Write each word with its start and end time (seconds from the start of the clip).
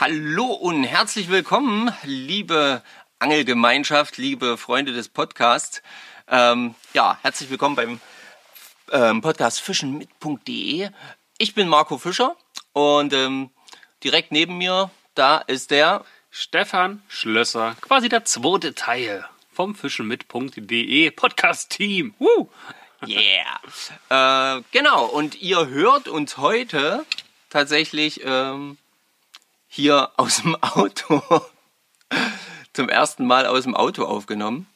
Hallo 0.00 0.46
und 0.46 0.82
herzlich 0.82 1.28
willkommen, 1.28 1.92
liebe 2.02 2.82
Angelgemeinschaft, 3.20 4.16
liebe 4.16 4.58
Freunde 4.58 4.92
des 4.92 5.08
Podcasts. 5.08 5.82
Ähm, 6.26 6.74
ja, 6.94 7.16
herzlich 7.22 7.48
willkommen 7.48 7.76
beim 7.76 8.00
ähm, 8.90 9.20
Podcast 9.20 9.60
fischenmit.de. 9.60 10.90
Ich 11.38 11.54
bin 11.54 11.68
Marco 11.68 11.96
Fischer 11.96 12.34
und 12.72 13.12
ähm, 13.12 13.50
direkt 14.02 14.32
neben 14.32 14.58
mir, 14.58 14.90
da 15.14 15.38
ist 15.38 15.70
der 15.70 16.04
Stefan 16.28 17.00
Schlösser, 17.06 17.76
quasi 17.80 18.08
der 18.08 18.24
zweite 18.24 18.74
Teil 18.74 19.24
vom 19.52 19.76
fischenmit.de 19.76 21.12
Podcast-Team. 21.12 22.14
Woo! 22.18 22.50
Yeah. 23.06 24.56
äh, 24.58 24.62
genau, 24.72 25.04
und 25.04 25.40
ihr 25.40 25.68
hört 25.68 26.08
uns 26.08 26.36
heute 26.36 27.06
tatsächlich 27.48 28.22
ähm, 28.24 28.76
hier 29.74 30.12
aus 30.16 30.42
dem 30.42 30.54
Auto. 30.62 31.20
Zum 32.72 32.88
ersten 32.88 33.26
Mal 33.26 33.46
aus 33.46 33.64
dem 33.64 33.74
Auto 33.74 34.04
aufgenommen. 34.04 34.68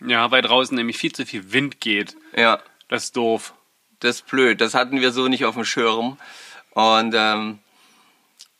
Ja, 0.00 0.30
weil 0.30 0.40
draußen 0.40 0.74
nämlich 0.74 0.96
viel 0.96 1.12
zu 1.12 1.26
viel 1.26 1.52
Wind 1.52 1.80
geht. 1.80 2.16
Ja. 2.34 2.58
Das 2.88 3.04
ist 3.04 3.16
doof. 3.16 3.52
Das 4.00 4.16
ist 4.16 4.26
blöd. 4.28 4.62
Das 4.62 4.72
hatten 4.72 5.00
wir 5.02 5.12
so 5.12 5.28
nicht 5.28 5.44
auf 5.44 5.56
dem 5.56 5.66
Schirm. 5.66 6.16
Und 6.70 7.14
ähm, 7.14 7.58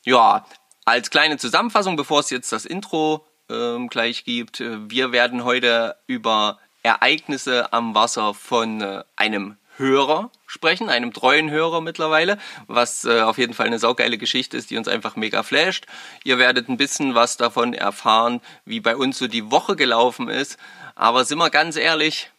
ja, 0.03 0.45
als 0.85 1.09
kleine 1.09 1.37
Zusammenfassung, 1.37 1.95
bevor 1.95 2.19
es 2.19 2.29
jetzt 2.29 2.51
das 2.51 2.65
Intro 2.65 3.25
ähm, 3.49 3.87
gleich 3.87 4.23
gibt, 4.23 4.59
äh, 4.59 4.87
wir 4.87 5.11
werden 5.11 5.43
heute 5.43 5.95
über 6.05 6.59
Ereignisse 6.83 7.73
am 7.73 7.95
Wasser 7.95 8.35
von 8.35 8.81
äh, 8.81 9.03
einem 9.15 9.57
Hörer 9.81 10.31
sprechen, 10.47 10.87
einem 10.87 11.11
treuen 11.11 11.49
Hörer 11.49 11.81
mittlerweile, 11.81 12.37
was 12.67 13.03
äh, 13.03 13.21
auf 13.21 13.37
jeden 13.37 13.53
Fall 13.53 13.67
eine 13.67 13.79
saugeile 13.79 14.17
Geschichte 14.17 14.55
ist, 14.55 14.69
die 14.69 14.77
uns 14.77 14.87
einfach 14.87 15.17
mega 15.17 15.43
flasht. 15.43 15.85
Ihr 16.23 16.37
werdet 16.37 16.69
ein 16.69 16.77
bisschen 16.77 17.15
was 17.15 17.35
davon 17.35 17.73
erfahren, 17.73 18.39
wie 18.63 18.79
bei 18.79 18.95
uns 18.95 19.17
so 19.17 19.27
die 19.27 19.51
Woche 19.51 19.75
gelaufen 19.75 20.29
ist. 20.29 20.57
Aber 20.95 21.25
sind 21.25 21.39
wir 21.39 21.49
ganz 21.49 21.75
ehrlich, 21.75 22.31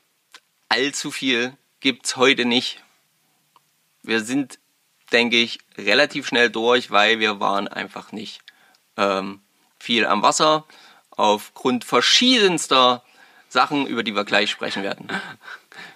allzu 0.70 1.10
viel 1.10 1.54
gibt's 1.80 2.16
heute 2.16 2.46
nicht. 2.46 2.82
Wir 4.02 4.20
sind, 4.24 4.58
denke 5.12 5.36
ich, 5.36 5.58
relativ 5.76 6.26
schnell 6.26 6.48
durch, 6.48 6.90
weil 6.90 7.18
wir 7.18 7.40
waren 7.40 7.68
einfach 7.68 8.12
nicht 8.12 8.40
ähm, 8.96 9.40
viel 9.78 10.06
am 10.06 10.22
Wasser 10.22 10.64
aufgrund 11.10 11.84
verschiedenster 11.84 13.02
Sachen, 13.48 13.86
über 13.86 14.02
die 14.02 14.14
wir 14.14 14.24
gleich 14.24 14.50
sprechen 14.50 14.82
werden. 14.82 15.08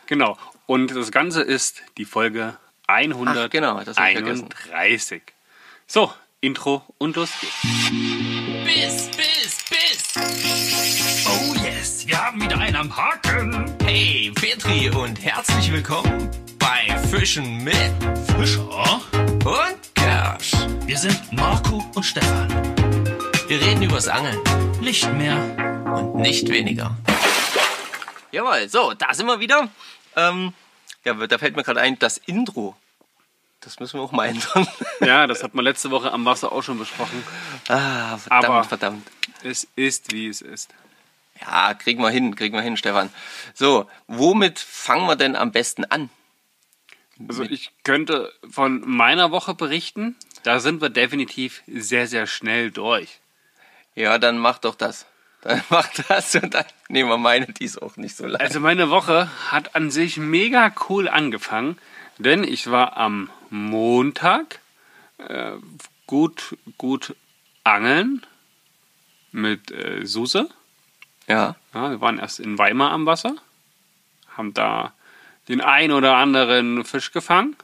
Genau. 0.06 0.38
Und 0.66 0.94
das 0.94 1.12
Ganze 1.12 1.42
ist 1.42 1.82
die 1.96 2.04
Folge 2.04 2.56
131. 2.88 3.44
Ach, 3.44 3.50
genau, 3.50 3.80
das. 3.84 3.96
So, 5.86 6.12
Intro 6.40 6.82
und 6.98 7.14
los 7.16 7.30
geht's. 7.40 7.54
Biss, 8.64 9.10
Biss, 9.16 9.64
Biss. 9.70 11.24
Oh 11.28 11.54
yes, 11.64 12.06
wir 12.06 12.18
haben 12.20 12.40
wieder 12.40 12.58
einen 12.58 12.74
am 12.76 12.96
Haken. 12.96 13.72
Hey, 13.84 14.32
Petri 14.34 14.90
und 14.90 15.22
herzlich 15.24 15.70
willkommen 15.72 16.28
bei 16.58 16.98
Fischen 17.10 17.62
mit 17.62 17.76
Fischer. 18.36 19.00
und 19.44 19.94
Kersch. 19.94 20.52
Wir 20.84 20.98
sind 20.98 21.32
Marco 21.32 21.84
und 21.94 22.02
Stefan. 22.02 22.48
Wir 23.46 23.60
reden 23.60 23.82
übers 23.82 24.08
Angeln 24.08 24.38
Nicht 24.80 25.12
mehr. 25.12 25.36
und 25.94 26.16
nicht 26.16 26.48
weniger. 26.48 26.96
Jawohl, 28.32 28.68
so, 28.68 28.92
da 28.94 29.14
sind 29.14 29.26
wir 29.26 29.38
wieder. 29.38 29.68
Ähm, 30.16 30.52
ja, 31.04 31.14
da 31.14 31.38
fällt 31.38 31.56
mir 31.56 31.62
gerade 31.62 31.80
ein, 31.80 31.98
das 31.98 32.18
Intro. 32.18 32.76
Das 33.60 33.78
müssen 33.80 33.98
wir 33.98 34.04
auch 34.04 34.12
mal 34.12 34.26
ändern. 34.26 34.66
Ja, 35.00 35.26
das 35.26 35.42
hat 35.42 35.54
man 35.54 35.64
letzte 35.64 35.90
Woche 35.90 36.10
am 36.12 36.24
Wasser 36.24 36.52
auch 36.52 36.62
schon 36.62 36.78
besprochen. 36.78 37.22
ah, 37.68 38.16
verdammt, 38.16 38.44
Aber- 38.44 38.64
verdammt. 38.64 39.06
Es 39.42 39.66
ist, 39.76 40.12
wie 40.12 40.26
es 40.28 40.40
ist. 40.40 40.70
Ja, 41.40 41.74
kriegen 41.74 42.00
wir 42.02 42.08
hin, 42.10 42.34
kriegen 42.34 42.54
wir 42.54 42.62
hin, 42.62 42.76
Stefan. 42.78 43.10
So, 43.54 43.88
womit 44.06 44.58
fangen 44.58 45.06
wir 45.06 45.16
denn 45.16 45.36
am 45.36 45.52
besten 45.52 45.84
an? 45.84 46.08
Also 47.28 47.42
ich 47.44 47.70
könnte 47.84 48.32
von 48.50 48.80
meiner 48.88 49.30
Woche 49.30 49.54
berichten. 49.54 50.16
Da 50.44 50.60
sind 50.60 50.80
wir 50.80 50.88
definitiv 50.90 51.62
sehr, 51.66 52.06
sehr 52.06 52.26
schnell 52.26 52.70
durch. 52.70 53.20
Ja, 53.94 54.18
dann 54.18 54.38
mach 54.38 54.58
doch 54.58 54.74
das. 54.74 55.06
Dann 55.46 55.62
mach 55.70 55.88
das 56.08 56.34
und 56.34 56.54
dann 56.54 56.64
nehmen 56.88 57.08
wir 57.08 57.18
meine, 57.18 57.46
die 57.46 57.64
ist 57.64 57.80
auch 57.80 57.96
nicht 57.96 58.16
so 58.16 58.26
leicht. 58.26 58.40
Also 58.40 58.58
meine 58.58 58.90
Woche 58.90 59.30
hat 59.48 59.76
an 59.76 59.92
sich 59.92 60.16
mega 60.16 60.72
cool 60.88 61.08
angefangen, 61.08 61.78
denn 62.18 62.42
ich 62.42 62.68
war 62.70 62.96
am 62.96 63.30
Montag 63.50 64.58
äh, 65.18 65.52
gut, 66.08 66.56
gut 66.78 67.14
angeln 67.62 68.26
mit 69.30 69.70
äh, 69.70 70.04
Suse. 70.04 70.48
Ja, 71.28 71.54
Ja, 71.72 71.90
wir 71.90 72.00
waren 72.00 72.18
erst 72.18 72.40
in 72.40 72.58
Weimar 72.58 72.90
am 72.90 73.06
Wasser, 73.06 73.36
haben 74.36 74.52
da 74.52 74.94
den 75.48 75.60
ein 75.60 75.92
oder 75.92 76.16
anderen 76.16 76.84
Fisch 76.84 77.12
gefangen. 77.12 77.54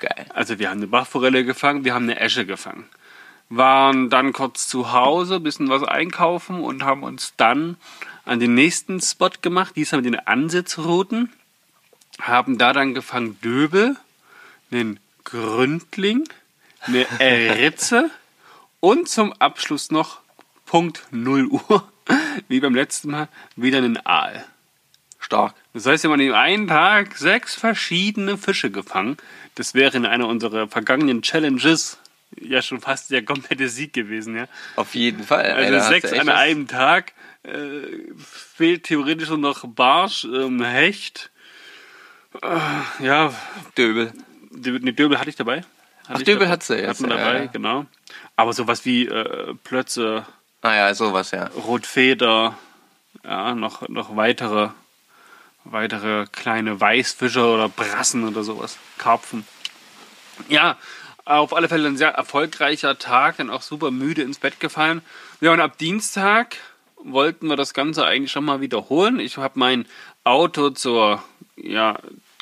geil. 0.00 0.26
Also 0.34 0.58
wir 0.58 0.70
haben 0.70 0.78
eine 0.78 0.88
Bachforelle 0.88 1.44
gefangen, 1.44 1.84
wir 1.84 1.94
haben 1.94 2.04
eine 2.04 2.18
Esche 2.18 2.46
gefangen. 2.46 2.88
Waren 3.50 4.10
dann 4.10 4.32
kurz 4.32 4.68
zu 4.68 4.92
Hause, 4.92 5.40
bisschen 5.40 5.68
was 5.68 5.82
einkaufen 5.82 6.60
und 6.60 6.84
haben 6.84 7.02
uns 7.02 7.32
dann 7.36 7.76
an 8.24 8.40
den 8.40 8.54
nächsten 8.54 9.00
Spot 9.00 9.30
gemacht, 9.40 9.74
diesmal 9.76 10.02
mit 10.02 10.12
den 10.12 10.20
Ansitzrouten. 10.20 11.32
Haben 12.20 12.58
da 12.58 12.72
dann 12.72 12.94
gefangen 12.94 13.40
Döbel, 13.40 13.96
einen 14.70 15.00
Gründling, 15.24 16.28
eine 16.82 17.58
Ritze 17.58 18.10
und 18.80 19.08
zum 19.08 19.32
Abschluss 19.34 19.90
noch 19.90 20.20
Punkt 20.66 21.06
0 21.10 21.46
Uhr, 21.46 21.88
wie 22.48 22.60
beim 22.60 22.74
letzten 22.74 23.10
Mal, 23.10 23.28
wieder 23.56 23.78
einen 23.78 24.04
Aal. 24.04 24.44
Stark. 25.18 25.54
Das 25.74 25.84
heißt, 25.86 26.04
wir 26.04 26.10
haben 26.10 26.20
an 26.20 26.26
dem 26.26 26.34
einen 26.34 26.68
Tag 26.68 27.16
sechs 27.16 27.54
verschiedene 27.54 28.38
Fische 28.38 28.70
gefangen. 28.70 29.16
Das 29.56 29.74
wäre 29.74 29.96
in 29.96 30.06
einer 30.06 30.28
unserer 30.28 30.68
vergangenen 30.68 31.22
Challenges 31.22 31.98
ja 32.40 32.62
schon 32.62 32.80
fast 32.80 33.10
der 33.10 33.24
komplette 33.24 33.68
Sieg 33.68 33.92
gewesen, 33.92 34.36
ja. 34.36 34.46
Auf 34.76 34.94
jeden 34.94 35.22
Fall. 35.24 35.44
Also 35.52 35.74
hast 35.76 35.88
sechs 35.88 36.12
an 36.12 36.26
was- 36.26 36.34
einem 36.36 36.66
Tag. 36.68 37.12
Äh, 37.44 38.12
fehlt 38.26 38.84
theoretisch 38.84 39.28
nur 39.28 39.38
noch 39.38 39.64
Barsch, 39.66 40.24
ähm, 40.24 40.62
Hecht. 40.62 41.30
Äh, 42.42 43.04
ja, 43.04 43.32
Döbel. 43.76 44.12
die, 44.50 44.78
die 44.80 44.92
Döbel 44.94 45.18
hatte 45.18 45.30
ich 45.30 45.36
dabei. 45.36 45.58
Hatte 45.58 45.66
Ach, 46.08 46.18
ich 46.18 46.24
Döbel 46.24 46.40
dabei. 46.40 46.52
hat 46.52 46.62
sie 46.62 46.76
jetzt, 46.76 46.88
Hat 46.88 47.00
man 47.08 47.10
ja, 47.10 47.24
dabei, 47.24 47.38
ja. 47.40 47.46
genau. 47.46 47.86
Aber 48.36 48.52
sowas 48.52 48.84
wie 48.84 49.06
äh, 49.06 49.54
Plötze, 49.64 50.26
Ah 50.62 50.74
ja, 50.74 50.94
sowas, 50.94 51.30
ja. 51.30 51.46
Rotfeder, 51.46 52.58
ja, 53.24 53.54
noch, 53.54 53.88
noch 53.88 54.16
weitere, 54.16 54.70
weitere 55.64 56.26
kleine 56.32 56.80
Weißfische 56.80 57.44
oder 57.46 57.68
Brassen 57.68 58.26
oder 58.26 58.42
sowas, 58.42 58.76
Karpfen. 58.98 59.46
Ja, 60.48 60.76
auf 61.28 61.54
alle 61.54 61.68
Fälle 61.68 61.88
ein 61.88 61.96
sehr 61.96 62.10
erfolgreicher 62.10 62.98
Tag, 62.98 63.36
dann 63.36 63.50
auch 63.50 63.62
super 63.62 63.90
müde 63.90 64.22
ins 64.22 64.38
Bett 64.38 64.60
gefallen. 64.60 65.02
Ja, 65.40 65.52
und 65.52 65.60
ab 65.60 65.76
Dienstag 65.78 66.56
wollten 66.96 67.48
wir 67.48 67.56
das 67.56 67.74
Ganze 67.74 68.04
eigentlich 68.04 68.32
schon 68.32 68.44
mal 68.44 68.60
wiederholen. 68.60 69.20
Ich 69.20 69.36
habe 69.36 69.58
mein 69.58 69.86
Auto 70.24 70.70
zur 70.70 71.22
ja, 71.56 71.98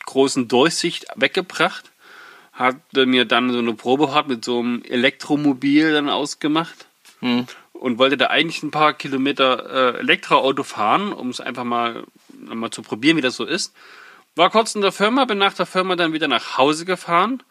großen 0.06 0.48
Durchsicht 0.48 1.06
weggebracht, 1.16 1.90
hatte 2.52 3.06
mir 3.06 3.24
dann 3.24 3.50
so 3.50 3.58
eine 3.58 3.74
Probefahrt 3.74 4.28
mit 4.28 4.44
so 4.44 4.60
einem 4.60 4.82
Elektromobil 4.82 5.92
dann 5.92 6.08
ausgemacht 6.08 6.86
und 7.72 7.98
wollte 7.98 8.16
da 8.16 8.28
eigentlich 8.28 8.62
ein 8.62 8.70
paar 8.70 8.94
Kilometer 8.94 9.94
äh, 9.96 9.98
Elektroauto 9.98 10.62
fahren, 10.62 11.12
um 11.12 11.30
es 11.30 11.40
einfach 11.40 11.64
mal, 11.64 12.04
mal 12.38 12.70
zu 12.70 12.82
probieren, 12.82 13.16
wie 13.16 13.22
das 13.22 13.36
so 13.36 13.44
ist. 13.44 13.74
War 14.36 14.50
kurz 14.50 14.74
in 14.74 14.80
der 14.80 14.92
Firma, 14.92 15.24
bin 15.24 15.38
nach 15.38 15.54
der 15.54 15.66
Firma 15.66 15.96
dann 15.96 16.12
wieder 16.12 16.28
nach 16.28 16.56
Hause 16.56 16.84
gefahren, 16.84 17.42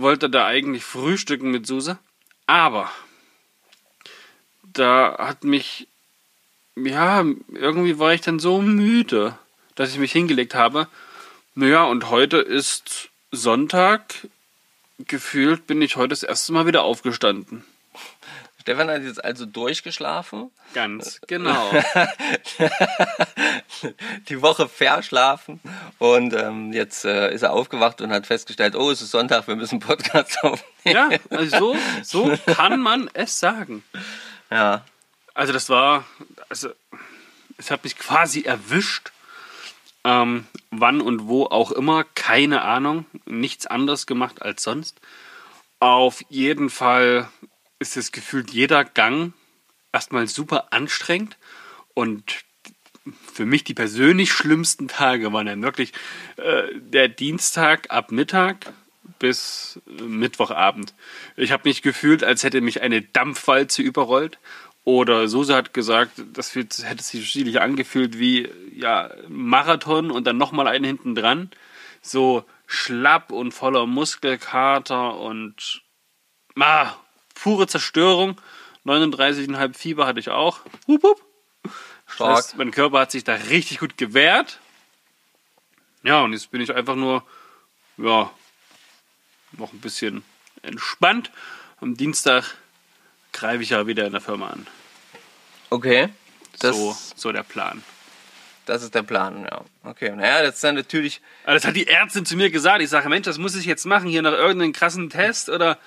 wollte 0.00 0.28
da 0.28 0.46
eigentlich 0.46 0.84
frühstücken 0.84 1.50
mit 1.50 1.66
Suse, 1.66 1.98
aber 2.46 2.90
da 4.62 5.16
hat 5.18 5.44
mich, 5.44 5.88
ja, 6.76 7.24
irgendwie 7.52 7.98
war 7.98 8.12
ich 8.12 8.20
dann 8.20 8.38
so 8.38 8.60
müde, 8.60 9.38
dass 9.74 9.90
ich 9.90 9.98
mich 9.98 10.12
hingelegt 10.12 10.54
habe. 10.54 10.88
Naja, 11.54 11.84
und 11.84 12.10
heute 12.10 12.38
ist 12.38 13.08
Sonntag. 13.32 14.28
Gefühlt 14.98 15.66
bin 15.66 15.82
ich 15.82 15.96
heute 15.96 16.08
das 16.08 16.22
erste 16.22 16.52
Mal 16.52 16.66
wieder 16.66 16.82
aufgestanden. 16.82 17.64
Stefan 18.60 18.90
hat 18.90 19.02
jetzt 19.02 19.24
also 19.24 19.46
durchgeschlafen, 19.46 20.50
Ganz 20.74 21.20
genau. 21.26 21.70
die 24.28 24.42
Woche 24.42 24.68
verschlafen 24.68 25.60
und 25.98 26.34
ähm, 26.34 26.72
jetzt 26.72 27.04
äh, 27.04 27.32
ist 27.32 27.42
er 27.42 27.52
aufgewacht 27.52 28.00
und 28.00 28.10
hat 28.10 28.26
festgestellt, 28.26 28.76
oh, 28.76 28.90
es 28.90 29.02
ist 29.02 29.10
Sonntag, 29.10 29.46
wir 29.48 29.56
müssen 29.56 29.80
Podcast 29.80 30.38
aufnehmen. 30.42 30.62
Ja, 30.84 31.10
also 31.30 31.76
so, 32.02 32.36
so 32.36 32.52
kann 32.54 32.80
man 32.80 33.10
es 33.14 33.38
sagen. 33.38 33.82
Ja, 34.50 34.84
Also 35.34 35.52
das 35.52 35.68
war, 35.68 36.04
also 36.48 36.70
es 37.58 37.70
hat 37.70 37.84
mich 37.84 37.96
quasi 37.98 38.42
erwischt. 38.42 39.12
Ähm, 40.04 40.46
wann 40.70 41.00
und 41.00 41.26
wo 41.26 41.46
auch 41.46 41.72
immer, 41.72 42.04
keine 42.04 42.62
Ahnung. 42.62 43.06
Nichts 43.24 43.66
anderes 43.66 44.06
gemacht 44.06 44.40
als 44.40 44.62
sonst. 44.62 45.00
Auf 45.80 46.22
jeden 46.28 46.70
Fall 46.70 47.28
ist 47.78 47.96
es 47.96 48.12
gefühlt 48.12 48.50
jeder 48.50 48.84
Gang 48.84 49.32
erstmal 49.92 50.28
super 50.28 50.68
anstrengend 50.70 51.36
und 51.94 52.44
für 53.32 53.46
mich 53.46 53.64
die 53.64 53.74
persönlich 53.74 54.32
schlimmsten 54.32 54.88
Tage 54.88 55.32
waren 55.32 55.46
dann 55.46 55.62
wirklich 55.62 55.92
äh, 56.36 56.64
der 56.74 57.08
Dienstag 57.08 57.90
ab 57.90 58.12
Mittag 58.12 58.72
bis 59.18 59.80
äh, 59.86 60.02
Mittwochabend. 60.02 60.94
Ich 61.36 61.52
habe 61.52 61.68
mich 61.68 61.82
gefühlt, 61.82 62.24
als 62.24 62.42
hätte 62.42 62.60
mich 62.60 62.82
eine 62.82 63.02
Dampfwalze 63.02 63.82
überrollt. 63.82 64.38
Oder 64.84 65.26
Suse 65.26 65.54
hat 65.54 65.74
gesagt, 65.74 66.12
das 66.32 66.54
hätte 66.54 67.02
sich 67.02 67.28
schließlich 67.28 67.60
angefühlt 67.60 68.20
wie 68.20 68.48
ja, 68.72 69.10
Marathon 69.28 70.12
und 70.12 70.28
dann 70.28 70.36
nochmal 70.36 70.68
einen 70.68 70.84
hinten 70.84 71.16
dran. 71.16 71.50
So 72.02 72.44
schlapp 72.66 73.32
und 73.32 73.52
voller 73.52 73.86
Muskelkater 73.86 75.18
und 75.18 75.82
ah, 76.56 76.94
pure 77.34 77.66
Zerstörung. 77.66 78.40
39,5 78.84 79.74
Fieber 79.76 80.06
hatte 80.06 80.20
ich 80.20 80.30
auch. 80.30 80.60
Hup, 80.86 81.02
hup. 81.02 81.25
Stark. 82.06 82.36
Das 82.36 82.46
heißt, 82.46 82.56
mein 82.58 82.70
Körper 82.70 83.00
hat 83.00 83.10
sich 83.10 83.24
da 83.24 83.34
richtig 83.34 83.78
gut 83.78 83.96
gewehrt. 83.96 84.60
Ja, 86.02 86.22
und 86.22 86.32
jetzt 86.32 86.50
bin 86.50 86.60
ich 86.60 86.74
einfach 86.74 86.94
nur, 86.94 87.24
ja, 87.96 88.30
noch 89.52 89.72
ein 89.72 89.80
bisschen 89.80 90.22
entspannt. 90.62 91.30
Am 91.80 91.96
Dienstag 91.96 92.44
greife 93.32 93.62
ich 93.62 93.70
ja 93.70 93.86
wieder 93.86 94.06
in 94.06 94.12
der 94.12 94.20
Firma 94.20 94.48
an. 94.48 94.66
Okay. 95.70 96.08
Das, 96.60 96.76
so, 96.76 96.96
so 97.16 97.32
der 97.32 97.42
Plan. 97.42 97.82
das 98.66 98.82
ist 98.82 98.94
der 98.94 99.02
Plan, 99.02 99.44
ja. 99.44 99.64
Okay. 99.84 100.14
Naja, 100.14 100.42
das 100.42 100.56
ist 100.56 100.64
dann 100.64 100.74
natürlich. 100.74 101.20
Aber 101.44 101.54
das 101.54 101.64
hat 101.64 101.76
die 101.76 101.86
Ärztin 101.86 102.24
zu 102.24 102.36
mir 102.36 102.50
gesagt. 102.50 102.82
Ich 102.82 102.88
sage, 102.88 103.08
Mensch, 103.08 103.24
das 103.26 103.38
muss 103.38 103.56
ich 103.56 103.64
jetzt 103.66 103.84
machen, 103.84 104.08
hier 104.08 104.22
nach 104.22 104.32
irgendeinem 104.32 104.72
krassen 104.72 105.10
Test 105.10 105.48
oder. 105.48 105.78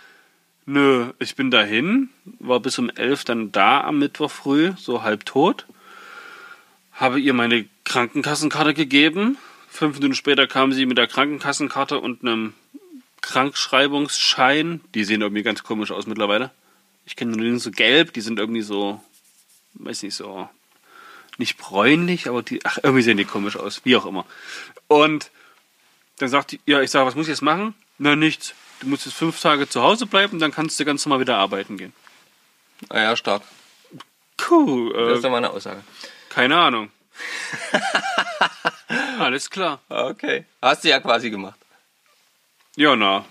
Nö, 0.65 1.13
ich 1.17 1.35
bin 1.35 1.49
dahin, 1.49 2.09
war 2.39 2.59
bis 2.59 2.77
um 2.77 2.91
elf 2.91 3.23
dann 3.23 3.51
da 3.51 3.81
am 3.81 3.97
Mittwoch 3.97 4.29
früh, 4.29 4.73
so 4.77 5.01
halb 5.01 5.25
tot. 5.25 5.65
Habe 6.99 7.21
ihr 7.21 7.33
meine 7.33 7.65
Krankenkassenkarte 7.85 8.73
gegeben. 8.73 9.37
Fünf 9.69 9.95
Minuten 9.95 10.15
später 10.15 10.47
kam 10.47 10.73
sie 10.73 10.85
mit 10.85 10.97
der 10.97 11.07
Krankenkassenkarte 11.07 11.97
und 11.97 12.23
einem 12.23 12.53
Krankschreibungsschein. 13.21 14.81
Die 14.93 15.05
sehen 15.05 15.21
irgendwie 15.21 15.43
ganz 15.43 15.63
komisch 15.63 15.91
aus 15.91 16.07
mittlerweile. 16.07 16.51
Ich 17.05 17.15
kenne 17.15 17.31
nur 17.31 17.49
die 17.49 17.57
so 17.57 17.71
gelb, 17.71 18.11
die 18.11 18.21
sind 18.21 18.37
irgendwie 18.37 18.61
so, 18.61 19.01
weiß 19.75 20.03
nicht, 20.03 20.13
so 20.13 20.49
nicht 21.37 21.57
bräunlich, 21.57 22.27
aber 22.27 22.43
die, 22.43 22.59
ach, 22.65 22.79
irgendwie 22.83 23.01
sehen 23.01 23.15
die 23.15 23.23
komisch 23.23 23.55
aus, 23.55 23.81
wie 23.85 23.95
auch 23.95 24.05
immer. 24.05 24.25
Und 24.87 25.31
dann 26.17 26.27
sagt 26.27 26.51
die, 26.51 26.59
ja, 26.65 26.81
ich 26.81 26.91
sage, 26.91 27.05
was 27.07 27.15
muss 27.15 27.27
ich 27.27 27.31
jetzt 27.31 27.41
machen? 27.41 27.75
Na, 27.97 28.17
nichts. 28.17 28.53
Du 28.81 28.87
musst 28.87 29.05
jetzt 29.05 29.15
fünf 29.15 29.39
Tage 29.39 29.69
zu 29.69 29.81
Hause 29.81 30.05
bleiben, 30.05 30.39
dann 30.39 30.51
kannst 30.51 30.77
du 30.79 30.85
ganz 30.85 31.05
normal 31.05 31.21
wieder 31.21 31.37
arbeiten 31.37 31.77
gehen. 31.77 31.93
Naja, 32.89 33.15
stark. 33.15 33.43
Cool, 34.49 34.93
Das 34.93 35.13
ist 35.13 35.19
äh, 35.19 35.21
doch 35.21 35.31
mal 35.31 35.37
eine 35.37 35.49
Aussage. 35.49 35.81
Keine 36.29 36.57
Ahnung. 36.57 36.91
Alles 39.19 39.49
klar. 39.49 39.79
Okay. 39.89 40.45
Hast 40.61 40.83
du 40.83 40.89
ja 40.89 40.99
quasi 40.99 41.29
gemacht. 41.29 41.59
Ja, 42.75 42.95
na, 42.95 43.25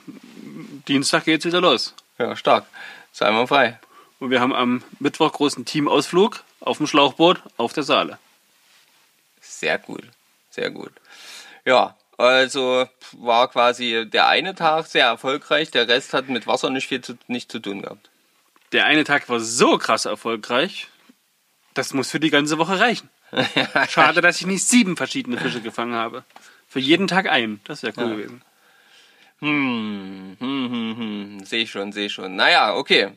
Dienstag 0.86 1.24
geht's 1.24 1.44
wieder 1.44 1.60
los. 1.60 1.94
Ja, 2.18 2.36
stark. 2.36 2.66
Sei 3.12 3.30
mal 3.30 3.46
frei. 3.46 3.78
Und 4.18 4.30
wir 4.30 4.40
haben 4.40 4.54
am 4.54 4.82
Mittwoch 4.98 5.32
großen 5.32 5.64
Teamausflug 5.64 6.42
auf 6.60 6.78
dem 6.78 6.86
Schlauchboot 6.86 7.40
auf 7.56 7.72
der 7.72 7.84
Saale. 7.84 8.18
Sehr 9.40 9.78
gut. 9.78 10.04
Sehr 10.50 10.70
gut. 10.70 10.92
Ja, 11.64 11.96
also 12.16 12.88
war 13.12 13.48
quasi 13.48 14.04
der 14.06 14.26
eine 14.26 14.54
Tag 14.54 14.86
sehr 14.86 15.06
erfolgreich, 15.06 15.70
der 15.70 15.86
Rest 15.86 16.12
hat 16.14 16.28
mit 16.28 16.46
Wasser 16.46 16.68
nicht 16.68 16.88
viel 16.88 17.00
zu, 17.00 17.16
nicht 17.28 17.50
zu 17.50 17.60
tun 17.60 17.82
gehabt. 17.82 18.10
Der 18.72 18.86
eine 18.86 19.04
Tag 19.04 19.28
war 19.28 19.40
so 19.40 19.78
krass 19.78 20.04
erfolgreich, 20.04 20.88
das 21.78 21.94
muss 21.94 22.10
für 22.10 22.18
die 22.18 22.30
ganze 22.30 22.58
Woche 22.58 22.80
reichen. 22.80 23.08
Schade, 23.88 24.20
dass 24.20 24.40
ich 24.40 24.46
nicht 24.46 24.66
sieben 24.66 24.96
verschiedene 24.96 25.38
Fische 25.38 25.60
gefangen 25.60 25.94
habe. 25.94 26.24
Für 26.66 26.80
jeden 26.80 27.06
Tag 27.06 27.28
einen. 27.28 27.60
Das 27.64 27.82
wäre 27.82 27.94
cool 27.96 28.16
gewesen. 28.16 28.42
Hm, 29.38 30.36
hm, 30.40 30.70
hm, 30.70 30.96
hm. 30.98 31.44
Sehe 31.44 31.62
ich 31.62 31.70
schon, 31.70 31.92
sehe 31.92 32.06
ich 32.06 32.12
schon. 32.12 32.34
Naja, 32.34 32.74
okay. 32.74 33.12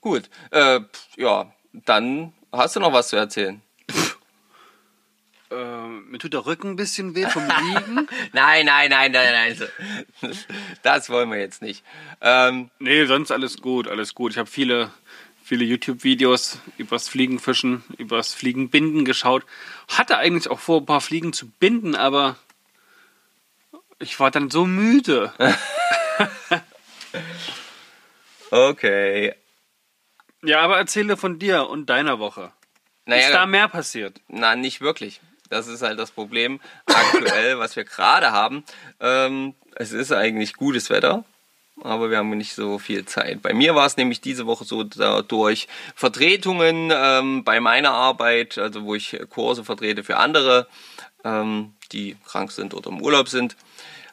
Gut. 0.00 0.30
Äh, 0.50 0.80
ja, 1.16 1.52
dann 1.72 2.32
hast 2.50 2.76
du 2.76 2.80
noch 2.80 2.94
was 2.94 3.08
zu 3.08 3.16
erzählen. 3.16 3.60
Ähm, 5.50 6.10
mir 6.10 6.18
tut 6.18 6.34
der 6.34 6.44
Rücken 6.44 6.70
ein 6.70 6.76
bisschen 6.76 7.14
weh 7.14 7.26
vom 7.26 7.44
Liegen. 7.44 8.06
Nein, 8.32 8.66
nein, 8.66 8.90
nein, 8.90 9.12
nein, 9.12 9.56
nein. 10.20 10.36
Das 10.82 11.08
wollen 11.08 11.30
wir 11.30 11.38
jetzt 11.38 11.62
nicht. 11.62 11.84
Ähm, 12.20 12.70
nee, 12.78 13.06
sonst 13.06 13.30
alles 13.30 13.58
gut, 13.58 13.88
alles 13.88 14.14
gut. 14.14 14.32
Ich 14.32 14.38
habe 14.38 14.48
viele, 14.48 14.90
viele 15.48 15.64
YouTube-Videos 15.64 16.60
übers 16.76 17.08
Fliegenfischen, 17.08 17.82
übers 17.96 18.34
Fliegenbinden 18.34 19.06
geschaut. 19.06 19.46
Hatte 19.88 20.18
eigentlich 20.18 20.50
auch 20.50 20.58
vor, 20.58 20.80
ein 20.80 20.86
paar 20.86 21.00
Fliegen 21.00 21.32
zu 21.32 21.48
binden, 21.48 21.94
aber 21.94 22.36
ich 23.98 24.20
war 24.20 24.30
dann 24.30 24.50
so 24.50 24.66
müde. 24.66 25.32
okay. 28.50 29.34
Ja, 30.42 30.60
aber 30.60 30.76
erzähle 30.76 31.16
von 31.16 31.38
dir 31.38 31.66
und 31.70 31.86
deiner 31.86 32.18
Woche. 32.18 32.52
Naja, 33.06 33.28
Ist 33.28 33.32
da 33.32 33.46
mehr 33.46 33.68
passiert? 33.68 34.20
Na, 34.28 34.54
nicht 34.54 34.82
wirklich. 34.82 35.22
Das 35.48 35.66
ist 35.66 35.80
halt 35.80 35.98
das 35.98 36.10
Problem 36.10 36.60
aktuell, 36.84 37.58
was 37.58 37.74
wir 37.74 37.84
gerade 37.84 38.32
haben. 38.32 38.64
Ähm, 39.00 39.54
es 39.76 39.92
ist 39.92 40.12
eigentlich 40.12 40.52
gutes 40.52 40.90
Wetter, 40.90 41.24
aber 41.82 42.10
wir 42.10 42.18
haben 42.18 42.30
nicht 42.30 42.54
so 42.54 42.78
viel 42.78 43.04
Zeit. 43.04 43.42
Bei 43.42 43.54
mir 43.54 43.74
war 43.74 43.86
es 43.86 43.96
nämlich 43.96 44.20
diese 44.20 44.46
Woche 44.46 44.64
so, 44.64 44.84
durch 44.84 45.68
Vertretungen 45.94 46.92
ähm, 46.94 47.44
bei 47.44 47.60
meiner 47.60 47.92
Arbeit, 47.92 48.58
also 48.58 48.84
wo 48.84 48.94
ich 48.94 49.18
Kurse 49.30 49.64
vertrete 49.64 50.04
für 50.04 50.16
andere, 50.16 50.66
ähm, 51.24 51.74
die 51.92 52.16
krank 52.26 52.52
sind 52.52 52.74
oder 52.74 52.90
im 52.90 53.00
Urlaub 53.00 53.28
sind, 53.28 53.56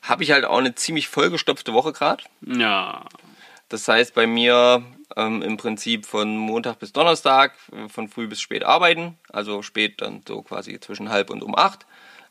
habe 0.02 0.24
ich 0.24 0.32
halt 0.32 0.46
auch 0.46 0.60
eine 0.60 0.76
ziemlich 0.76 1.08
vollgestopfte 1.08 1.74
Woche 1.74 1.94
gerade. 1.94 2.24
Ja. 2.42 3.06
Das 3.70 3.88
heißt 3.88 4.14
bei 4.14 4.28
mir 4.28 4.84
ähm, 5.16 5.42
im 5.42 5.58
Prinzip 5.58 6.06
von 6.06 6.38
Montag 6.38 6.80
bis 6.80 6.94
Donnerstag, 6.94 7.54
äh, 7.72 7.90
von 7.90 8.08
früh 8.08 8.28
bis 8.28 8.42
spät 8.42 8.64
arbeiten. 8.64 9.18
Also 9.30 9.62
spät 9.62 10.02
dann 10.02 10.22
so 10.28 10.42
quasi 10.42 10.80
zwischen 10.80 11.10
halb 11.10 11.30
und 11.30 11.44
um 11.44 11.56
acht. 11.58 11.86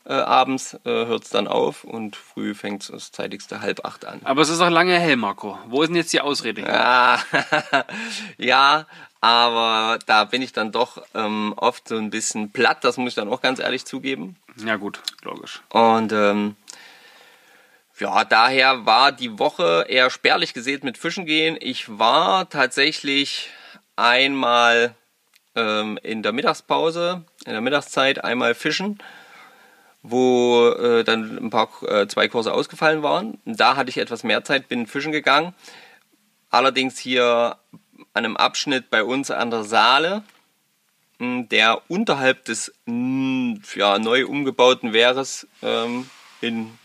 Äh, 0.07 0.13
abends 0.13 0.75
äh, 0.85 0.89
hört 1.05 1.23
es 1.23 1.31
dann 1.31 1.47
auf 1.47 1.83
und 1.83 2.15
früh 2.15 2.53
fängt 2.53 2.83
es 2.83 2.89
das 2.89 3.11
zeitigste 3.11 3.61
halb 3.61 3.83
acht 3.85 4.05
an. 4.05 4.21
Aber 4.23 4.43
es 4.43 4.49
ist 4.49 4.61
auch 4.61 4.69
lange 4.69 4.99
hell, 4.99 5.15
Marco. 5.15 5.57
Wo 5.67 5.81
ist 5.81 5.87
denn 5.87 5.95
jetzt 5.95 6.13
die 6.13 6.21
Ausrede? 6.21 6.63
Ah, 6.67 7.19
ja, 8.37 8.85
aber 9.19 9.97
da 10.05 10.25
bin 10.25 10.43
ich 10.43 10.53
dann 10.53 10.71
doch 10.71 11.01
ähm, 11.15 11.53
oft 11.57 11.87
so 11.87 11.97
ein 11.97 12.11
bisschen 12.11 12.51
platt, 12.51 12.83
das 12.83 12.97
muss 12.97 13.09
ich 13.09 13.15
dann 13.15 13.29
auch 13.29 13.41
ganz 13.41 13.59
ehrlich 13.59 13.85
zugeben. 13.85 14.35
Ja, 14.63 14.75
gut, 14.75 15.01
logisch. 15.23 15.63
Und 15.69 16.11
ähm, 16.11 16.55
ja, 17.97 18.25
daher 18.25 18.85
war 18.85 19.11
die 19.11 19.39
Woche 19.39 19.85
eher 19.89 20.11
spärlich 20.11 20.53
gesät 20.53 20.83
mit 20.83 20.99
Fischen 20.99 21.25
gehen. 21.25 21.57
Ich 21.59 21.97
war 21.97 22.47
tatsächlich 22.47 23.49
einmal 23.95 24.93
ähm, 25.55 25.97
in 26.03 26.21
der 26.21 26.31
Mittagspause, 26.31 27.23
in 27.45 27.53
der 27.53 27.61
Mittagszeit 27.61 28.23
einmal 28.23 28.53
fischen, 28.53 28.99
wo 30.09 30.69
äh, 30.69 31.03
dann 31.03 31.37
ein 31.37 31.49
paar, 31.49 31.69
äh, 31.83 32.07
zwei 32.07 32.27
Kurse 32.27 32.53
ausgefallen 32.53 33.03
waren. 33.03 33.39
Da 33.45 33.75
hatte 33.75 33.89
ich 33.89 33.97
etwas 33.97 34.23
mehr 34.23 34.43
Zeit, 34.43 34.67
bin 34.67 34.87
fischen 34.87 35.11
gegangen. 35.11 35.53
Allerdings 36.49 36.97
hier 36.97 37.57
an 38.13 38.25
einem 38.25 38.37
Abschnitt 38.37 38.89
bei 38.89 39.03
uns 39.03 39.31
an 39.31 39.51
der 39.51 39.63
Saale, 39.63 40.23
mh, 41.19 41.47
der 41.49 41.81
unterhalb 41.89 42.45
des 42.45 42.73
mh, 42.85 43.59
ja, 43.75 43.99
neu 43.99 44.25
umgebauten 44.25 44.93
Wehres 44.93 45.47
ähm, 45.61 46.09
in 46.41 46.77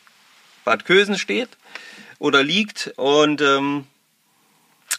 Bad 0.64 0.84
Kösen 0.84 1.18
steht 1.18 1.50
oder 2.18 2.42
liegt 2.42 2.92
und 2.96 3.40
ähm, 3.40 3.86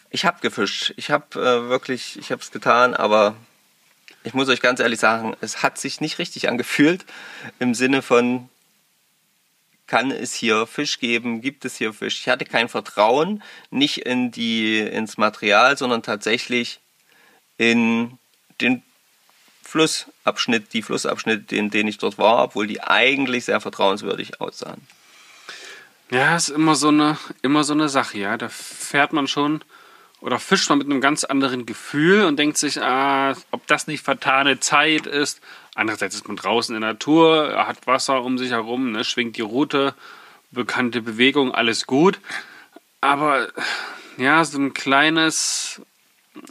ich 0.10 0.26
habe 0.26 0.42
gefischt. 0.42 0.94
Ich 0.98 1.10
habe 1.10 1.40
äh, 1.40 1.70
wirklich, 1.70 2.20
ich 2.20 2.32
habe 2.32 2.42
es 2.42 2.52
getan, 2.52 2.94
aber 2.94 3.36
ich 4.24 4.34
muss 4.34 4.50
euch 4.50 4.62
ganz 4.62 4.80
ehrlich 4.80 5.00
sagen, 5.00 5.36
es 5.42 5.64
hat 5.64 5.78
sich 5.78 6.02
nicht 6.02 6.20
richtig 6.20 6.50
angefühlt 6.50 7.06
im 7.60 7.74
Sinne 7.74 8.02
von 8.02 8.50
kann 9.88 10.10
es 10.10 10.34
hier 10.34 10.68
Fisch 10.68 11.00
geben, 11.00 11.42
gibt 11.42 11.66
es 11.66 11.76
hier 11.76 11.92
Fisch. 11.94 12.22
Ich 12.22 12.30
hatte 12.30 12.46
kein 12.46 12.70
Vertrauen, 12.70 13.44
nicht 13.72 13.98
in 13.98 14.32
die 14.32 14.80
ins 14.80 15.18
Material, 15.18 15.78
sondern 15.78 16.02
tatsächlich 16.02 16.80
in 17.58 18.18
den 18.62 18.84
Flussabschnitt, 19.64 20.72
die 20.72 20.82
Flussabschnitte, 20.82 21.58
in 21.58 21.72
denen 21.72 21.90
ich 21.90 21.98
dort 21.98 22.18
war, 22.18 22.42
obwohl 22.42 22.68
die 22.68 22.82
eigentlich 22.82 23.44
sehr 23.44 23.60
vertrauenswürdig 23.60 24.40
aussahen. 24.40 24.88
Ja, 26.10 26.38
ist 26.38 26.48
immer 26.48 26.76
so 26.76 26.88
eine, 26.88 27.18
immer 27.42 27.66
so 27.66 27.74
eine 27.74 27.90
Sache, 27.90 28.18
ja. 28.18 28.38
Da 28.38 28.48
fährt 28.48 29.12
man 29.12 29.28
schon 29.28 29.62
oder 30.22 30.40
fischt 30.40 30.70
man 30.70 30.78
mit 30.78 30.88
einem 30.88 31.02
ganz 31.02 31.24
anderen 31.24 31.66
Gefühl 31.66 32.26
und 32.26 32.38
denkt 32.38 32.58
sich, 32.58 32.82
ah, 32.82 33.36
ob 33.50 33.66
das 33.68 33.88
nicht 33.88 34.04
vertane 34.04 34.60
Zeit 34.60 35.08
ist. 35.08 35.42
Andererseits 35.76 36.16
ist 36.16 36.28
man 36.28 36.38
draußen 36.38 36.76
in 36.76 36.82
der 36.82 36.92
Natur, 36.92 37.66
hat 37.68 37.88
Wasser 37.88 38.22
um 38.24 38.38
sich 38.38 38.52
herum, 38.52 38.92
ne, 38.92 39.04
schwingt 39.04 39.38
die 39.38 39.42
Route, 39.42 39.96
bekannte 40.52 41.02
Bewegung, 41.02 41.54
alles 41.54 41.88
gut. 41.88 42.20
Aber 43.02 43.48
ja, 44.18 44.46
so 44.46 44.60
ein 44.60 44.74
kleines 44.74 45.82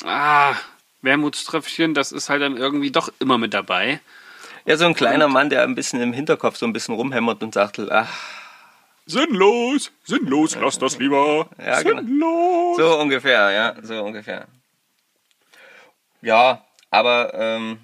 ah, 0.04 0.54
Wermutströpfchen, 1.02 1.94
das 1.94 2.10
ist 2.12 2.28
halt 2.28 2.42
dann 2.42 2.56
irgendwie 2.56 2.90
doch 2.90 3.12
immer 3.20 3.38
mit 3.38 3.54
dabei. 3.54 4.00
Ja, 4.66 4.76
so 4.76 4.84
ein 4.84 4.94
kleiner 4.94 5.28
Mann, 5.28 5.48
der 5.48 5.62
ein 5.62 5.74
bisschen 5.74 6.00
im 6.00 6.12
Hinterkopf 6.12 6.56
so 6.56 6.66
ein 6.66 6.72
bisschen 6.72 6.94
rumhämmert 6.94 7.42
und 7.42 7.54
sagt, 7.54 7.78
ach, 7.90 8.08
Sinnlos, 9.10 9.90
sinnlos, 10.04 10.56
lass 10.60 10.78
das 10.78 10.98
lieber. 10.98 11.48
Ja, 11.58 11.82
genau. 11.82 12.00
sinnlos. 12.00 12.76
so 12.76 13.00
ungefähr, 13.00 13.50
ja, 13.50 13.74
so 13.82 14.02
ungefähr. 14.02 14.46
Ja, 16.22 16.64
aber 16.90 17.32
ähm, 17.34 17.78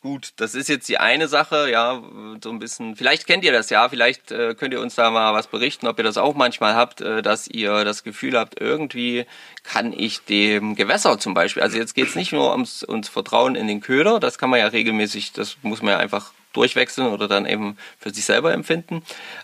gut, 0.00 0.32
das 0.36 0.54
ist 0.54 0.68
jetzt 0.68 0.88
die 0.88 0.98
eine 0.98 1.28
Sache, 1.28 1.70
ja, 1.70 2.02
so 2.42 2.50
ein 2.50 2.58
bisschen, 2.58 2.94
vielleicht 2.94 3.26
kennt 3.26 3.44
ihr 3.44 3.52
das 3.52 3.70
ja, 3.70 3.88
vielleicht 3.88 4.30
äh, 4.30 4.54
könnt 4.54 4.72
ihr 4.72 4.80
uns 4.80 4.94
da 4.94 5.10
mal 5.10 5.34
was 5.34 5.48
berichten, 5.48 5.86
ob 5.86 5.98
ihr 5.98 6.04
das 6.04 6.18
auch 6.18 6.34
manchmal 6.34 6.74
habt, 6.74 7.00
äh, 7.00 7.22
dass 7.22 7.48
ihr 7.48 7.84
das 7.84 8.04
Gefühl 8.04 8.38
habt, 8.38 8.60
irgendwie 8.60 9.26
kann 9.62 9.92
ich 9.92 10.20
dem 10.24 10.76
Gewässer 10.76 11.18
zum 11.18 11.34
Beispiel, 11.34 11.62
also 11.62 11.76
jetzt 11.76 11.94
geht 11.94 12.08
es 12.08 12.14
nicht 12.14 12.32
nur 12.32 12.52
ums, 12.52 12.84
ums 12.84 13.08
Vertrauen 13.08 13.56
in 13.56 13.66
den 13.66 13.80
Köder, 13.80 14.20
das 14.20 14.38
kann 14.38 14.50
man 14.50 14.60
ja 14.60 14.68
regelmäßig, 14.68 15.32
das 15.32 15.56
muss 15.62 15.82
man 15.82 15.92
ja 15.92 15.98
einfach 15.98 16.32
durchwechseln 16.52 17.08
oder 17.08 17.28
dann 17.28 17.46
eben 17.46 17.76
für 17.98 18.12
sich 18.12 18.24
selber 18.24 18.52
empfinden, 18.52 19.02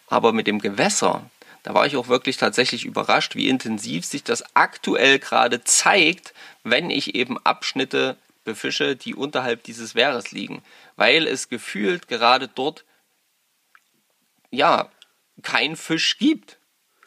aber 0.08 0.32
mit 0.32 0.46
dem 0.46 0.60
Gewässer, 0.60 1.28
da 1.62 1.74
war 1.74 1.86
ich 1.86 1.96
auch 1.96 2.08
wirklich 2.08 2.36
tatsächlich 2.36 2.84
überrascht, 2.84 3.34
wie 3.34 3.48
intensiv 3.48 4.04
sich 4.04 4.22
das 4.22 4.44
aktuell 4.54 5.18
gerade 5.18 5.64
zeigt, 5.64 6.32
wenn 6.62 6.90
ich 6.90 7.14
eben 7.14 7.38
Abschnitte 7.44 8.16
befische, 8.44 8.96
die 8.96 9.14
unterhalb 9.14 9.64
dieses 9.64 9.94
Wehres 9.94 10.30
liegen. 10.30 10.62
Weil 10.94 11.26
es 11.26 11.48
gefühlt 11.48 12.08
gerade 12.08 12.48
dort, 12.48 12.84
ja, 14.50 14.88
kein 15.42 15.76
Fisch 15.76 16.18
gibt. 16.18 16.58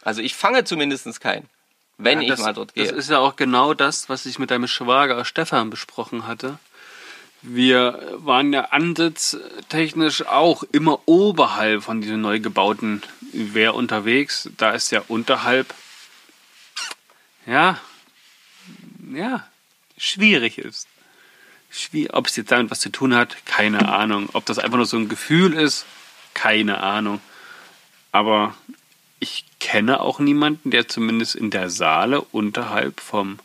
Also 0.01 0.21
ich 0.21 0.35
fange 0.35 0.63
zumindest 0.65 1.19
keinen, 1.19 1.49
wenn 1.97 2.19
Ja, 2.19 2.23
ich 2.23 2.29
das, 2.29 2.39
mal 2.41 2.53
dort 2.53 2.69
Das 2.77 2.89
gehe. 2.89 2.97
ist 2.97 3.09
ja 3.09 3.19
auch 3.19 3.35
genau 3.35 3.73
das, 3.73 4.09
was 4.09 4.25
ich 4.25 4.39
mit 4.39 4.51
deinem 4.51 4.67
Schwager 4.67 5.23
Stefan 5.25 5.69
besprochen 5.69 6.27
hatte. 6.27 6.59
Wir 7.41 8.17
waren 8.17 8.51
ja 8.51 8.65
ansitztechnisch 8.65 10.25
auch 10.25 10.63
immer 10.71 10.99
oberhalb 11.05 11.83
von 11.83 12.01
diesem 12.01 12.21
neu 12.21 12.39
gebauten 12.39 13.01
Wehr 13.31 13.75
unterwegs. 13.75 14.49
Da 14.57 14.71
ist 14.71 14.91
ja 14.91 15.01
unterhalb, 15.07 15.73
ja, 17.45 17.79
ja, 19.13 19.47
schwierig 19.97 20.57
ist. 20.57 20.87
Ob 22.09 22.27
es 22.27 22.35
jetzt 22.35 22.51
damit 22.51 22.71
was 22.71 22.81
zu 22.81 22.89
tun 22.89 23.15
hat, 23.15 23.45
keine 23.45 23.87
Ahnung. 23.87 24.29
Ob 24.33 24.45
das 24.45 24.59
einfach 24.59 24.77
nur 24.77 24.85
so 24.85 24.97
ein 24.97 25.07
Gefühl 25.07 25.53
ist, 25.53 25.85
keine 26.33 26.81
Ahnung. 26.81 27.21
Aber 28.11 28.55
ich 29.19 29.45
kenne 29.59 30.01
auch 30.01 30.19
niemanden, 30.19 30.71
der 30.71 30.87
zumindest 30.87 31.35
in 31.35 31.51
der 31.51 31.69
Saale 31.69 32.21
unterhalb 32.21 32.99
vom, 32.99 33.39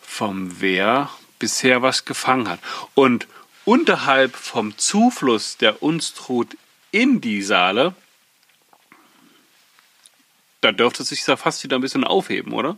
vom 0.00 0.60
Wehr 0.60 1.10
bisher 1.40 1.82
was 1.82 2.04
gefangen 2.04 2.48
hat. 2.48 2.60
Und 2.94 3.26
unterhalb 3.64 4.36
vom 4.36 4.78
Zufluss 4.78 5.56
der 5.56 5.82
Unstrut 5.82 6.56
in 6.92 7.20
die 7.20 7.42
Saale, 7.42 7.94
da 10.60 10.70
dürfte 10.72 11.02
sich 11.02 11.26
ja 11.26 11.36
fast 11.36 11.64
wieder 11.64 11.76
ein 11.76 11.80
bisschen 11.82 12.04
aufheben, 12.04 12.52
oder? 12.52 12.76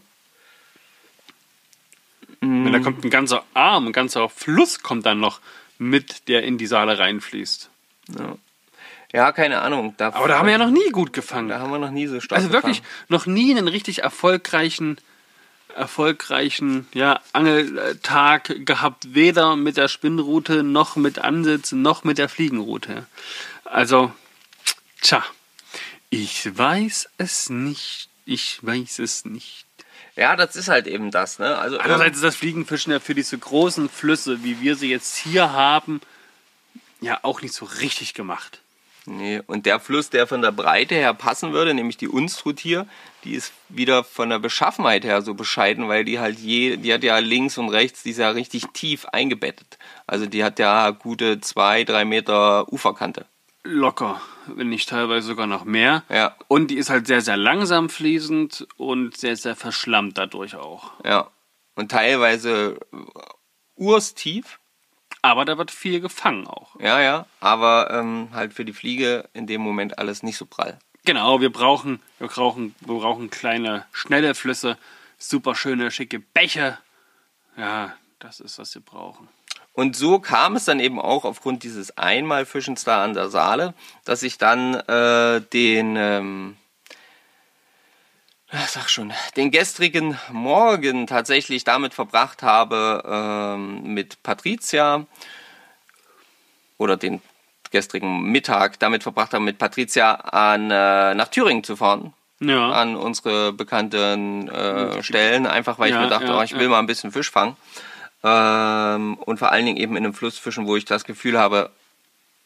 Wenn 2.40 2.72
da 2.72 2.80
kommt 2.80 3.04
ein 3.04 3.10
ganzer 3.10 3.44
Arm, 3.54 3.86
ein 3.86 3.92
ganzer 3.92 4.28
Fluss 4.28 4.82
kommt 4.82 5.06
dann 5.06 5.20
noch 5.20 5.40
mit, 5.78 6.26
der 6.28 6.42
in 6.42 6.58
die 6.58 6.66
Saale 6.66 6.98
reinfließt. 6.98 7.70
Ja, 9.12 9.30
keine 9.32 9.60
Ahnung. 9.60 9.94
Da, 9.96 10.08
Aber 10.08 10.26
da 10.26 10.38
haben 10.38 10.46
wir 10.46 10.52
ja 10.52 10.58
noch 10.58 10.70
nie 10.70 10.90
gut 10.90 11.12
gefangen. 11.12 11.48
da 11.48 11.60
haben 11.60 11.70
wir 11.70 11.78
noch 11.78 11.90
nie 11.90 12.06
so 12.08 12.18
stark 12.20 12.40
Also 12.40 12.52
wirklich 12.52 12.78
gefangen. 12.78 13.04
noch 13.08 13.26
nie 13.26 13.50
einen 13.52 13.68
richtig 13.68 14.02
erfolgreichen, 14.02 14.96
erfolgreichen 15.76 16.86
ja, 16.94 17.20
Angeltag 17.32 18.66
gehabt, 18.66 19.14
weder 19.14 19.56
mit 19.56 19.76
der 19.76 19.88
Spinnrute 19.88 20.62
noch 20.62 20.96
mit 20.96 21.18
Ansitzen 21.18 21.82
noch 21.82 22.04
mit 22.04 22.18
der 22.18 22.28
Fliegenrute. 22.28 23.06
Also, 23.64 24.12
tja, 25.00 25.24
ich 26.10 26.56
weiß 26.56 27.08
es 27.18 27.48
nicht. 27.50 28.08
Ich 28.24 28.58
weiß 28.62 28.98
es 29.00 29.24
nicht. 29.24 29.66
Ja, 30.14 30.36
das 30.36 30.56
ist 30.56 30.68
halt 30.68 30.86
eben 30.86 31.10
das, 31.10 31.38
ne? 31.38 31.56
Also 31.56 31.78
Andererseits 31.78 32.16
ist 32.16 32.24
das 32.24 32.36
Fliegenfischen 32.36 32.92
ja 32.92 33.00
für 33.00 33.14
diese 33.14 33.38
großen 33.38 33.88
Flüsse, 33.88 34.44
wie 34.44 34.60
wir 34.60 34.76
sie 34.76 34.90
jetzt 34.90 35.16
hier 35.16 35.52
haben, 35.52 36.00
ja 37.00 37.20
auch 37.22 37.40
nicht 37.40 37.54
so 37.54 37.64
richtig 37.64 38.12
gemacht. 38.14 38.60
Nee, 39.04 39.40
und 39.46 39.66
der 39.66 39.80
Fluss, 39.80 40.10
der 40.10 40.28
von 40.28 40.42
der 40.42 40.52
Breite 40.52 40.94
her 40.94 41.12
passen 41.12 41.52
würde, 41.52 41.74
nämlich 41.74 41.96
die 41.96 42.08
Unstrut 42.08 42.60
hier, 42.60 42.86
die 43.24 43.34
ist 43.34 43.52
wieder 43.68 44.04
von 44.04 44.30
der 44.30 44.38
Beschaffenheit 44.38 45.04
her 45.04 45.22
so 45.22 45.34
bescheiden, 45.34 45.88
weil 45.88 46.04
die 46.04 46.20
halt 46.20 46.38
je, 46.38 46.76
die 46.76 46.94
hat 46.94 47.02
ja 47.02 47.18
links 47.18 47.58
und 47.58 47.68
rechts, 47.68 48.04
die 48.04 48.10
ist 48.10 48.18
ja 48.18 48.30
richtig 48.30 48.66
tief 48.72 49.06
eingebettet. 49.06 49.78
Also 50.06 50.26
die 50.26 50.44
hat 50.44 50.60
ja 50.60 50.90
gute 50.90 51.40
zwei, 51.40 51.82
drei 51.82 52.04
Meter 52.04 52.72
Uferkante. 52.72 53.26
Locker, 53.64 54.20
wenn 54.46 54.68
nicht 54.68 54.88
teilweise 54.88 55.26
sogar 55.26 55.46
noch 55.46 55.64
mehr. 55.64 56.04
Ja. 56.08 56.36
Und 56.48 56.70
die 56.70 56.76
ist 56.76 56.90
halt 56.90 57.06
sehr, 57.06 57.22
sehr 57.22 57.36
langsam 57.36 57.88
fließend 57.88 58.68
und 58.76 59.16
sehr, 59.16 59.36
sehr 59.36 59.56
verschlammt 59.56 60.18
dadurch 60.18 60.54
auch. 60.54 60.92
Ja. 61.04 61.30
Und 61.74 61.90
teilweise 61.90 62.78
urstief. 63.76 64.58
Aber 65.22 65.44
da 65.44 65.56
wird 65.56 65.70
viel 65.70 66.00
gefangen 66.00 66.48
auch. 66.48 66.78
Ja, 66.80 67.00
ja. 67.00 67.26
Aber 67.40 67.90
ähm, 67.92 68.28
halt 68.32 68.52
für 68.52 68.64
die 68.64 68.72
Fliege 68.72 69.28
in 69.32 69.46
dem 69.46 69.60
Moment 69.60 69.98
alles 69.98 70.22
nicht 70.24 70.36
so 70.36 70.46
prall. 70.46 70.78
Genau, 71.04 71.40
wir 71.40 71.50
brauchen, 71.50 72.00
wir 72.18 72.28
brauchen, 72.28 72.74
wir 72.80 72.96
brauchen 72.96 73.30
kleine, 73.30 73.84
schnelle 73.92 74.34
Flüsse, 74.34 74.78
super 75.18 75.54
schöne, 75.54 75.90
schicke 75.90 76.18
Bäche. 76.20 76.78
Ja, 77.56 77.94
das 78.18 78.40
ist, 78.40 78.58
was 78.58 78.74
wir 78.74 78.82
brauchen. 78.82 79.28
Und 79.74 79.96
so 79.96 80.18
kam 80.18 80.54
es 80.56 80.64
dann 80.64 80.80
eben 80.80 81.00
auch 81.00 81.24
aufgrund 81.24 81.62
dieses 81.62 81.96
Einmalfischens 81.96 82.84
da 82.84 83.02
an 83.02 83.14
der 83.14 83.30
Saale, 83.30 83.74
dass 84.04 84.22
ich 84.22 84.38
dann 84.38 84.74
äh, 84.74 85.40
den, 85.40 85.96
ähm, 85.96 86.56
sag 88.68 88.88
schon, 88.90 89.12
den 89.36 89.50
gestrigen 89.50 90.18
Morgen 90.30 91.06
tatsächlich 91.06 91.64
damit 91.64 91.94
verbracht 91.94 92.42
habe, 92.42 93.02
ähm, 93.06 93.94
mit 93.94 94.22
Patricia 94.22 95.06
oder 96.78 96.96
den 96.96 97.22
gestrigen 97.70 98.22
Mittag 98.24 98.78
damit 98.78 99.02
verbracht 99.02 99.32
habe, 99.32 99.44
mit 99.44 99.58
Patricia 99.58 100.14
an, 100.14 100.70
äh, 100.70 101.14
nach 101.14 101.28
Thüringen 101.28 101.64
zu 101.64 101.76
fahren. 101.76 102.12
Ja. 102.40 102.72
An 102.72 102.96
unsere 102.96 103.52
bekannten 103.52 104.48
äh, 104.48 105.02
Stellen, 105.02 105.46
einfach 105.46 105.78
weil 105.78 105.88
ich 105.88 105.94
Ja, 105.94 106.02
mir 106.02 106.08
dachte, 106.08 106.26
ja, 106.26 106.38
oh, 106.38 106.42
ich 106.42 106.58
will 106.58 106.68
mal 106.68 106.80
ein 106.80 106.86
bisschen 106.86 107.12
Fisch 107.12 107.30
fangen. 107.30 107.56
Ähm, 108.24 109.14
und 109.14 109.38
vor 109.38 109.52
allen 109.52 109.64
Dingen 109.64 109.78
eben 109.78 109.96
in 109.96 110.04
einem 110.04 110.14
Fluss 110.14 110.38
fischen, 110.38 110.66
wo 110.66 110.76
ich 110.76 110.84
das 110.84 111.04
Gefühl 111.04 111.38
habe, 111.38 111.70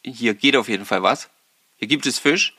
hier 0.05 0.35
geht 0.35 0.57
auf 0.57 0.69
jeden 0.69 0.85
Fall 0.85 1.03
was. 1.03 1.31
Hier 1.79 1.89
gibt 1.89 2.07
es 2.07 2.19
Fisch. 2.19 2.55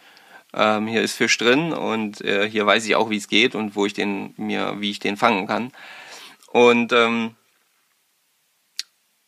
Ähm, 0.59 0.87
hier 0.87 1.03
ist 1.03 1.13
Fisch 1.13 1.37
drin 1.37 1.71
und 1.71 2.21
äh, 2.21 2.49
hier 2.49 2.65
weiß 2.65 2.83
ich 2.85 2.95
auch, 2.95 3.11
wie 3.11 3.17
es 3.17 3.27
geht 3.27 3.53
und 3.53 3.75
wo 3.75 3.85
ich 3.85 3.93
den 3.93 4.33
mir, 4.37 4.75
wie 4.79 4.89
ich 4.89 4.99
den 4.99 5.15
fangen 5.15 5.45
kann. 5.45 5.71
Und 6.51 6.91
ähm, 6.93 7.35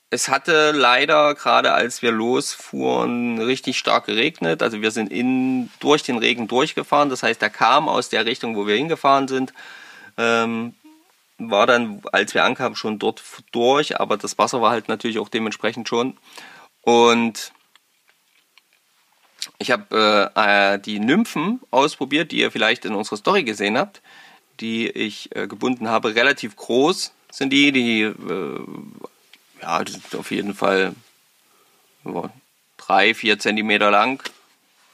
es 0.10 0.28
hatte 0.28 0.72
leider 0.72 1.36
gerade 1.36 1.74
als 1.74 2.02
wir 2.02 2.12
losfuhren 2.12 3.40
richtig 3.40 3.78
stark 3.78 4.08
geregnet. 4.08 4.64
Also 4.64 4.82
wir 4.82 4.90
sind 4.90 5.12
in, 5.12 5.70
durch 5.80 6.02
den 6.02 6.18
Regen 6.18 6.48
durchgefahren. 6.48 7.10
Das 7.10 7.22
heißt, 7.22 7.42
er 7.44 7.52
kam 7.52 7.88
aus 7.88 8.10
der 8.10 8.26
Richtung, 8.26 8.56
wo 8.56 8.66
wir 8.66 8.76
hingefahren 8.76 9.28
sind. 9.28 9.54
Ähm, 10.18 10.74
war 11.38 11.68
dann, 11.68 12.02
als 12.12 12.34
wir 12.34 12.44
ankamen, 12.44 12.76
schon 12.76 12.98
dort 12.98 13.24
durch, 13.52 14.00
aber 14.00 14.18
das 14.18 14.38
Wasser 14.40 14.62
war 14.62 14.72
halt 14.72 14.88
natürlich 14.90 15.20
auch 15.20 15.30
dementsprechend 15.30 15.88
schon. 15.88 16.18
Und 16.82 17.54
ich 19.60 19.72
habe 19.72 20.32
äh, 20.36 20.74
äh, 20.76 20.80
die 20.80 21.00
Nymphen 21.00 21.60
ausprobiert, 21.70 22.32
die 22.32 22.40
ihr 22.40 22.50
vielleicht 22.50 22.86
in 22.86 22.96
unserer 22.96 23.18
Story 23.18 23.44
gesehen 23.44 23.78
habt, 23.78 24.02
die 24.62 24.90
ich 24.90 25.36
äh, 25.36 25.48
gebunden 25.48 25.90
habe. 25.90 26.16
Relativ 26.16 26.56
groß 26.56 27.12
sind 27.30 27.52
die, 27.52 27.72
die, 27.72 28.02
äh, 28.02 28.60
ja, 29.62 29.84
die 29.84 29.92
sind 29.92 30.16
auf 30.16 30.32
jeden 30.32 30.56
Fall 30.56 30.96
ja, 32.06 32.30
drei, 32.78 33.14
vier 33.14 33.38
Zentimeter 33.38 33.92
lang. 33.92 34.24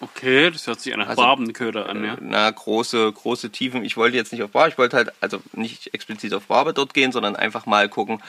Okay, 0.01 0.51
das 0.51 0.67
hört 0.67 0.81
sich 0.81 0.95
nach 0.95 1.07
Also, 1.07 1.21
Barbenköder 1.21 1.87
an, 1.87 2.03
ja. 2.03 2.17
Na, 2.19 2.49
große, 2.49 3.11
große 3.13 3.51
Tiefen. 3.51 3.85
Ich 3.85 3.95
wollte 3.95 4.17
jetzt 4.17 4.33
nicht 4.33 4.43
auf 4.43 4.51
Bar, 4.51 4.67
ich 4.67 4.77
wollte 4.77 4.97
halt, 4.97 5.13
also 5.21 5.41
nicht 5.53 5.93
explizit 5.93 6.33
auf 6.33 6.47
Barbe 6.47 6.73
dort 6.73 6.93
gehen, 6.93 7.11
sondern 7.11 7.35
einfach 7.35 7.65
mal 7.65 7.87
gucken, 7.87 8.21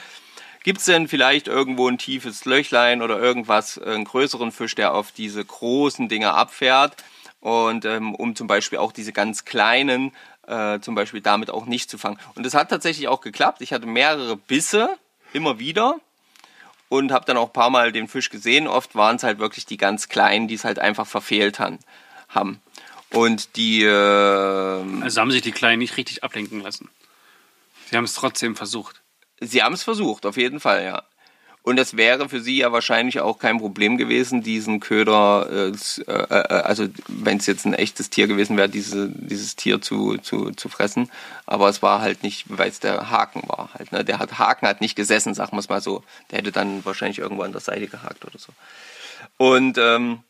gibt 0.67 0.79
es 0.79 0.85
denn 0.87 1.07
vielleicht 1.07 1.47
irgendwo 1.47 1.87
ein 1.87 1.97
tiefes 1.97 2.43
Löchlein 2.43 3.01
oder 3.01 3.17
irgendwas, 3.17 3.79
einen 3.79 4.03
größeren 4.03 4.51
Fisch, 4.51 4.75
der 4.75 4.93
auf 4.93 5.13
diese 5.13 5.45
großen 5.45 6.09
Dinger 6.09 6.33
abfährt 6.33 6.97
und 7.39 7.85
ähm, 7.85 8.13
um 8.13 8.35
zum 8.35 8.47
Beispiel 8.47 8.77
auch 8.77 8.91
diese 8.91 9.13
ganz 9.13 9.45
kleinen 9.45 10.11
äh, 10.45 10.81
zum 10.81 10.93
Beispiel 10.93 11.21
damit 11.21 11.51
auch 11.51 11.67
nicht 11.67 11.89
zu 11.89 11.97
fangen. 11.97 12.19
Und 12.35 12.45
das 12.45 12.53
hat 12.53 12.69
tatsächlich 12.69 13.07
auch 13.07 13.21
geklappt. 13.21 13.61
Ich 13.61 13.71
hatte 13.71 13.85
mehrere 13.85 14.35
Bisse, 14.35 14.89
immer 15.31 15.57
wieder 15.57 16.01
und 16.89 17.13
habe 17.13 17.23
dann 17.23 17.37
auch 17.37 17.47
ein 17.47 17.53
paar 17.53 17.69
Mal 17.69 17.93
den 17.93 18.09
Fisch 18.09 18.29
gesehen. 18.29 18.67
Oft 18.67 18.93
waren 18.93 19.15
es 19.15 19.23
halt 19.23 19.39
wirklich 19.39 19.65
die 19.65 19.77
ganz 19.77 20.09
kleinen, 20.09 20.49
die 20.49 20.55
es 20.55 20.65
halt 20.65 20.79
einfach 20.79 21.07
verfehlt 21.07 21.59
han, 21.59 21.79
haben. 22.27 22.59
Und 23.13 23.55
die, 23.55 23.83
äh, 23.83 25.01
Also 25.01 25.21
haben 25.21 25.31
sich 25.31 25.43
die 25.43 25.53
Kleinen 25.53 25.79
nicht 25.79 25.95
richtig 25.95 26.25
ablenken 26.25 26.59
lassen. 26.59 26.89
Sie 27.89 27.95
haben 27.95 28.03
es 28.03 28.15
trotzdem 28.15 28.57
versucht. 28.57 29.01
Sie 29.39 29.63
haben 29.63 29.73
es 29.73 29.83
versucht, 29.83 30.25
auf 30.25 30.37
jeden 30.37 30.59
Fall, 30.59 30.83
ja. 30.83 31.03
Und 31.67 31.77
es 31.79 31.97
wäre 31.97 32.29
für 32.29 32.39
Sie 32.39 32.59
ja 32.59 32.71
wahrscheinlich 32.71 33.19
auch 33.19 33.39
kein 33.39 33.57
Problem 33.57 33.97
gewesen, 33.97 34.41
diesen 34.41 34.79
Köder, 34.79 35.49
äh, 35.51 35.71
äh, 36.07 36.13
äh, 36.13 36.61
also 36.63 36.87
wenn 37.09 37.39
es 37.39 37.45
jetzt 37.45 37.65
ein 37.65 37.73
echtes 37.73 38.09
Tier 38.09 38.27
gewesen 38.27 38.55
wäre, 38.55 38.69
diese, 38.69 39.09
dieses 39.09 39.57
Tier 39.57 39.81
zu, 39.81 40.17
zu, 40.17 40.51
zu 40.51 40.69
fressen. 40.69 41.11
Aber 41.45 41.67
es 41.67 41.81
war 41.81 41.99
halt 41.99 42.23
nicht, 42.23 42.45
weil 42.47 42.69
es 42.69 42.79
der 42.79 43.09
Haken 43.09 43.43
war 43.47 43.71
halt. 43.73 43.91
Ne? 43.91 44.05
Der 44.05 44.19
hat, 44.19 44.39
Haken 44.39 44.65
hat 44.65 44.79
nicht 44.79 44.95
gesessen, 44.95 45.33
sagen 45.33 45.57
wir 45.57 45.59
es 45.59 45.67
mal 45.67 45.81
so. 45.81 46.05
Der 46.31 46.37
hätte 46.37 46.53
dann 46.53 46.85
wahrscheinlich 46.85 47.19
irgendwo 47.19 47.43
an 47.43 47.51
der 47.51 47.59
Seite 47.59 47.87
gehakt 47.87 48.23
oder 48.23 48.39
so. 48.39 48.53
Und 49.35 49.77
ähm, 49.77 50.23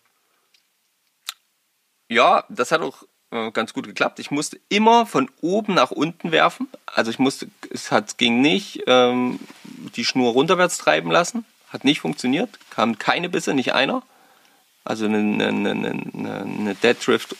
ja, 2.09 2.45
das 2.49 2.71
hat 2.71 2.81
auch 2.81 3.03
äh, 3.31 3.51
ganz 3.51 3.73
gut 3.73 3.85
geklappt. 3.87 4.19
Ich 4.19 4.31
musste 4.31 4.59
immer 4.69 5.05
von 5.05 5.29
oben 5.41 5.73
nach 5.73 5.91
unten 5.91 6.31
werfen. 6.31 6.67
Also 6.85 7.11
ich 7.11 7.19
musste, 7.19 7.49
es 7.69 7.91
hat, 7.91 8.17
ging 8.17 8.41
nicht 8.41 8.83
ähm, 8.87 9.39
die 9.95 10.05
Schnur 10.05 10.31
runterwärts 10.33 10.77
treiben 10.77 11.11
lassen. 11.11 11.45
Hat 11.69 11.83
nicht 11.83 11.99
funktioniert. 11.99 12.49
Kamen 12.69 12.97
keine 12.97 13.29
Bisse, 13.29 13.53
nicht 13.53 13.73
einer. 13.73 14.03
Also 14.85 15.05
eine, 15.05 15.17
eine, 15.17 15.71
eine, 15.71 15.89
eine, 16.13 16.75
Dead 16.75 16.95
Drift 17.05 17.35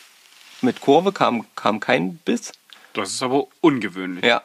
mit 0.61 0.81
Kurve 0.81 1.13
kam, 1.13 1.45
kam 1.55 1.79
kein 1.79 2.17
Biss. 2.17 2.51
Das 2.91 3.13
ist 3.13 3.23
aber 3.23 3.47
ungewöhnlich. 3.61 4.25
Ja. 4.25 4.43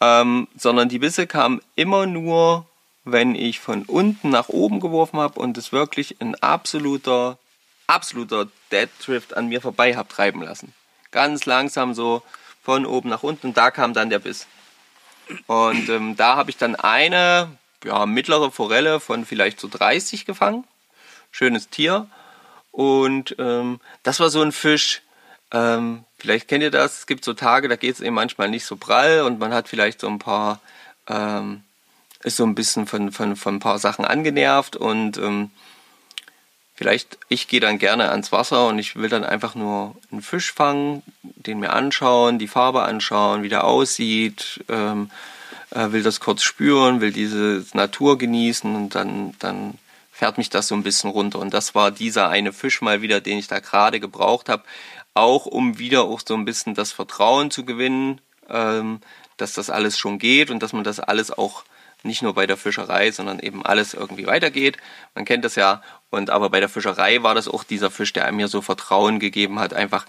Ähm, 0.00 0.48
sondern 0.56 0.88
die 0.88 0.98
Bisse 0.98 1.26
kamen 1.26 1.60
immer 1.74 2.06
nur, 2.06 2.66
wenn 3.04 3.34
ich 3.34 3.60
von 3.60 3.82
unten 3.82 4.30
nach 4.30 4.48
oben 4.48 4.80
geworfen 4.80 5.18
habe 5.18 5.38
und 5.38 5.58
es 5.58 5.72
wirklich 5.72 6.20
ein 6.20 6.34
absoluter, 6.36 7.38
absoluter 7.86 8.48
Dead 8.72 8.88
Drift 9.04 9.36
an 9.36 9.48
mir 9.48 9.60
vorbei 9.60 9.96
habe 9.96 10.08
treiben 10.08 10.42
lassen. 10.42 10.72
Ganz 11.10 11.46
langsam 11.46 11.94
so 11.94 12.22
von 12.62 12.86
oben 12.86 13.08
nach 13.08 13.22
unten 13.22 13.48
und 13.48 13.56
da 13.56 13.70
kam 13.70 13.94
dann 13.94 14.10
der 14.10 14.18
Biss. 14.18 14.46
Und 15.46 15.88
ähm, 15.88 16.16
da 16.16 16.36
habe 16.36 16.50
ich 16.50 16.56
dann 16.56 16.76
eine 16.76 17.50
ja, 17.84 18.06
mittlere 18.06 18.50
Forelle 18.50 19.00
von 19.00 19.24
vielleicht 19.24 19.60
so 19.60 19.68
30 19.68 20.24
gefangen. 20.24 20.64
Schönes 21.30 21.68
Tier. 21.68 22.08
Und 22.70 23.36
ähm, 23.38 23.80
das 24.02 24.20
war 24.20 24.30
so 24.30 24.42
ein 24.42 24.52
Fisch, 24.52 25.02
ähm, 25.52 26.04
vielleicht 26.18 26.48
kennt 26.48 26.62
ihr 26.62 26.70
das, 26.70 27.00
es 27.00 27.06
gibt 27.06 27.24
so 27.24 27.32
Tage, 27.32 27.68
da 27.68 27.76
geht 27.76 27.94
es 27.94 28.00
eben 28.00 28.14
manchmal 28.14 28.48
nicht 28.48 28.66
so 28.66 28.76
prall 28.76 29.22
und 29.22 29.38
man 29.38 29.54
hat 29.54 29.68
vielleicht 29.68 30.00
so 30.00 30.08
ein 30.08 30.18
paar, 30.18 30.60
ähm, 31.08 31.62
ist 32.22 32.36
so 32.36 32.44
ein 32.44 32.54
bisschen 32.54 32.86
von, 32.86 33.12
von, 33.12 33.36
von 33.36 33.56
ein 33.56 33.60
paar 33.60 33.78
Sachen 33.78 34.04
angenervt 34.04 34.76
und 34.76 35.18
ähm, 35.18 35.50
vielleicht, 36.76 37.18
ich 37.28 37.48
gehe 37.48 37.60
dann 37.60 37.78
gerne 37.78 38.10
ans 38.10 38.30
Wasser 38.30 38.68
und 38.68 38.78
ich 38.78 38.94
will 38.96 39.08
dann 39.08 39.24
einfach 39.24 39.54
nur 39.54 39.96
einen 40.12 40.22
Fisch 40.22 40.52
fangen, 40.52 41.02
den 41.22 41.58
mir 41.58 41.72
anschauen, 41.72 42.38
die 42.38 42.48
Farbe 42.48 42.82
anschauen, 42.82 43.42
wie 43.42 43.48
der 43.48 43.64
aussieht, 43.64 44.62
ähm, 44.68 45.10
äh, 45.70 45.90
will 45.90 46.02
das 46.02 46.20
kurz 46.20 46.42
spüren, 46.42 47.00
will 47.00 47.12
diese 47.12 47.64
Natur 47.72 48.18
genießen 48.18 48.76
und 48.76 48.94
dann, 48.94 49.34
dann 49.38 49.78
fährt 50.12 50.38
mich 50.38 50.50
das 50.50 50.68
so 50.68 50.74
ein 50.74 50.82
bisschen 50.82 51.10
runter. 51.10 51.38
Und 51.38 51.52
das 51.52 51.74
war 51.74 51.90
dieser 51.90 52.28
eine 52.28 52.52
Fisch 52.52 52.82
mal 52.82 53.02
wieder, 53.02 53.20
den 53.20 53.38
ich 53.38 53.48
da 53.48 53.58
gerade 53.58 53.98
gebraucht 53.98 54.48
habe, 54.48 54.62
auch 55.14 55.46
um 55.46 55.78
wieder 55.78 56.04
auch 56.04 56.20
so 56.26 56.34
ein 56.34 56.44
bisschen 56.44 56.74
das 56.74 56.92
Vertrauen 56.92 57.50
zu 57.50 57.64
gewinnen, 57.64 58.20
ähm, 58.50 59.00
dass 59.38 59.54
das 59.54 59.70
alles 59.70 59.98
schon 59.98 60.18
geht 60.18 60.50
und 60.50 60.62
dass 60.62 60.72
man 60.72 60.84
das 60.84 61.00
alles 61.00 61.30
auch 61.30 61.64
nicht 62.06 62.22
nur 62.22 62.34
bei 62.34 62.46
der 62.46 62.56
Fischerei, 62.56 63.10
sondern 63.10 63.40
eben 63.40 63.64
alles 63.64 63.94
irgendwie 63.94 64.26
weitergeht. 64.26 64.78
Man 65.14 65.24
kennt 65.24 65.44
das 65.44 65.56
ja. 65.56 65.82
Und 66.10 66.30
aber 66.30 66.50
bei 66.50 66.60
der 66.60 66.68
Fischerei 66.68 67.22
war 67.22 67.34
das 67.34 67.48
auch 67.48 67.64
dieser 67.64 67.90
Fisch, 67.90 68.12
der 68.12 68.30
mir 68.32 68.48
so 68.48 68.62
Vertrauen 68.62 69.18
gegeben 69.18 69.58
hat, 69.58 69.74
einfach 69.74 70.06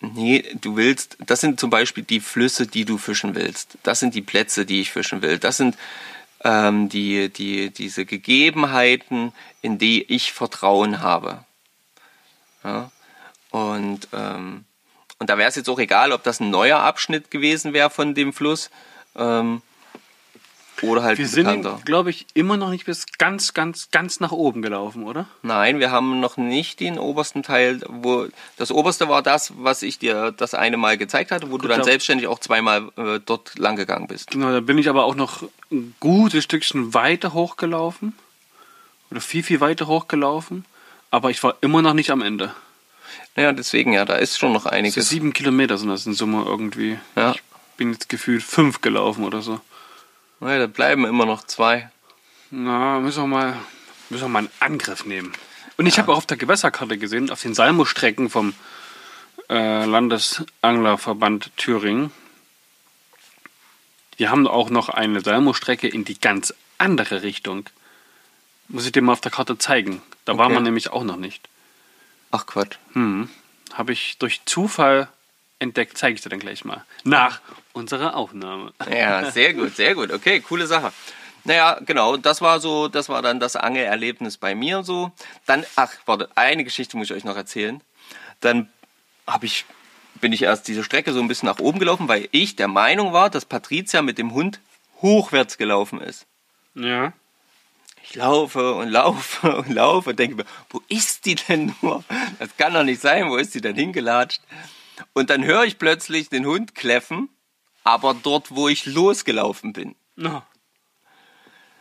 Nee, 0.00 0.44
du 0.60 0.76
willst, 0.76 1.16
das 1.26 1.40
sind 1.40 1.58
zum 1.58 1.70
Beispiel 1.70 2.04
die 2.04 2.20
Flüsse, 2.20 2.68
die 2.68 2.84
du 2.84 2.98
fischen 2.98 3.34
willst. 3.34 3.78
Das 3.82 3.98
sind 3.98 4.14
die 4.14 4.22
Plätze, 4.22 4.64
die 4.64 4.80
ich 4.80 4.92
fischen 4.92 5.22
will. 5.22 5.38
Das 5.38 5.56
sind 5.56 5.76
ähm, 6.44 6.88
die, 6.88 7.30
die, 7.30 7.70
diese 7.70 8.06
Gegebenheiten, 8.06 9.32
in 9.60 9.78
die 9.78 10.04
ich 10.04 10.32
Vertrauen 10.32 11.02
habe. 11.02 11.44
Ja? 12.62 12.92
Und, 13.50 14.08
ähm, 14.12 14.64
und 15.18 15.30
da 15.30 15.36
wäre 15.36 15.48
es 15.48 15.56
jetzt 15.56 15.68
auch 15.68 15.80
egal, 15.80 16.12
ob 16.12 16.22
das 16.22 16.38
ein 16.38 16.50
neuer 16.50 16.78
Abschnitt 16.78 17.32
gewesen 17.32 17.72
wäre 17.72 17.90
von 17.90 18.14
dem 18.14 18.32
Fluss 18.32 18.70
ähm, 19.16 19.62
oder 20.82 21.02
halt 21.02 21.18
Wir 21.18 21.26
ein 21.26 21.28
sind, 21.30 21.44
bekannter. 21.46 21.80
glaube 21.84 22.10
ich, 22.10 22.26
immer 22.34 22.56
noch 22.56 22.70
nicht 22.70 22.86
bis 22.86 23.06
ganz, 23.18 23.54
ganz, 23.54 23.90
ganz 23.90 24.20
nach 24.20 24.32
oben 24.32 24.62
gelaufen, 24.62 25.04
oder? 25.04 25.26
Nein, 25.42 25.78
wir 25.80 25.90
haben 25.90 26.20
noch 26.20 26.36
nicht 26.36 26.80
den 26.80 26.98
obersten 26.98 27.42
Teil, 27.42 27.80
wo 27.88 28.26
das 28.56 28.70
oberste 28.70 29.08
war 29.08 29.22
das, 29.22 29.52
was 29.56 29.82
ich 29.82 29.98
dir 29.98 30.32
das 30.36 30.54
eine 30.54 30.76
Mal 30.76 30.96
gezeigt 30.98 31.30
hatte, 31.30 31.50
wo 31.50 31.58
du 31.58 31.68
dann 31.68 31.78
da- 31.78 31.84
selbstständig 31.84 32.26
auch 32.28 32.38
zweimal 32.38 32.90
äh, 32.96 33.20
dort 33.24 33.58
lang 33.58 33.76
gegangen 33.76 34.06
bist. 34.08 34.30
Genau, 34.30 34.52
da 34.52 34.60
bin 34.60 34.78
ich 34.78 34.88
aber 34.88 35.04
auch 35.04 35.14
noch 35.14 35.42
ein 35.70 35.94
gutes 36.00 36.44
Stückchen 36.44 36.94
weiter 36.94 37.32
hochgelaufen. 37.32 38.14
Oder 39.10 39.20
viel, 39.20 39.42
viel 39.42 39.60
weiter 39.60 39.86
hochgelaufen. 39.86 40.64
Aber 41.10 41.30
ich 41.30 41.42
war 41.42 41.56
immer 41.62 41.80
noch 41.82 41.94
nicht 41.94 42.10
am 42.10 42.20
Ende. 42.22 42.52
Naja, 43.36 43.52
deswegen 43.52 43.92
ja, 43.94 44.04
da 44.04 44.16
ist 44.16 44.38
schon 44.38 44.52
noch 44.52 44.64
So 44.64 44.68
einiges. 44.70 45.08
sieben 45.08 45.32
Kilometer 45.32 45.78
sind 45.78 45.88
das 45.88 46.04
in 46.06 46.12
Summe 46.12 46.44
irgendwie. 46.44 46.98
Ja. 47.16 47.32
Ich 47.32 47.42
bin 47.78 47.92
jetzt 47.92 48.08
gefühlt 48.08 48.42
fünf 48.42 48.80
gelaufen 48.80 49.24
oder 49.24 49.40
so. 49.40 49.60
Naja, 50.40 50.60
da 50.60 50.66
bleiben 50.66 51.04
immer 51.04 51.26
noch 51.26 51.44
zwei. 51.44 51.90
Na, 52.50 53.00
müssen 53.00 53.22
wir 53.24 53.26
mal, 53.26 53.56
müssen 54.08 54.24
wir 54.24 54.28
mal 54.28 54.38
einen 54.40 54.50
Angriff 54.60 55.04
nehmen. 55.04 55.32
Und 55.76 55.86
ich 55.86 55.98
habe 55.98 56.12
auch 56.12 56.16
auf 56.18 56.26
der 56.26 56.36
Gewässerkarte 56.36 56.98
gesehen, 56.98 57.30
auf 57.30 57.42
den 57.42 57.54
Salmo-Strecken 57.54 58.30
vom 58.30 58.54
äh, 59.48 59.84
Landesanglerverband 59.84 61.56
Thüringen, 61.56 62.10
die 64.18 64.28
haben 64.28 64.46
auch 64.48 64.68
noch 64.70 64.88
eine 64.88 65.20
Salmo-Strecke 65.20 65.86
in 65.88 66.04
die 66.04 66.18
ganz 66.18 66.52
andere 66.78 67.22
Richtung. 67.22 67.68
Muss 68.68 68.84
ich 68.84 68.92
dir 68.92 69.00
mal 69.02 69.12
auf 69.12 69.20
der 69.20 69.30
Karte 69.30 69.56
zeigen. 69.58 70.02
Da 70.24 70.36
war 70.36 70.46
Okay. 70.46 70.54
man 70.54 70.64
nämlich 70.64 70.90
auch 70.90 71.04
noch 71.04 71.16
nicht. 71.16 71.48
Ach 72.30 72.44
Quatsch. 72.46 72.76
Hm. 72.94 73.28
Habe 73.72 73.92
ich 73.92 74.18
durch 74.18 74.40
Zufall 74.44 75.08
entdeckt, 75.58 75.98
zeige 75.98 76.14
ich 76.14 76.20
dir 76.20 76.28
dann 76.28 76.38
gleich 76.38 76.64
mal. 76.64 76.84
Nach 77.04 77.40
unserer 77.72 78.16
Aufnahme. 78.16 78.72
Ja, 78.90 79.30
sehr 79.30 79.54
gut, 79.54 79.76
sehr 79.76 79.94
gut. 79.94 80.12
Okay, 80.12 80.40
coole 80.40 80.66
Sache. 80.66 80.92
Naja, 81.44 81.80
genau, 81.84 82.16
das 82.16 82.40
war 82.40 82.60
so, 82.60 82.88
das 82.88 83.08
war 83.08 83.22
dann 83.22 83.40
das 83.40 83.56
Angelerlebnis 83.56 84.36
bei 84.36 84.54
mir 84.54 84.82
so. 84.82 85.12
Dann, 85.46 85.64
ach, 85.76 85.92
warte, 86.04 86.28
eine 86.34 86.64
Geschichte 86.64 86.96
muss 86.96 87.10
ich 87.10 87.16
euch 87.16 87.24
noch 87.24 87.36
erzählen. 87.36 87.80
Dann 88.40 88.68
habe 89.26 89.46
ich, 89.46 89.64
bin 90.20 90.32
ich 90.32 90.42
erst 90.42 90.68
diese 90.68 90.84
Strecke 90.84 91.12
so 91.12 91.20
ein 91.20 91.28
bisschen 91.28 91.48
nach 91.48 91.58
oben 91.58 91.78
gelaufen, 91.78 92.08
weil 92.08 92.28
ich 92.32 92.56
der 92.56 92.68
Meinung 92.68 93.12
war, 93.12 93.30
dass 93.30 93.44
Patricia 93.44 94.02
mit 94.02 94.18
dem 94.18 94.32
Hund 94.34 94.60
hochwärts 95.00 95.58
gelaufen 95.58 96.00
ist. 96.00 96.26
Ja. 96.74 97.12
Ich 98.02 98.14
laufe 98.14 98.74
und 98.74 98.88
laufe 98.88 99.56
und 99.56 99.68
laufe 99.68 100.10
und 100.10 100.18
denke 100.18 100.36
mir, 100.36 100.44
wo 100.70 100.82
ist 100.88 101.26
die 101.26 101.34
denn 101.34 101.74
nur? 101.82 102.04
Das 102.38 102.56
kann 102.56 102.74
doch 102.74 102.82
nicht 102.82 103.00
sein, 103.00 103.28
wo 103.28 103.36
ist 103.36 103.54
die 103.54 103.60
denn 103.60 103.76
hingelatscht? 103.76 104.40
Und 105.12 105.30
dann 105.30 105.44
höre 105.44 105.64
ich 105.64 105.78
plötzlich 105.78 106.28
den 106.28 106.46
Hund 106.46 106.74
kläffen, 106.74 107.28
aber 107.84 108.14
dort, 108.14 108.54
wo 108.54 108.68
ich 108.68 108.86
losgelaufen 108.86 109.72
bin. 109.72 109.94
No. 110.16 110.42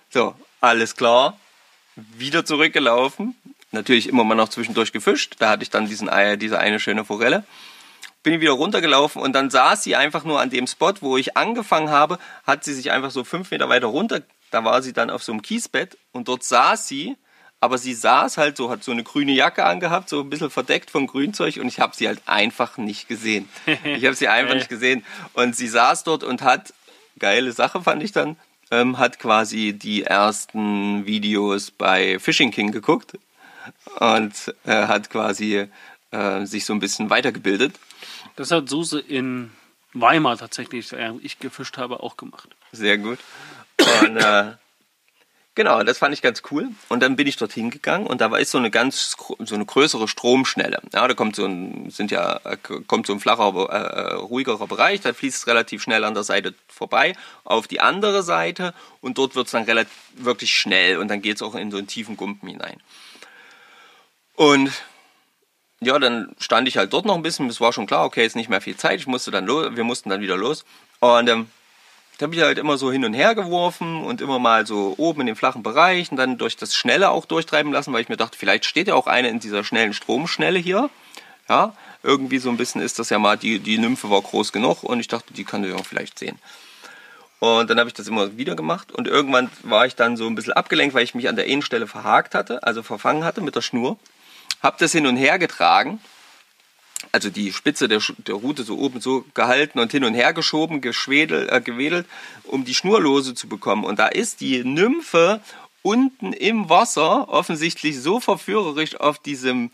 So, 0.10 0.36
alles 0.62 0.96
klar. 0.96 1.40
Wieder 1.96 2.46
zurückgelaufen. 2.46 3.36
Natürlich 3.72 4.08
immer 4.08 4.24
mal 4.24 4.36
noch 4.36 4.50
zwischendurch 4.50 4.92
gefischt. 4.92 5.36
Da 5.40 5.50
hatte 5.50 5.64
ich 5.64 5.70
dann 5.70 5.88
diesen, 5.88 6.10
diese 6.40 6.60
eine 6.60 6.80
schöne 6.80 7.04
Forelle. 7.04 7.44
Bin 8.24 8.40
wieder 8.40 8.52
runtergelaufen 8.52 9.22
und 9.22 9.34
dann 9.34 9.50
saß 9.50 9.84
sie 9.84 9.96
einfach 9.96 10.24
nur 10.24 10.40
an 10.40 10.50
dem 10.50 10.68
Spot, 10.68 10.94
wo 11.02 11.18
ich 11.18 11.38
angefangen 11.38 11.90
habe, 11.90 12.20
hat 12.46 12.64
sie 12.64 12.74
sich 12.74 12.92
einfach 12.92 13.12
so 13.12 13.24
fünf 13.24 13.52
Meter 13.52 13.70
weiter 13.70 13.88
runter. 13.88 14.22
Da 14.52 14.64
war 14.64 14.82
sie 14.82 14.94
dann 14.94 15.10
auf 15.10 15.24
so 15.24 15.32
einem 15.32 15.42
Kiesbett 15.42 15.98
und 16.12 16.28
dort 16.28 16.44
saß 16.44 16.88
sie, 16.88 17.18
aber 17.60 17.78
sie 17.78 17.94
saß 17.94 18.38
halt 18.38 18.58
so, 18.58 18.70
hat 18.70 18.84
so 18.84 18.92
eine 18.92 19.04
grüne 19.04 19.32
Jacke 19.32 19.66
angehabt, 19.66 20.10
so 20.10 20.22
ein 20.22 20.30
bisschen 20.30 20.50
verdeckt 20.52 20.92
vom 20.92 21.08
Grünzeug 21.08 21.58
und 21.58 21.68
ich 21.68 21.80
habe 21.80 21.96
sie 21.96 22.08
halt 22.08 22.22
einfach 22.26 22.78
nicht 22.78 23.08
gesehen. 23.08 23.50
Ich 23.84 24.06
habe 24.06 24.16
sie 24.16 24.28
einfach 24.28 24.56
nicht 24.56 24.70
gesehen. 24.70 25.04
Und 25.34 25.56
sie 25.56 25.68
saß 25.68 26.04
dort 26.04 26.24
und 26.24 26.44
hat, 26.44 26.74
geile 27.18 27.52
Sache 27.52 27.82
fand 27.82 28.04
ich 28.04 28.12
dann, 28.12 28.38
ähm, 28.70 29.00
hat 29.00 29.18
quasi 29.18 29.74
die 29.74 30.04
ersten 30.04 31.06
Videos 31.06 31.72
bei 31.72 32.20
Fishing 32.20 32.52
King 32.52 32.72
geguckt 32.72 33.18
und 34.00 34.54
äh, 34.66 34.88
hat 34.88 35.10
quasi 35.10 35.68
äh, 36.12 36.46
sich 36.46 36.66
so 36.66 36.74
ein 36.74 36.80
bisschen 36.80 37.10
weitergebildet. 37.10 37.74
Das 38.36 38.52
hat 38.52 38.70
Suse 38.70 39.00
in 39.00 39.52
Weimar 39.94 40.38
tatsächlich, 40.38 40.94
ich 41.22 41.40
gefischt 41.40 41.78
habe, 41.78 42.04
auch 42.04 42.18
gemacht. 42.18 42.50
Sehr 42.72 43.00
gut. 43.00 43.18
Und 44.04 44.18
äh, 44.18 44.52
genau, 45.58 45.84
das 45.84 45.98
fand 45.98 46.14
ich 46.14 46.22
ganz 46.22 46.44
cool. 46.52 46.70
Und 46.88 47.02
dann 47.02 47.18
bin 47.18 47.28
ich 47.28 47.36
dorthin 47.36 47.70
gegangen 47.70 48.08
und 48.08 48.22
da 48.22 48.32
war 48.32 48.40
ist 48.40 48.52
so 48.52 48.58
eine 48.58 48.72
ganz 48.72 49.18
so 49.40 49.56
eine 49.56 49.66
größere 49.66 50.08
Stromschnelle. 50.08 50.80
Ja, 50.94 51.06
da 51.06 51.14
kommt 51.14 51.36
so 51.36 51.46
ein 51.46 51.90
sind 51.90 52.12
ja 52.12 52.40
äh, 52.46 52.56
kommt 52.88 53.08
so 53.08 53.14
ein 53.14 53.20
flacher 53.20 53.54
äh, 53.70 54.14
ruhigerer 54.14 54.68
Bereich, 54.68 55.02
da 55.02 55.12
fließt 55.12 55.36
es 55.36 55.48
relativ 55.48 55.82
schnell 55.82 56.06
an 56.06 56.14
der 56.14 56.24
Seite 56.24 56.54
vorbei 56.70 57.14
auf 57.44 57.68
die 57.68 57.82
andere 57.82 58.24
Seite 58.24 58.74
und 59.02 59.18
dort 59.18 59.36
wird 59.36 59.48
es 59.48 59.52
dann 59.52 59.64
relativ 59.64 59.92
wirklich 60.16 60.56
schnell 60.56 60.98
und 60.98 61.10
dann 61.10 61.22
geht 61.22 61.36
es 61.38 61.42
auch 61.42 61.56
in 61.56 61.72
so 61.72 61.78
einen 61.78 61.88
tiefen 61.88 62.16
Gumpen 62.16 62.48
hinein. 62.48 62.82
Und 64.36 64.72
ja, 65.80 65.98
dann 65.98 66.36
stand 66.40 66.68
ich 66.68 66.78
halt 66.78 66.94
dort 66.94 67.06
noch 67.06 67.16
ein 67.16 67.24
bisschen. 67.24 67.50
Es 67.50 67.60
war 67.60 67.74
schon 67.74 67.88
klar, 67.88 68.06
okay, 68.06 68.26
ist 68.26 68.36
nicht 68.36 68.50
mehr 68.50 68.62
viel 68.62 68.78
Zeit. 68.78 69.00
Ich 69.00 69.08
musste 69.08 69.32
dann 69.32 69.46
los, 69.46 69.76
wir 69.76 69.84
mussten 69.84 70.10
dann 70.10 70.22
wieder 70.22 70.38
los. 70.38 70.66
Und 71.00 71.30
ähm, 71.30 71.50
Da 72.18 72.26
habe 72.26 72.36
ich 72.36 72.42
halt 72.42 72.58
immer 72.58 72.78
so 72.78 72.92
hin 72.92 73.06
und 73.06 73.14
her 73.14 73.36
geworfen 73.36 74.04
und 74.04 74.22
immer 74.22 74.40
mal 74.40 74.66
so 74.66 74.96
oben 74.98 75.22
in 75.22 75.28
den 75.28 75.36
flachen 75.36 75.62
Bereich 75.62 76.10
und 76.10 76.18
dann 76.18 76.40
durch 76.40 76.58
das 76.58 76.74
Schnelle 76.74 77.12
auch 77.12 77.26
durchtreiben 77.26 77.72
lassen, 77.72 77.94
weil 77.94 78.02
ich 78.02 78.10
mir 78.10 78.18
dachte, 78.18 78.38
vielleicht 78.38 78.66
steht 78.66 78.88
ja 78.88 78.96
auch 78.96 79.06
eine 79.06 79.30
in 79.30 79.40
dieser 79.40 79.64
schnellen 79.64 79.94
Stromschnelle 79.94 80.58
hier. 80.58 80.90
Ja, 81.48 81.74
irgendwie 82.04 82.40
so 82.40 82.50
ein 82.50 82.58
bisschen 82.58 82.82
ist 82.82 83.00
das 83.00 83.10
ja 83.10 83.20
mal, 83.20 83.38
die, 83.38 83.60
die 83.60 83.78
Nymphe 83.78 84.10
war 84.10 84.22
groß 84.22 84.52
genug 84.52 84.84
und 84.84 85.00
ich 85.00 85.08
dachte, 85.08 85.34
die 85.34 85.44
kann 85.44 85.62
du 85.62 85.70
ja 85.70 85.78
vielleicht 85.78 86.18
sehen. 86.18 86.40
Und 87.40 87.70
dann 87.70 87.78
habe 87.78 87.88
ich 87.88 87.94
das 87.94 88.08
immer 88.08 88.36
wieder 88.38 88.56
gemacht 88.56 88.92
und 88.92 89.08
irgendwann 89.08 89.52
war 89.62 89.86
ich 89.86 89.96
dann 89.96 90.18
so 90.18 90.26
ein 90.26 90.34
bisschen 90.34 90.54
abgelenkt, 90.54 90.96
weil 90.96 91.04
ich 91.04 91.14
mich 91.14 91.30
an 91.30 91.36
der 91.36 91.46
einen 91.46 91.62
Stelle 91.62 91.86
verhakt 91.86 92.34
hatte, 92.34 92.64
also 92.64 92.82
verfangen 92.82 93.24
hatte 93.24 93.42
mit 93.42 93.56
der 93.56 93.62
Schnur. 93.62 93.98
Hab 94.64 94.80
das 94.80 94.92
hin 94.92 95.06
und 95.06 95.18
her 95.18 95.38
getragen, 95.38 96.00
also 97.12 97.30
die 97.30 97.54
Spitze 97.54 97.88
der, 97.88 98.02
der 98.26 98.36
Rute 98.36 98.64
so 98.64 98.78
oben 98.78 99.02
so 99.02 99.26
gehalten 99.34 99.80
und 99.80 99.92
hin 99.92 100.04
und 100.04 100.14
her 100.14 100.34
geschoben, 100.34 100.82
geschwedelt, 100.82 101.52
äh, 101.52 101.62
gewedelt, 101.62 102.08
um 102.44 102.66
die 102.66 102.76
Schnur 102.76 103.02
lose 103.02 103.36
zu 103.36 103.48
bekommen. 103.48 103.84
Und 103.84 104.00
da 104.00 104.08
ist 104.08 104.42
die 104.42 104.64
Nymphe 104.64 105.42
unten 105.84 106.34
im 106.34 106.70
Wasser 106.70 107.30
offensichtlich 107.30 108.02
so 108.02 108.20
verführerisch 108.20 109.00
auf 109.00 109.20
diesem 109.20 109.72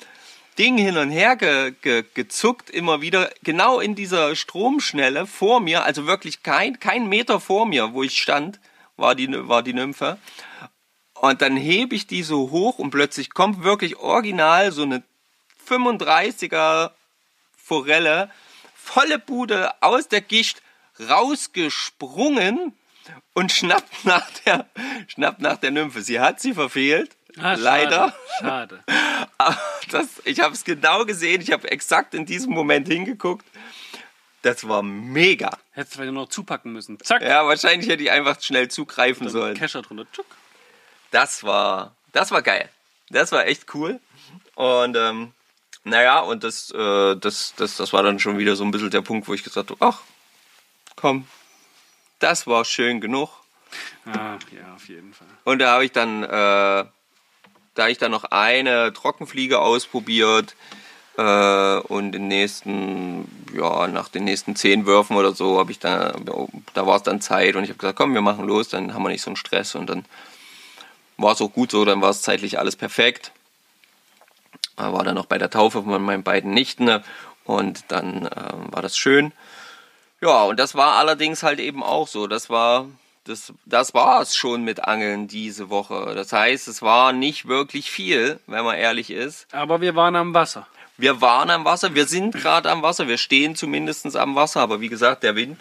Ding 0.60 0.78
hin 0.78 0.98
und 0.98 1.10
her 1.10 1.36
ge, 1.36 1.74
ge, 1.82 2.04
gezuckt, 2.14 2.70
immer 2.70 3.02
wieder, 3.02 3.32
genau 3.42 3.80
in 3.80 3.96
dieser 3.96 4.36
Stromschnelle 4.36 5.26
vor 5.26 5.60
mir, 5.60 5.84
also 5.84 6.06
wirklich 6.06 6.44
kein, 6.44 6.80
kein 6.80 7.10
Meter 7.10 7.40
vor 7.40 7.66
mir, 7.66 7.94
wo 7.94 8.04
ich 8.04 8.22
stand, 8.22 8.60
war 8.96 9.16
die, 9.16 9.30
war 9.48 9.64
die 9.64 9.74
Nymphe. 9.74 10.20
Und 11.16 11.42
dann 11.42 11.58
hebe 11.58 11.96
ich 11.96 12.06
die 12.06 12.22
so 12.22 12.52
hoch 12.52 12.78
und 12.78 12.92
plötzlich 12.92 13.34
kommt 13.34 13.64
wirklich 13.64 13.98
original 13.98 14.72
so 14.72 14.84
eine 14.84 15.04
35er 15.68 16.92
Forelle, 17.74 18.30
volle 18.76 19.18
Bude 19.18 19.72
aus 19.82 20.08
der 20.08 20.22
Gicht 20.22 20.62
rausgesprungen 21.10 22.74
und 23.34 23.52
schnappt 23.52 23.92
nach 24.06 24.30
der, 24.46 24.68
schnappt 25.08 25.42
nach 25.42 25.58
der 25.58 25.72
Nymphe. 25.72 26.04
Sie 26.04 26.20
hat 26.20 26.40
sie 26.40 26.54
verfehlt. 26.54 27.16
Ah, 27.38 27.58
schade, 27.58 27.62
Leider. 27.62 28.16
Schade. 28.40 28.84
Aber 29.40 29.58
das, 29.90 30.22
ich 30.24 30.40
habe 30.40 30.54
es 30.54 30.64
genau 30.64 31.04
gesehen. 31.06 31.42
Ich 31.42 31.52
habe 31.52 31.72
exakt 31.72 32.14
in 32.14 32.28
diesem 32.28 32.54
Moment 32.54 32.88
hingeguckt. 32.88 33.46
Das 34.44 34.68
war 34.68 34.84
mega. 34.84 35.58
Hättest 35.72 35.98
du 35.98 36.12
noch 36.12 36.30
zupacken 36.30 36.74
müssen. 36.74 37.00
Zack. 37.00 37.24
Ja, 37.24 37.48
wahrscheinlich 37.48 37.90
hätte 37.90 38.04
ich 38.04 38.12
einfach 38.12 38.40
schnell 38.40 38.68
zugreifen 38.68 39.30
sollen. 39.30 39.58
Kescher 39.58 39.82
drunter. 39.82 40.06
Tschuck. 40.12 40.28
Das 41.10 41.44
war, 41.44 41.96
das 42.12 42.30
war 42.30 42.44
geil. 42.44 42.70
Das 43.10 43.32
war 43.32 43.48
echt 43.48 43.74
cool. 43.74 44.00
Und 44.54 44.96
ähm, 44.96 45.34
naja, 45.84 46.20
und 46.20 46.44
das, 46.44 46.72
äh, 46.72 47.16
das, 47.16 47.54
das, 47.58 47.78
das 47.78 47.94
war 47.94 48.04
dann 48.04 48.20
schon 48.20 48.38
wieder 48.38 48.56
so 48.56 48.64
ein 48.64 48.72
bisschen 48.72 48.90
der 48.90 49.02
Punkt, 49.02 49.28
wo 49.28 49.34
ich 49.34 49.44
gesagt 49.44 49.70
habe, 49.70 49.86
ach, 49.86 50.02
komm, 50.96 51.28
das 52.20 52.48
war 52.48 52.64
schön 52.64 53.02
genug. 53.02 53.30
Ah, 54.06 54.38
ja, 54.52 54.74
auf 54.76 54.88
jeden 54.88 55.14
Fall. 55.14 55.28
Und 55.44 55.60
da 55.60 55.74
habe 55.74 55.86
ich 55.86 55.92
dann, 55.92 56.24
äh, 56.24 56.28
da 56.28 56.90
habe 57.78 57.92
ich 57.92 57.98
dann 57.98 58.12
noch 58.12 58.26
eine 58.26 58.94
Trockenfliege 58.94 59.60
ausprobiert 59.60 60.56
äh, 61.18 61.78
und 61.80 62.12
den 62.14 62.28
nächsten, 62.28 63.28
ja, 63.54 63.88
nach 63.88 64.10
den 64.10 64.24
nächsten 64.24 64.56
zehn 64.56 64.86
Würfen 64.86 65.18
oder 65.18 65.34
so 65.34 65.60
habe 65.60 65.72
ich 65.72 65.80
dann, 65.80 66.26
da 66.74 66.88
war 66.88 66.96
es 66.96 67.04
dann 67.04 67.20
Zeit 67.20 67.56
und 67.56 67.64
ich 67.64 67.70
habe 67.70 67.80
gesagt, 67.80 67.98
komm, 67.98 68.14
wir 68.14 68.22
machen 68.22 68.48
los, 68.48 68.70
dann 68.70 68.94
haben 68.94 69.04
wir 69.04 69.10
nicht 69.10 69.22
so 69.22 69.30
einen 69.30 69.36
Stress 69.36 69.76
und 69.76 69.90
dann 69.90 70.06
war 71.18 71.34
es 71.34 71.42
auch 71.42 71.52
gut 71.52 71.72
so, 71.72 71.84
dann 71.86 72.02
war 72.02 72.10
es 72.10 72.22
zeitlich 72.22 72.58
alles 72.58 72.76
perfekt. 72.76 73.32
War 74.78 75.04
dann 75.04 75.16
noch 75.16 75.26
bei 75.26 75.38
der 75.38 75.50
Taufe 75.50 75.84
von 75.84 76.04
meinen 76.04 76.24
beiden 76.24 76.52
Nichten 76.52 76.86
ne? 76.86 77.04
und 77.46 77.86
dann 77.90 78.26
äh, 78.26 78.72
war 78.72 78.82
das 78.82 78.98
schön. 78.98 79.32
Ja, 80.22 80.44
und 80.44 80.60
das 80.60 80.76
war 80.76 80.96
allerdings 80.96 81.44
halt 81.44 81.60
eben 81.60 81.84
auch 81.84 82.08
so. 82.08 82.28
Das 82.28 82.50
war, 82.50 82.88
das, 83.26 83.54
das 83.66 83.94
war 83.94 84.22
es 84.22 84.36
schon 84.36 84.64
mit 84.64 84.86
Angeln 84.86 85.28
diese 85.28 85.70
Woche. 85.70 86.14
Das 86.16 86.32
heißt, 86.32 86.68
es 86.68 86.82
war 86.82 87.12
nicht 87.12 87.48
wirklich 87.48 87.92
viel, 87.92 88.40
wenn 88.48 88.64
man 88.64 88.78
ehrlich 88.78 89.10
ist. 89.10 89.48
Aber 89.54 89.82
wir 89.82 89.96
waren 89.96 90.16
am 90.16 90.34
Wasser. 90.34 90.66
Wir 90.96 91.22
waren 91.22 91.50
am 91.50 91.66
Wasser, 91.66 91.96
wir 91.96 92.06
sind 92.06 92.36
gerade 92.36 92.70
am 92.70 92.84
Wasser, 92.84 93.08
wir 93.08 93.18
stehen 93.18 93.56
zumindest 93.56 94.16
am 94.16 94.36
Wasser, 94.36 94.62
aber 94.62 94.80
wie 94.80 94.90
gesagt, 94.90 95.24
der 95.24 95.36
Wind, 95.36 95.60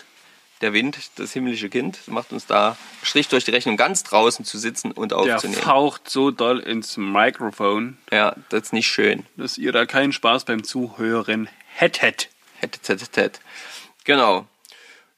der 0.63 0.73
Wind, 0.73 0.99
das 1.17 1.33
himmlische 1.33 1.69
Kind, 1.69 2.07
macht 2.09 2.33
uns 2.33 2.47
da 2.47 2.77
Strich 3.03 3.29
durch 3.29 3.45
die 3.45 3.51
Rechnung, 3.51 3.77
ganz 3.77 4.03
draußen 4.05 4.45
zu 4.45 4.59
sitzen 4.59 4.93
und 4.93 5.11
Der 5.11 5.19
aufzunehmen. 5.19 5.61
faucht 5.61 6.09
so 6.09 6.31
doll 6.31 6.61
ins 6.61 6.97
Mikrofon, 6.97 7.99
Ja, 8.11 8.35
das 8.49 8.63
ist 8.63 8.73
nicht 8.73 8.87
schön. 8.89 9.27
dass 9.37 9.59
ihr 9.59 9.73
da 9.73 9.85
keinen 9.87 10.13
Spaß 10.13 10.45
beim 10.45 10.65
Zuhören 10.65 11.49
hättet. 11.75 12.29
Hätte, 12.61 12.79
hätte, 12.95 13.21
hätte. 13.21 13.41
Genau. 14.05 14.47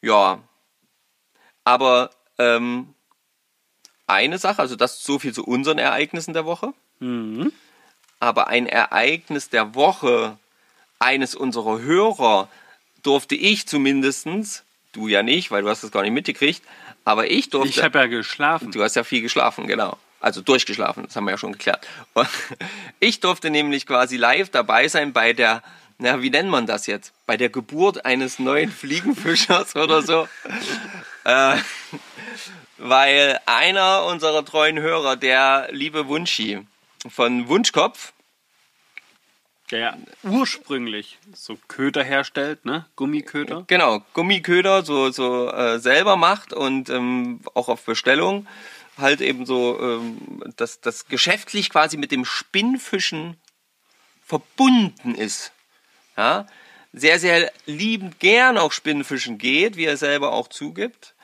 Ja. 0.01 0.39
Aber 1.65 2.11
ähm, 2.39 2.95
eine 4.07 4.39
Sache, 4.39 4.61
also 4.61 4.77
das 4.77 4.95
ist 4.99 5.05
so 5.05 5.19
viel 5.19 5.33
zu 5.35 5.45
unseren 5.45 5.79
Ereignissen 5.79 6.33
der 6.35 6.45
Woche. 6.47 6.73
Aber 8.21 8.49
ein 8.49 8.67
Ereignis 8.67 9.51
der 9.51 9.75
Woche 9.75 10.39
eines 10.99 11.35
unserer 11.35 11.81
Hörer 11.81 12.49
durfte 13.03 13.35
ich 13.35 13.67
zumindestens, 13.67 14.65
du 14.95 15.09
ja 15.09 15.23
nicht, 15.23 15.51
weil 15.51 15.63
du 15.63 15.69
hast 15.69 15.85
das 15.85 15.91
gar 15.91 16.03
nicht 16.03 16.13
mitgekriegt, 16.13 16.63
aber 17.05 17.31
ich 17.31 17.51
durfte. 17.51 17.69
Ich 17.69 17.83
habe 17.83 17.99
ja 17.99 18.07
geschlafen. 18.07 18.73
Du 18.73 18.83
hast 18.83 18.97
ja 18.97 19.05
viel 19.05 19.21
geschlafen, 19.21 19.67
genau. 19.67 19.99
Also 20.21 20.41
durchgeschlafen, 20.41 21.05
das 21.05 21.15
haben 21.17 21.25
wir 21.25 21.33
ja 21.33 21.39
schon 21.39 21.53
geklärt. 21.53 21.87
Und 22.15 22.29
ich 23.01 23.21
durfte 23.21 23.51
nämlich 23.51 23.87
quasi 23.87 24.17
live 24.17 24.49
dabei 24.49 24.89
sein 24.89 25.13
bei 25.13 25.35
der, 25.35 25.63
na, 25.99 26.23
wie 26.23 26.31
nennt 26.31 26.49
man 26.49 26.67
das 26.67 26.87
jetzt? 26.87 27.13
Bei 27.27 27.37
der 27.37 27.51
Geburt 27.51 28.07
eines 28.07 28.39
neuen 28.39 28.71
Fliegenfischers 28.73 29.77
oder 29.77 30.01
so. 30.01 30.27
Äh, 31.25 31.57
weil 32.79 33.39
einer 33.45 34.07
unserer 34.07 34.45
treuen 34.47 34.79
Hörer, 34.79 35.17
der 35.17 35.69
liebe 35.73 36.09
Wunschi 36.09 36.67
von 37.07 37.49
Wunschkopf, 37.49 38.14
Der 39.71 39.97
ursprünglich 40.23 41.19
so 41.33 41.59
Köder 41.69 42.05
herstellt, 42.05 42.65
ne? 42.65 42.87
Gummiköder. 42.97 43.65
Genau, 43.67 44.03
Gummiköder 44.13 44.85
so, 44.85 45.11
so 45.11 45.51
äh, 45.51 45.79
selber 45.79 46.17
macht 46.17 46.53
und 46.53 46.91
ähm, 46.91 47.41
auch 47.55 47.69
auf 47.69 47.85
Bestellung 47.85 48.47
halt 48.99 49.21
eben 49.21 49.47
so 49.47 49.79
ähm, 49.81 50.43
dass 50.57 50.81
das 50.81 51.07
geschäftlich 51.09 51.71
quasi 51.71 51.97
mit 51.97 52.13
dem 52.13 52.25
Spinnfischen 52.25 53.37
verbunden 54.25 55.15
ist. 55.15 55.53
Ja? 56.17 56.47
Sehr, 56.93 57.19
sehr 57.19 57.53
liebend 57.67 58.21
gern 58.21 58.57
auch 58.57 58.73
Spinnfischen 58.73 59.39
geht, 59.39 59.77
wie 59.77 59.85
er 59.85 59.97
selber 59.97 60.33
auch 60.33 60.49
zugibt. 60.49 61.15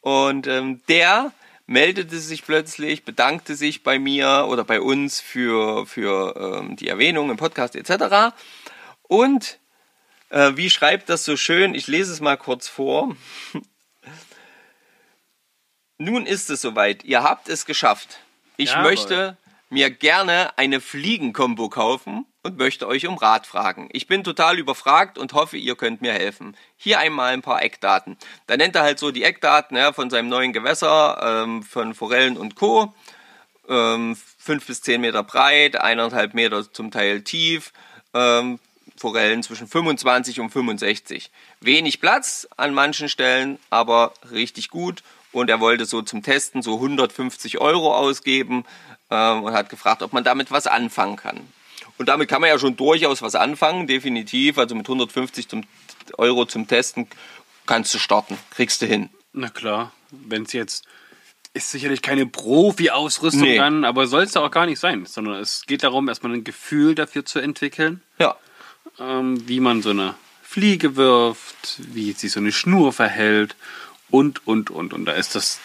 Und 0.00 0.46
ähm, 0.48 0.80
der 0.88 1.32
meldete 1.72 2.18
sich 2.18 2.44
plötzlich, 2.44 3.04
bedankte 3.04 3.56
sich 3.56 3.82
bei 3.82 3.98
mir 3.98 4.46
oder 4.48 4.62
bei 4.62 4.80
uns 4.80 5.20
für, 5.20 5.86
für 5.86 6.60
ähm, 6.60 6.76
die 6.76 6.88
Erwähnung 6.88 7.30
im 7.30 7.36
Podcast 7.36 7.74
etc. 7.74 8.34
Und 9.02 9.58
äh, 10.28 10.52
wie 10.54 10.70
schreibt 10.70 11.08
das 11.08 11.24
so 11.24 11.36
schön? 11.36 11.74
Ich 11.74 11.86
lese 11.86 12.12
es 12.12 12.20
mal 12.20 12.36
kurz 12.36 12.68
vor. 12.68 13.16
Nun 15.98 16.26
ist 16.26 16.50
es 16.50 16.60
soweit. 16.60 17.04
Ihr 17.04 17.22
habt 17.22 17.48
es 17.48 17.64
geschafft. 17.64 18.20
Ich 18.56 18.70
Jawohl. 18.70 18.90
möchte 18.90 19.36
mir 19.72 19.90
gerne 19.90 20.56
eine 20.58 20.80
Fliegenkombo 20.80 21.70
kaufen 21.70 22.26
und 22.42 22.58
möchte 22.58 22.86
euch 22.86 23.06
um 23.06 23.16
Rat 23.16 23.46
fragen. 23.46 23.88
Ich 23.92 24.06
bin 24.06 24.22
total 24.22 24.58
überfragt 24.58 25.16
und 25.16 25.32
hoffe, 25.32 25.56
ihr 25.56 25.76
könnt 25.76 26.02
mir 26.02 26.12
helfen. 26.12 26.56
Hier 26.76 26.98
einmal 26.98 27.32
ein 27.32 27.40
paar 27.40 27.62
Eckdaten. 27.62 28.18
Da 28.46 28.58
nennt 28.58 28.76
er 28.76 28.82
halt 28.82 28.98
so 28.98 29.10
die 29.10 29.24
Eckdaten 29.24 29.76
ja, 29.76 29.94
von 29.94 30.10
seinem 30.10 30.28
neuen 30.28 30.52
Gewässer, 30.52 31.42
ähm, 31.44 31.62
von 31.62 31.94
Forellen 31.94 32.36
und 32.36 32.54
Co. 32.54 32.92
Ähm, 33.66 34.16
5 34.38 34.66
bis 34.66 34.82
10 34.82 35.00
Meter 35.00 35.22
breit, 35.22 35.76
eineinhalb 35.76 36.34
Meter 36.34 36.70
zum 36.70 36.90
Teil 36.90 37.22
tief. 37.22 37.72
Ähm, 38.12 38.58
Forellen 38.96 39.42
zwischen 39.42 39.66
25 39.66 40.40
und 40.40 40.50
65. 40.50 41.30
Wenig 41.60 42.00
Platz 42.00 42.46
an 42.58 42.74
manchen 42.74 43.08
Stellen, 43.08 43.58
aber 43.70 44.12
richtig 44.30 44.68
gut. 44.68 45.02
Und 45.32 45.48
er 45.48 45.60
wollte 45.60 45.86
so 45.86 46.02
zum 46.02 46.22
Testen 46.22 46.60
so 46.60 46.74
150 46.74 47.58
Euro 47.58 47.96
ausgeben 47.96 48.64
ähm, 49.12 49.44
und 49.44 49.52
hat 49.52 49.68
gefragt, 49.68 50.02
ob 50.02 50.12
man 50.12 50.24
damit 50.24 50.50
was 50.50 50.66
anfangen 50.66 51.16
kann. 51.16 51.40
Und 51.98 52.08
damit 52.08 52.28
kann 52.28 52.40
man 52.40 52.48
ja 52.48 52.58
schon 52.58 52.76
durchaus 52.76 53.20
was 53.20 53.34
anfangen, 53.34 53.86
definitiv. 53.86 54.58
Also 54.58 54.74
mit 54.74 54.86
150 54.86 55.48
zum, 55.48 55.64
Euro 56.16 56.46
zum 56.46 56.66
Testen 56.66 57.06
kannst 57.66 57.92
du 57.94 57.98
starten, 57.98 58.38
kriegst 58.50 58.80
du 58.82 58.86
hin. 58.86 59.10
Na 59.34 59.50
klar, 59.50 59.92
wenn 60.10 60.44
es 60.44 60.52
jetzt 60.52 60.84
ist 61.54 61.70
sicherlich 61.70 62.00
keine 62.00 62.24
Profi-Ausrüstung 62.24 63.42
Nee. 63.42 63.58
dann, 63.58 63.84
aber 63.84 64.06
soll 64.06 64.22
es 64.22 64.32
ja 64.32 64.40
auch 64.40 64.50
gar 64.50 64.64
nicht 64.64 64.78
sein, 64.80 65.04
sondern 65.04 65.34
es 65.34 65.64
geht 65.66 65.82
darum, 65.82 66.08
erstmal 66.08 66.32
ein 66.32 66.44
Gefühl 66.44 66.94
dafür 66.94 67.26
zu 67.26 67.40
entwickeln, 67.40 68.00
Ja, 68.18 68.36
ähm, 68.98 69.46
wie 69.46 69.60
man 69.60 69.82
so 69.82 69.90
eine 69.90 70.14
Fliege 70.42 70.96
wirft, 70.96 71.76
wie 71.78 72.12
sich 72.12 72.32
so 72.32 72.40
eine 72.40 72.52
Schnur 72.52 72.94
verhält 72.94 73.54
und, 74.10 74.46
und, 74.46 74.70
und. 74.70 74.94
Und 74.94 75.04
da 75.04 75.12
ist 75.12 75.34
das 75.34 75.60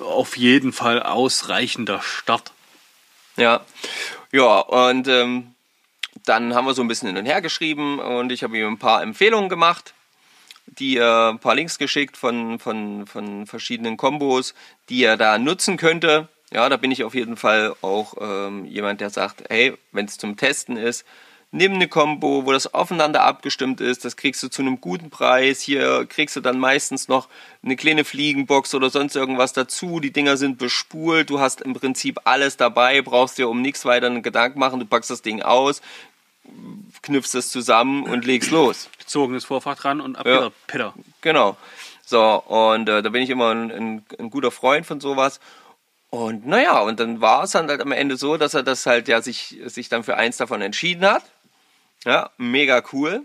auf 0.00 0.36
jeden 0.36 0.72
Fall 0.74 1.02
ausreichender 1.02 2.02
Start. 2.02 2.52
Ja, 3.36 3.64
ja, 4.32 4.60
und 4.60 5.08
ähm, 5.08 5.54
dann 6.24 6.54
haben 6.54 6.66
wir 6.66 6.74
so 6.74 6.82
ein 6.82 6.88
bisschen 6.88 7.08
hin 7.08 7.18
und 7.18 7.26
her 7.26 7.40
geschrieben 7.42 7.98
und 7.98 8.30
ich 8.32 8.42
habe 8.42 8.58
ihm 8.58 8.68
ein 8.68 8.78
paar 8.78 9.02
Empfehlungen 9.02 9.48
gemacht. 9.48 9.94
dir 10.66 11.30
ein 11.32 11.38
paar 11.40 11.54
Links 11.54 11.78
geschickt 11.78 12.16
von, 12.16 12.58
von, 12.58 13.06
von 13.06 13.46
verschiedenen 13.46 13.96
Kombos, 13.96 14.54
die 14.88 15.04
er 15.04 15.16
da 15.16 15.38
nutzen 15.38 15.76
könnte. 15.76 16.28
Ja, 16.52 16.68
da 16.68 16.76
bin 16.76 16.90
ich 16.90 17.04
auf 17.04 17.14
jeden 17.14 17.36
Fall 17.36 17.74
auch 17.82 18.14
ähm, 18.20 18.64
jemand, 18.64 19.00
der 19.00 19.10
sagt, 19.10 19.44
hey, 19.50 19.76
wenn 19.92 20.06
es 20.06 20.18
zum 20.18 20.36
Testen 20.36 20.76
ist, 20.76 21.04
nimm 21.54 21.74
eine 21.74 21.88
Combo, 21.88 22.44
wo 22.44 22.52
das 22.52 22.74
aufeinander 22.74 23.22
abgestimmt 23.22 23.80
ist, 23.80 24.04
das 24.04 24.16
kriegst 24.16 24.42
du 24.42 24.48
zu 24.48 24.60
einem 24.60 24.80
guten 24.80 25.08
Preis. 25.08 25.60
Hier 25.60 26.04
kriegst 26.06 26.34
du 26.36 26.40
dann 26.40 26.58
meistens 26.58 27.06
noch 27.08 27.28
eine 27.64 27.76
kleine 27.76 28.04
Fliegenbox 28.04 28.74
oder 28.74 28.90
sonst 28.90 29.14
irgendwas 29.14 29.52
dazu. 29.52 30.00
Die 30.00 30.12
Dinger 30.12 30.36
sind 30.36 30.58
bespult, 30.58 31.30
du 31.30 31.38
hast 31.40 31.60
im 31.60 31.72
Prinzip 31.74 32.20
alles 32.24 32.56
dabei, 32.56 33.00
brauchst 33.02 33.38
dir 33.38 33.48
um 33.48 33.62
nichts 33.62 33.84
weiter 33.84 34.06
einen 34.06 34.22
Gedanken 34.22 34.58
machen, 34.58 34.80
du 34.80 34.86
packst 34.86 35.10
das 35.10 35.22
Ding 35.22 35.42
aus, 35.42 35.80
knüpfst 37.02 37.34
es 37.36 37.50
zusammen 37.50 38.02
und 38.02 38.24
legst 38.24 38.50
los. 38.50 38.90
Gezogenes 38.98 39.44
Vorfach 39.44 39.76
dran 39.76 40.00
und 40.00 40.16
ab 40.16 40.26
Ja. 40.26 40.50
Pitter. 40.66 40.92
Genau. 41.20 41.56
So, 42.04 42.42
und 42.48 42.88
äh, 42.88 43.02
da 43.02 43.08
bin 43.08 43.22
ich 43.22 43.30
immer 43.30 43.50
ein, 43.54 43.70
ein, 43.70 44.04
ein 44.18 44.30
guter 44.30 44.50
Freund 44.50 44.84
von 44.86 45.00
sowas. 45.00 45.40
Und 46.10 46.46
naja, 46.46 46.80
und 46.80 47.00
dann 47.00 47.20
war 47.20 47.44
es 47.44 47.52
dann 47.52 47.68
halt 47.68 47.80
am 47.80 47.92
Ende 47.92 48.16
so, 48.16 48.36
dass 48.36 48.54
er 48.54 48.62
das 48.62 48.86
halt 48.86 49.08
ja 49.08 49.22
sich, 49.22 49.56
sich 49.66 49.88
dann 49.88 50.04
für 50.04 50.16
eins 50.16 50.36
davon 50.36 50.60
entschieden 50.60 51.04
hat. 51.06 51.24
Ja, 52.04 52.30
mega 52.36 52.82
cool. 52.92 53.22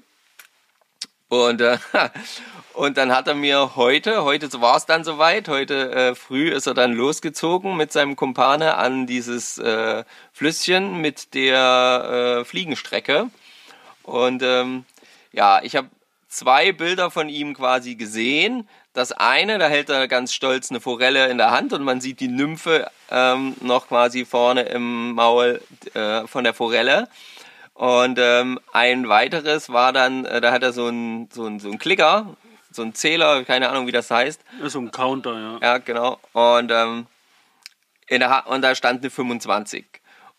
Und, 1.28 1.62
äh, 1.62 1.78
und 2.74 2.98
dann 2.98 3.14
hat 3.14 3.28
er 3.28 3.36
mir 3.36 3.76
heute, 3.76 4.24
heute 4.24 4.50
war 4.62 4.78
es 4.78 4.86
dann 4.86 5.04
soweit, 5.04 5.48
heute 5.48 5.92
äh, 5.92 6.16
früh 6.16 6.50
ist 6.50 6.66
er 6.66 6.74
dann 6.74 6.94
losgezogen 6.94 7.78
mit 7.78 7.92
seinem 7.92 8.16
Kumpane 8.16 8.76
an 8.76 9.06
dieses 9.06 9.58
äh, 9.58 10.04
Flüsschen 10.32 11.02
mit 11.02 11.34
der 11.34 12.40
äh, 12.40 12.46
Fliegenstrecke. 12.46 13.30
Und 14.04 14.42
ähm, 14.44 14.86
ja, 15.34 15.62
ich 15.62 15.76
habe 15.76 15.90
zwei 16.30 16.72
Bilder 16.72 17.12
von 17.12 17.28
ihm 17.28 17.54
quasi 17.54 17.96
gesehen. 17.96 18.68
Das 18.94 19.12
eine, 19.12 19.60
da 19.60 19.68
hält 19.68 19.90
er 19.90 20.08
ganz 20.08 20.34
stolz 20.34 20.72
eine 20.72 20.80
Forelle 20.80 21.28
in 21.28 21.38
der 21.38 21.52
Hand 21.52 21.74
und 21.74 21.84
man 21.84 22.02
sieht 22.02 22.22
die 22.22 22.28
Nymphe 22.28 22.90
ähm, 23.12 23.56
noch 23.62 23.88
quasi 23.90 24.26
vorne 24.26 24.64
im 24.64 25.12
Maul 25.14 25.62
äh, 25.94 26.26
von 26.28 26.44
der 26.44 26.54
Forelle. 26.54 27.08
Und 27.80 28.20
ähm, 28.22 28.60
ein 28.74 29.08
weiteres 29.08 29.70
war 29.70 29.94
dann, 29.94 30.26
äh, 30.26 30.42
da 30.42 30.52
hat 30.52 30.64
er 30.64 30.74
so 30.74 30.88
einen 30.88 31.30
so 31.32 31.46
einen- 31.46 31.62
so 31.62 31.70
einen 31.70 31.80
Klicker, 31.80 32.36
so 32.72 32.82
einen 32.82 32.94
Zähler, 32.94 33.46
keine 33.46 33.70
Ahnung, 33.70 33.88
wie 33.88 33.94
das 33.94 34.12
heißt. 34.12 34.42
Ist 34.62 34.74
so 34.74 34.80
ein 34.82 34.92
Counter, 34.92 35.40
ja. 35.40 35.60
Ja, 35.62 35.78
genau. 35.78 36.20
Und, 36.34 36.72
ähm, 36.74 37.08
in 38.08 38.20
der 38.20 38.30
ha 38.32 38.40
und 38.54 38.64
da 38.64 38.76
stand 38.76 39.00
eine 39.02 39.10
25. 39.10 39.86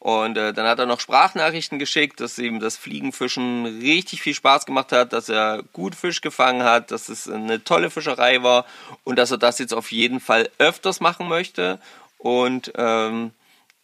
Und 0.01 0.37
äh, 0.37 0.53
dann 0.53 0.67
hat 0.67 0.79
er 0.81 0.85
noch 0.85 1.01
Sprachnachrichten 1.01 1.79
geschickt, 1.79 2.21
dass 2.21 2.39
ihm 2.39 2.61
das 2.61 2.77
Fliegenfischen 2.77 3.65
richtig 3.65 4.21
viel 4.21 4.35
Spaß 4.35 4.67
gemacht 4.67 4.93
hat, 4.93 5.15
dass 5.15 5.31
er 5.31 5.63
gut 5.73 5.95
Fisch 5.95 6.21
gefangen 6.21 6.63
hat, 6.63 6.91
dass 6.91 7.09
es 7.09 7.27
eine 7.27 7.65
tolle 7.65 7.89
Fischerei 7.89 8.43
war 8.43 8.67
und 9.05 9.19
dass 9.19 9.31
er 9.31 9.39
das 9.39 9.59
jetzt 9.59 9.73
auf 9.73 9.93
jeden 9.93 10.21
Fall 10.21 10.51
öfters 10.59 11.01
machen 11.01 11.27
möchte. 11.27 11.79
Und 12.19 12.71
ähm, 12.77 13.31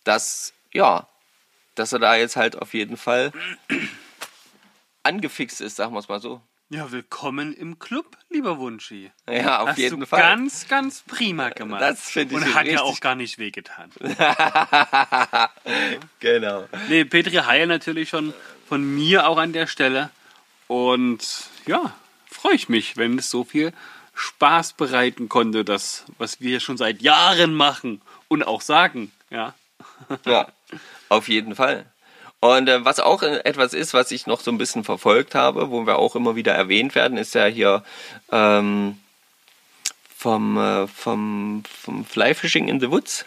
dass, 0.05 0.53
ja, 0.75 1.07
dass 1.77 1.93
er 1.93 1.99
da 2.01 2.17
jetzt 2.17 2.37
halt 2.37 2.61
auf 2.61 2.75
jeden 2.75 2.97
Fall 2.97 3.33
angefixt 5.03 5.61
ist, 5.61 5.77
sagen 5.77 5.95
wir 5.95 6.01
es 6.01 6.09
mal 6.09 6.21
so. 6.21 6.41
Ja, 6.69 6.91
willkommen 6.91 7.53
im 7.55 7.79
Club, 7.79 8.17
lieber 8.29 8.59
Wunschi. 8.59 9.13
Ja, 9.31 9.61
auf 9.61 9.69
Hast 9.69 9.79
jeden 9.79 10.01
du 10.01 10.07
Fall. 10.07 10.21
ganz, 10.21 10.67
ganz 10.67 11.03
prima 11.07 11.51
gemacht. 11.51 11.81
Das 11.81 12.09
finde 12.09 12.35
ich 12.35 12.43
Und 12.45 12.55
hat 12.57 12.67
ja 12.67 12.81
auch 12.81 12.99
gar 12.99 13.15
nicht 13.15 13.39
wehgetan. 13.39 13.91
Genau. 16.19 16.65
Nee, 16.89 17.05
Petri 17.05 17.37
Heil 17.37 17.67
natürlich 17.69 18.09
schon 18.09 18.35
von 18.69 18.83
mir 18.97 19.29
auch 19.29 19.39
an 19.39 19.53
der 19.53 19.69
Stelle. 19.69 20.11
Und 20.67 21.51
ja, 21.67 21.95
freue 22.29 22.55
ich 22.55 22.69
mich, 22.69 22.97
wenn 22.97 23.17
es 23.19 23.31
so 23.31 23.45
viel 23.45 23.73
Spaß 24.15 24.73
bereiten 24.73 25.29
konnte, 25.29 25.65
das, 25.65 26.05
was 26.19 26.41
wir 26.41 26.59
schon 26.59 26.77
seit 26.77 27.01
Jahren 27.01 27.55
machen 27.55 28.01
und 28.27 28.43
auch 28.43 28.61
sagen. 28.61 29.13
Ja, 29.31 29.55
Ja, 30.25 30.49
auf 31.09 31.29
jeden 31.29 31.55
Fall. 31.55 31.87
Und 32.41 32.69
äh, 32.69 32.85
was 32.85 33.01
auch 33.01 33.23
äh, 33.23 33.39
etwas 33.45 33.73
ist, 33.73 33.95
was 33.95 34.11
ich 34.11 34.27
noch 34.27 34.41
so 34.41 34.51
ein 34.51 34.59
bisschen 34.59 34.85
verfolgt 34.85 35.35
habe, 35.35 35.71
wo 35.71 35.87
wir 35.87 35.99
auch 35.99 36.17
immer 36.17 36.37
wieder 36.37 36.55
erwähnt 36.55 36.95
werden, 36.95 37.17
ist 37.17 37.35
ja 37.35 37.47
hier 37.47 37.83
ähm, 38.31 38.99
vom, 40.17 40.59
äh, 40.59 40.87
vom, 40.87 41.63
vom 41.83 42.05
Fly 42.05 42.35
Fishing 42.35 42.69
in 42.69 42.81
the 42.81 42.91
Woods 42.91 43.25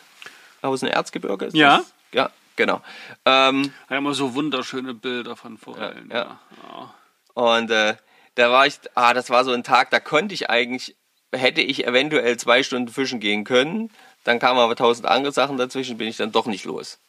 aus 0.62 0.82
dem 0.82 0.90
Erzgebirge. 0.90 1.46
Ist 1.46 1.56
Ja. 1.56 1.78
Das? 1.78 1.94
Ja, 2.12 2.30
genau. 2.56 2.82
Ähm, 3.26 3.74
hat 3.90 3.98
immer 3.98 4.14
so 4.14 4.36
wunderschöne 4.36 4.94
Bilder 4.94 5.36
von 5.36 5.58
Forellen. 5.58 6.10
Ja, 6.12 6.18
ja. 6.18 6.38
ja. 6.68 6.94
Und 7.34 7.72
äh, 7.72 7.96
da 8.36 8.52
war 8.52 8.68
ich, 8.68 8.80
ah, 8.96 9.14
das 9.14 9.30
war 9.30 9.44
so 9.44 9.52
ein 9.52 9.64
Tag, 9.64 9.92
da 9.92 10.00
konnte 10.00 10.34
ich 10.34 10.50
eigentlich, 10.50 10.96
hätte 11.34 11.62
ich 11.62 11.86
eventuell 11.86 12.38
zwei 12.38 12.64
Stunden 12.64 12.90
fischen 12.90 13.20
gehen 13.20 13.44
können. 13.44 13.92
Dann 14.24 14.40
kamen 14.40 14.60
aber 14.60 14.76
tausend 14.76 15.08
andere 15.08 15.32
Sachen 15.32 15.58
dazwischen, 15.58 15.98
bin 15.98 16.08
ich 16.08 16.18
dann 16.18 16.32
doch 16.32 16.46
nicht 16.46 16.66
los. 16.66 17.00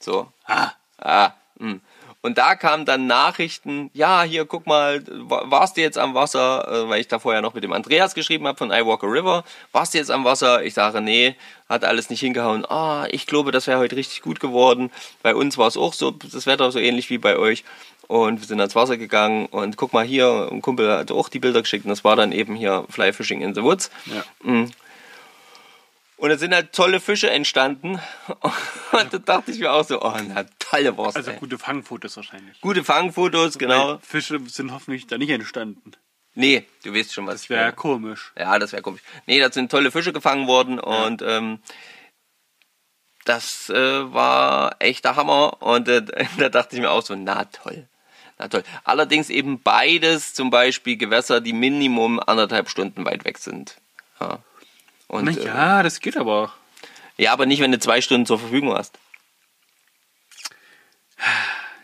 So. 0.00 0.26
Ah, 0.46 0.72
Ah, 1.02 1.32
mh. 1.58 1.76
und 2.22 2.36
da 2.36 2.54
kamen 2.54 2.84
dann 2.84 3.06
Nachrichten, 3.06 3.90
ja, 3.94 4.22
hier, 4.22 4.44
guck 4.44 4.66
mal, 4.66 5.02
wa- 5.08 5.44
warst 5.46 5.76
du 5.78 5.80
jetzt 5.80 5.96
am 5.96 6.12
Wasser, 6.14 6.68
äh, 6.68 6.88
weil 6.90 7.00
ich 7.00 7.08
da 7.08 7.18
vorher 7.18 7.40
noch 7.40 7.54
mit 7.54 7.64
dem 7.64 7.72
Andreas 7.72 8.14
geschrieben 8.14 8.46
habe 8.46 8.58
von 8.58 8.70
iWalker 8.70 9.06
River, 9.06 9.44
warst 9.72 9.94
du 9.94 9.98
jetzt 9.98 10.10
am 10.10 10.24
Wasser? 10.24 10.62
Ich 10.62 10.74
sage, 10.74 11.00
nee, 11.00 11.34
hat 11.70 11.84
alles 11.84 12.10
nicht 12.10 12.20
hingehauen. 12.20 12.66
Ah, 12.66 13.06
ich 13.10 13.26
glaube, 13.26 13.50
das 13.52 13.66
wäre 13.66 13.78
heute 13.78 13.96
richtig 13.96 14.20
gut 14.20 14.40
geworden. 14.40 14.90
Bei 15.22 15.34
uns 15.34 15.56
war 15.56 15.68
es 15.68 15.78
auch 15.78 15.94
so, 15.94 16.10
das 16.10 16.44
Wetter 16.46 16.70
so 16.70 16.78
ähnlich 16.78 17.08
wie 17.08 17.18
bei 17.18 17.36
euch. 17.38 17.64
Und 18.06 18.40
wir 18.40 18.46
sind 18.46 18.60
ans 18.60 18.74
Wasser 18.74 18.96
gegangen 18.98 19.46
und 19.46 19.76
guck 19.76 19.92
mal 19.92 20.04
hier, 20.04 20.48
ein 20.50 20.60
Kumpel 20.62 20.90
hat 20.90 21.10
auch 21.12 21.28
die 21.28 21.38
Bilder 21.38 21.62
geschickt 21.62 21.84
und 21.84 21.90
das 21.90 22.02
war 22.04 22.16
dann 22.16 22.32
eben 22.32 22.56
hier 22.56 22.84
Fly 22.90 23.12
Fishing 23.14 23.40
in 23.40 23.54
the 23.54 23.62
Woods. 23.62 23.90
ja. 24.06 24.24
Und 26.20 26.30
es 26.30 26.40
sind 26.40 26.54
halt 26.54 26.74
tolle 26.74 27.00
Fische 27.00 27.30
entstanden. 27.30 27.98
Und 28.92 29.14
da 29.14 29.18
dachte 29.18 29.50
ich 29.52 29.58
mir 29.58 29.72
auch 29.72 29.84
so, 29.84 30.02
oh, 30.02 30.14
na 30.28 30.44
tolle 30.58 30.94
Wurst. 30.98 31.16
Also 31.16 31.30
ey. 31.30 31.38
gute 31.38 31.58
Fangfotos 31.58 32.14
wahrscheinlich. 32.14 32.60
Gute 32.60 32.84
Fangfotos, 32.84 33.56
genau. 33.56 33.92
Weil 33.92 33.98
Fische 34.00 34.38
sind 34.46 34.70
hoffentlich 34.70 35.06
da 35.06 35.16
nicht 35.16 35.30
entstanden. 35.30 35.92
Nee, 36.34 36.66
du 36.84 36.94
weißt 36.94 37.14
schon, 37.14 37.26
was 37.26 37.44
ich 37.44 37.50
Wäre 37.50 37.62
meine. 37.62 37.72
komisch. 37.72 38.32
Ja, 38.38 38.58
das 38.58 38.72
wäre 38.72 38.82
komisch. 38.82 39.00
Nee, 39.26 39.40
da 39.40 39.50
sind 39.50 39.70
tolle 39.70 39.90
Fische 39.90 40.12
gefangen 40.12 40.46
worden 40.46 40.78
und 40.78 41.22
ähm, 41.22 41.60
das 43.24 43.70
äh, 43.70 44.12
war 44.12 44.76
echt 44.78 45.06
der 45.06 45.16
Hammer. 45.16 45.62
Und 45.62 45.88
äh, 45.88 46.02
da 46.38 46.50
dachte 46.50 46.76
ich 46.76 46.82
mir 46.82 46.90
auch 46.90 47.02
so, 47.02 47.14
na 47.16 47.46
toll. 47.46 47.88
Na 48.38 48.48
toll. 48.48 48.62
Allerdings 48.84 49.30
eben 49.30 49.62
beides, 49.62 50.34
zum 50.34 50.50
Beispiel 50.50 50.98
Gewässer, 50.98 51.40
die 51.40 51.54
Minimum 51.54 52.20
anderthalb 52.20 52.68
Stunden 52.68 53.06
weit 53.06 53.24
weg 53.24 53.38
sind. 53.38 53.80
Ja. 54.20 54.40
Und, 55.10 55.24
Na 55.24 55.32
äh, 55.32 55.44
ja, 55.44 55.82
das 55.82 55.98
geht 55.98 56.16
aber. 56.16 56.54
ja, 57.16 57.32
aber 57.32 57.44
nicht, 57.44 57.60
wenn 57.60 57.72
du 57.72 57.80
zwei 57.80 58.00
Stunden 58.00 58.26
zur 58.26 58.38
Verfügung 58.38 58.72
hast. 58.72 58.96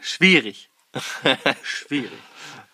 Schwierig. 0.00 0.70
Schwierig. 1.64 2.12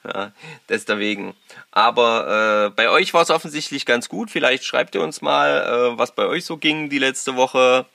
Ja, 0.05 0.33
deswegen. 0.69 1.35
Aber 1.71 2.67
äh, 2.67 2.71
bei 2.71 2.91
euch 2.91 3.15
war 3.15 3.23
es 3.23 3.31
offensichtlich 3.31 3.87
ganz 3.87 4.11
gut. 4.11 4.31
Vielleicht 4.31 4.65
schreibt 4.65 4.95
ihr 4.95 5.01
uns 5.01 5.23
mal, 5.23 5.95
äh, 5.95 5.99
was 5.99 6.15
bei 6.15 6.27
euch 6.27 6.45
so 6.45 6.59
ging 6.59 6.91
die 6.91 6.99
letzte 6.99 7.35
Woche, 7.35 7.87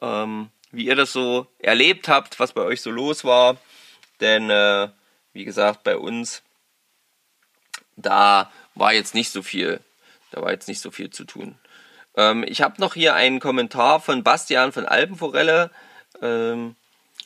ähm, 0.00 0.50
wie 0.70 0.86
ihr 0.86 0.94
das 0.94 1.12
so 1.12 1.48
erlebt 1.58 2.06
habt, 2.06 2.38
was 2.38 2.52
bei 2.52 2.62
euch 2.62 2.82
so 2.82 2.92
los 2.92 3.24
war. 3.24 3.56
Denn, 4.20 4.48
äh, 4.48 4.90
wie 5.32 5.44
gesagt, 5.44 5.82
bei 5.82 5.96
uns, 5.96 6.44
da 7.96 8.52
war 8.76 8.92
jetzt 8.92 9.16
nicht 9.16 9.32
so 9.32 9.42
viel. 9.42 9.80
Da 10.30 10.40
war 10.40 10.52
jetzt 10.52 10.68
nicht 10.68 10.80
so 10.80 10.92
viel 10.92 11.10
zu 11.10 11.24
tun. 11.24 11.58
Ähm, 12.16 12.44
ich 12.46 12.62
habe 12.62 12.80
noch 12.80 12.94
hier 12.94 13.14
einen 13.14 13.40
Kommentar 13.40 14.00
von 14.00 14.22
Bastian 14.22 14.72
von 14.72 14.86
Alpenforelle. 14.86 15.70
Ähm, 16.22 16.76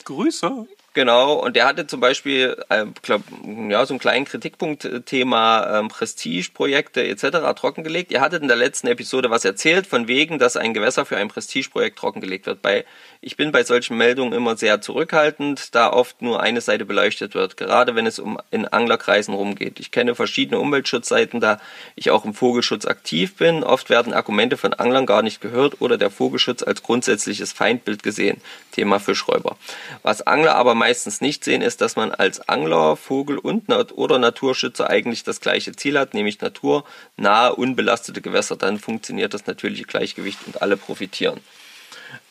Grüße. 0.03 0.67
Genau, 0.93 1.35
und 1.35 1.55
der 1.55 1.67
hatte 1.67 1.87
zum 1.87 2.01
Beispiel, 2.01 2.61
äh, 2.67 2.85
glaub, 3.01 3.21
ja, 3.69 3.85
so 3.85 3.93
einen 3.93 3.99
kleinen 3.99 4.25
Kritikpunkt, 4.25 4.83
äh, 4.83 4.99
Thema 4.99 5.79
ähm, 5.79 5.87
Prestigeprojekte 5.87 7.07
etc. 7.07 7.55
trockengelegt. 7.55 8.11
Ihr 8.11 8.19
hattet 8.19 8.41
in 8.41 8.49
der 8.49 8.57
letzten 8.57 8.87
Episode 8.87 9.29
was 9.29 9.45
erzählt, 9.45 9.87
von 9.87 10.09
wegen, 10.09 10.37
dass 10.37 10.57
ein 10.57 10.73
Gewässer 10.73 11.05
für 11.05 11.15
ein 11.15 11.29
Prestigeprojekt 11.29 11.97
trockengelegt 11.97 12.45
wird. 12.45 12.61
Bei, 12.61 12.83
ich 13.21 13.37
bin 13.37 13.53
bei 13.53 13.63
solchen 13.63 13.95
Meldungen 13.95 14.33
immer 14.33 14.57
sehr 14.57 14.81
zurückhaltend, 14.81 15.73
da 15.75 15.93
oft 15.93 16.21
nur 16.21 16.41
eine 16.41 16.59
Seite 16.59 16.83
beleuchtet 16.83 17.35
wird, 17.35 17.55
gerade 17.55 17.95
wenn 17.95 18.05
es 18.05 18.19
um 18.19 18.37
in 18.51 18.67
Anglerkreisen 18.67 19.33
rumgeht. 19.33 19.79
Ich 19.79 19.91
kenne 19.91 20.13
verschiedene 20.13 20.59
Umweltschutzseiten, 20.59 21.39
da 21.39 21.61
ich 21.95 22.11
auch 22.11 22.25
im 22.25 22.33
Vogelschutz 22.33 22.85
aktiv 22.85 23.35
bin. 23.35 23.63
Oft 23.63 23.89
werden 23.89 24.11
Argumente 24.11 24.57
von 24.57 24.73
Anglern 24.73 25.05
gar 25.05 25.21
nicht 25.21 25.39
gehört 25.39 25.79
oder 25.79 25.97
der 25.97 26.09
Vogelschutz 26.09 26.63
als 26.63 26.83
grundsätzliches 26.83 27.53
Feindbild 27.53 28.03
gesehen. 28.03 28.41
Thema 28.73 28.99
Fischräuber. 28.99 29.55
Was 30.03 30.27
Angler 30.27 30.55
aber 30.55 30.80
meistens 30.81 31.21
nicht 31.21 31.43
sehen, 31.43 31.61
ist, 31.61 31.79
dass 31.79 31.95
man 31.95 32.11
als 32.11 32.49
Angler, 32.49 32.95
Vogel 32.95 33.37
und 33.37 33.69
Nat 33.69 33.91
oder 33.91 34.17
Naturschützer 34.17 34.89
eigentlich 34.89 35.23
das 35.23 35.39
gleiche 35.39 35.75
Ziel 35.75 35.99
hat, 35.99 36.15
nämlich 36.15 36.41
naturnahe, 36.41 37.55
unbelastete 37.55 38.19
Gewässer. 38.19 38.55
Dann 38.55 38.79
funktioniert 38.79 39.35
das 39.35 39.45
natürliche 39.45 39.83
Gleichgewicht 39.83 40.39
und 40.47 40.63
alle 40.63 40.77
profitieren. 40.77 41.39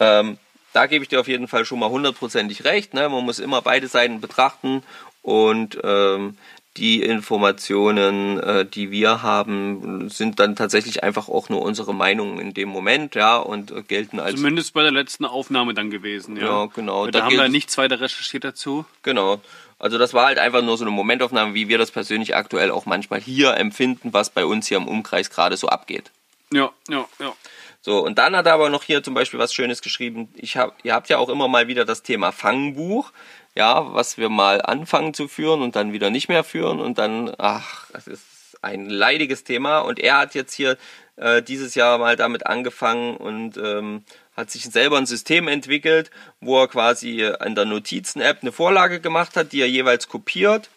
Ähm, 0.00 0.36
da 0.72 0.86
gebe 0.86 1.04
ich 1.04 1.08
dir 1.08 1.20
auf 1.20 1.28
jeden 1.28 1.46
Fall 1.46 1.64
schon 1.64 1.78
mal 1.78 1.90
hundertprozentig 1.90 2.64
recht. 2.64 2.92
Ne? 2.92 3.08
Man 3.08 3.24
muss 3.24 3.38
immer 3.38 3.62
beide 3.62 3.86
Seiten 3.86 4.20
betrachten 4.20 4.82
und 5.22 5.78
ähm, 5.84 6.36
die 6.76 7.02
Informationen, 7.02 8.38
äh, 8.40 8.64
die 8.64 8.90
wir 8.90 9.22
haben, 9.22 10.09
sind 10.09 10.38
dann 10.38 10.54
tatsächlich 10.56 11.02
einfach 11.02 11.28
auch 11.28 11.48
nur 11.48 11.62
unsere 11.62 11.92
Meinungen 11.94 12.38
in 12.38 12.54
dem 12.54 12.68
Moment, 12.68 13.14
ja, 13.14 13.37
und 13.38 13.70
äh, 13.72 13.83
gelten 13.83 14.20
als 14.20 14.37
Zumindest 14.37 14.72
bei 14.72 14.83
der 14.83 14.92
letzten 14.92 15.24
Aufnahme 15.24 15.74
dann 15.74 15.90
gewesen, 15.90 16.37
ja. 16.37 16.44
Ja, 16.46 16.66
genau. 16.66 17.06
Da, 17.06 17.11
Da 17.20 17.24
haben 17.24 17.33
wir 17.37 17.44
es- 17.44 17.50
nichts 17.50 17.76
weiter 17.76 18.00
recherchiert 18.00 18.44
dazu. 18.44 18.85
Genau. 19.02 19.40
Also 19.78 19.98
das 19.98 20.12
war 20.14 20.26
halt 20.26 20.38
einfach 20.38 20.62
nur 20.62 20.76
so 20.76 20.85
eine 20.85 20.90
Momentaufnahme, 20.90 21.54
wie 21.54 21.68
wir 21.68 21.78
das 21.78 21.90
persönlich 21.90 22.37
aktuell 22.37 22.70
auch 22.70 22.87
manchmal 22.87 23.20
hier 23.20 23.56
empfinden, 23.56 24.12
was 24.12 24.30
bei 24.30 24.44
uns 24.44 24.66
hier 24.68 24.76
im 24.76 24.87
Umkreis 24.87 25.30
gerade 25.30 25.56
so 25.56 25.68
abgeht. 25.68 26.11
Ja, 26.52 26.70
ja, 26.88 27.06
ja. 27.18 27.33
So, 27.82 28.04
und 28.04 28.18
dann 28.18 28.36
hat 28.36 28.46
er 28.46 28.54
aber 28.54 28.68
noch 28.68 28.82
hier 28.82 29.02
zum 29.02 29.14
Beispiel 29.14 29.38
was 29.38 29.54
Schönes 29.54 29.80
geschrieben. 29.80 30.28
Ich 30.34 30.56
hab, 30.56 30.84
ihr 30.84 30.92
habt 30.92 31.08
ja 31.08 31.18
auch 31.18 31.30
immer 31.30 31.48
mal 31.48 31.66
wieder 31.66 31.84
das 31.84 32.02
Thema 32.02 32.30
Fangbuch, 32.30 33.12
ja, 33.54 33.94
was 33.94 34.18
wir 34.18 34.28
mal 34.28 34.60
anfangen 34.60 35.14
zu 35.14 35.28
führen 35.28 35.62
und 35.62 35.76
dann 35.76 35.92
wieder 35.92 36.10
nicht 36.10 36.28
mehr 36.28 36.44
führen 36.44 36.80
und 36.80 36.98
dann, 36.98 37.34
ach, 37.38 37.86
das 37.92 38.06
ist 38.06 38.58
ein 38.62 38.90
leidiges 38.90 39.44
Thema. 39.44 39.78
Und 39.78 39.98
er 39.98 40.18
hat 40.18 40.34
jetzt 40.34 40.52
hier 40.52 40.76
äh, 41.16 41.42
dieses 41.42 41.74
Jahr 41.74 41.98
mal 41.98 42.16
damit 42.16 42.46
angefangen 42.46 43.16
und 43.16 43.56
ähm, 43.56 44.04
hat 44.36 44.50
sich 44.50 44.64
selber 44.64 44.98
ein 44.98 45.06
System 45.06 45.48
entwickelt, 45.48 46.10
wo 46.40 46.60
er 46.60 46.68
quasi 46.68 47.22
in 47.44 47.54
der 47.54 47.64
Notizen-App 47.64 48.38
eine 48.42 48.52
Vorlage 48.52 49.00
gemacht 49.00 49.36
hat, 49.36 49.52
die 49.52 49.60
er 49.60 49.68
jeweils 49.68 50.08
kopiert. 50.08 50.70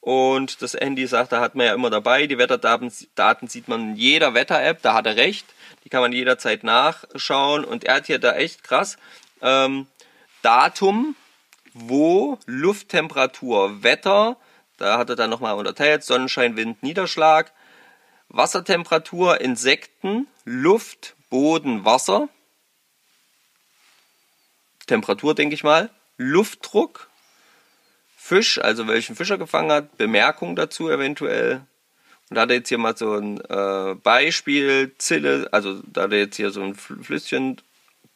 Und 0.00 0.62
das 0.62 0.74
Handy 0.74 1.06
sagt, 1.06 1.32
da 1.32 1.40
hat 1.40 1.54
man 1.54 1.66
ja 1.66 1.74
immer 1.74 1.90
dabei. 1.90 2.26
Die 2.26 2.38
Wetterdaten 2.38 2.92
Daten 3.14 3.48
sieht 3.48 3.68
man 3.68 3.90
in 3.90 3.96
jeder 3.96 4.34
Wetter-App, 4.34 4.82
da 4.82 4.94
hat 4.94 5.06
er 5.06 5.16
recht. 5.16 5.46
Die 5.84 5.88
kann 5.90 6.00
man 6.00 6.12
jederzeit 6.12 6.64
nachschauen. 6.64 7.64
Und 7.64 7.84
er 7.84 7.96
hat 7.96 8.06
hier 8.06 8.18
da 8.18 8.34
echt 8.34 8.64
krass 8.64 8.96
ähm, 9.42 9.86
Datum, 10.42 11.16
wo 11.72 12.38
Lufttemperatur, 12.46 13.82
Wetter, 13.82 14.36
da 14.76 14.98
hat 14.98 15.10
er 15.10 15.16
dann 15.16 15.30
nochmal 15.30 15.54
unterteilt, 15.54 16.04
Sonnenschein, 16.04 16.56
Wind, 16.56 16.82
Niederschlag, 16.82 17.52
Wassertemperatur, 18.28 19.40
Insekten, 19.40 20.26
Luft, 20.44 21.14
Boden, 21.30 21.84
Wasser, 21.84 22.28
Temperatur, 24.86 25.34
denke 25.34 25.54
ich 25.54 25.64
mal, 25.64 25.90
Luftdruck, 26.16 27.08
Fisch, 28.16 28.58
also 28.58 28.86
welchen 28.88 29.16
Fisch 29.16 29.30
er 29.30 29.38
gefangen 29.38 29.72
hat, 29.72 29.96
Bemerkung 29.96 30.56
dazu 30.56 30.90
eventuell. 30.90 31.66
Und 32.30 32.36
da 32.36 32.42
hat 32.42 32.50
er 32.50 32.56
jetzt 32.56 32.68
hier 32.68 32.78
mal 32.78 32.96
so 32.96 33.14
ein 33.14 33.40
äh, 33.48 33.94
Beispiel, 33.96 34.94
Zille, 34.98 35.48
also 35.52 35.80
da 35.86 36.02
hat 36.02 36.12
er 36.12 36.18
jetzt 36.18 36.36
hier 36.36 36.50
so 36.50 36.62
ein 36.62 36.74
Fl- 36.74 37.02
Flüsschen, 37.02 37.60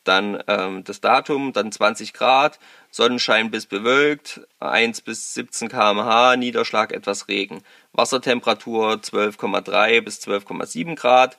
dann 0.04 0.42
ähm, 0.48 0.84
das 0.84 1.00
Datum, 1.00 1.52
dann 1.52 1.70
20 1.70 2.14
Grad, 2.14 2.58
Sonnenschein 2.90 3.50
bis 3.50 3.66
bewölkt, 3.66 4.40
1 4.60 5.02
bis 5.02 5.34
17 5.34 5.68
km/h, 5.68 6.36
Niederschlag 6.36 6.92
etwas 6.92 7.28
Regen, 7.28 7.62
Wassertemperatur 7.92 8.92
12,3 8.94 10.00
bis 10.00 10.20
12,7 10.26 10.96
Grad. 10.96 11.36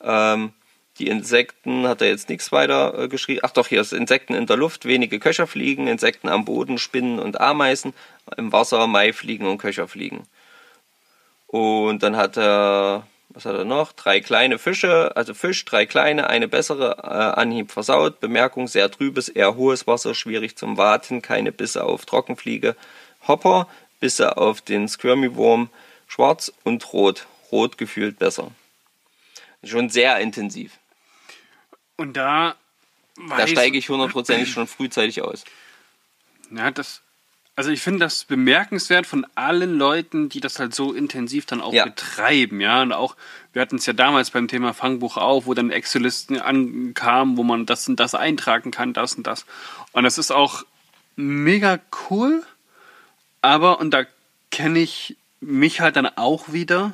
Ähm, 0.00 0.52
die 0.98 1.06
Insekten 1.06 1.86
hat 1.86 2.02
er 2.02 2.08
jetzt 2.08 2.28
nichts 2.28 2.50
weiter 2.50 2.98
äh, 2.98 3.08
geschrieben. 3.08 3.42
Ach 3.44 3.52
doch, 3.52 3.68
hier 3.68 3.80
ist 3.80 3.92
Insekten 3.92 4.34
in 4.34 4.46
der 4.46 4.56
Luft, 4.56 4.84
wenige 4.84 5.20
Köcherfliegen, 5.20 5.86
Insekten 5.86 6.28
am 6.28 6.44
Boden, 6.44 6.78
Spinnen 6.78 7.20
und 7.20 7.40
Ameisen, 7.40 7.94
im 8.36 8.50
Wasser 8.50 8.88
Maifliegen 8.88 9.46
und 9.46 9.58
Köcherfliegen. 9.58 10.24
Und 11.48 12.02
dann 12.02 12.16
hat 12.16 12.36
er, 12.36 13.06
was 13.30 13.44
hat 13.46 13.56
er 13.56 13.64
noch? 13.64 13.92
Drei 13.92 14.20
kleine 14.20 14.58
Fische, 14.58 15.16
also 15.16 15.34
Fisch, 15.34 15.64
drei 15.64 15.86
kleine, 15.86 16.28
eine 16.28 16.46
bessere, 16.46 16.98
äh, 17.02 17.40
Anhieb 17.40 17.72
versaut, 17.72 18.20
Bemerkung, 18.20 18.68
sehr 18.68 18.90
trübes, 18.90 19.28
eher 19.28 19.56
hohes 19.56 19.86
Wasser, 19.86 20.14
schwierig 20.14 20.56
zum 20.56 20.76
Warten, 20.76 21.22
keine 21.22 21.50
Bisse 21.50 21.84
auf 21.84 22.04
Trockenfliege, 22.04 22.76
Hopper, 23.26 23.66
Bisse 23.98 24.36
auf 24.36 24.60
den 24.60 24.88
Squirmy-Wurm, 24.88 25.70
schwarz 26.06 26.52
und 26.64 26.92
rot, 26.92 27.26
rot 27.50 27.78
gefühlt 27.78 28.18
besser. 28.18 28.50
Schon 29.64 29.88
sehr 29.88 30.18
intensiv. 30.20 30.78
Und 31.96 32.16
da 32.16 32.54
Da 33.28 33.46
steige 33.48 33.78
ich 33.78 33.88
hundertprozentig 33.88 34.52
schon 34.52 34.66
frühzeitig 34.66 35.22
aus. 35.22 35.44
Ja, 36.50 36.70
das. 36.70 37.02
Also 37.58 37.72
ich 37.72 37.82
finde 37.82 37.98
das 37.98 38.22
bemerkenswert 38.22 39.04
von 39.04 39.26
allen 39.34 39.78
Leuten, 39.78 40.28
die 40.28 40.38
das 40.38 40.60
halt 40.60 40.72
so 40.76 40.92
intensiv 40.92 41.44
dann 41.44 41.60
auch 41.60 41.72
Ja. 41.72 41.86
betreiben, 41.86 42.60
ja. 42.60 42.82
Und 42.82 42.92
auch, 42.92 43.16
wir 43.52 43.60
hatten 43.60 43.74
es 43.78 43.86
ja 43.86 43.94
damals 43.94 44.30
beim 44.30 44.46
Thema 44.46 44.74
Fangbuch 44.74 45.16
auch, 45.16 45.46
wo 45.46 45.54
dann 45.54 45.72
Excel-Listen 45.72 46.40
ankamen, 46.40 47.36
wo 47.36 47.42
man 47.42 47.66
das 47.66 47.88
und 47.88 47.98
das 47.98 48.14
eintragen 48.14 48.70
kann, 48.70 48.92
das 48.92 49.14
und 49.14 49.26
das. 49.26 49.44
Und 49.90 50.04
das 50.04 50.18
ist 50.18 50.30
auch 50.30 50.64
mega 51.16 51.80
cool, 52.08 52.44
aber, 53.42 53.80
und 53.80 53.90
da 53.90 54.04
kenne 54.52 54.78
ich 54.78 55.16
mich 55.40 55.80
halt 55.80 55.96
dann 55.96 56.06
auch 56.06 56.52
wieder, 56.52 56.92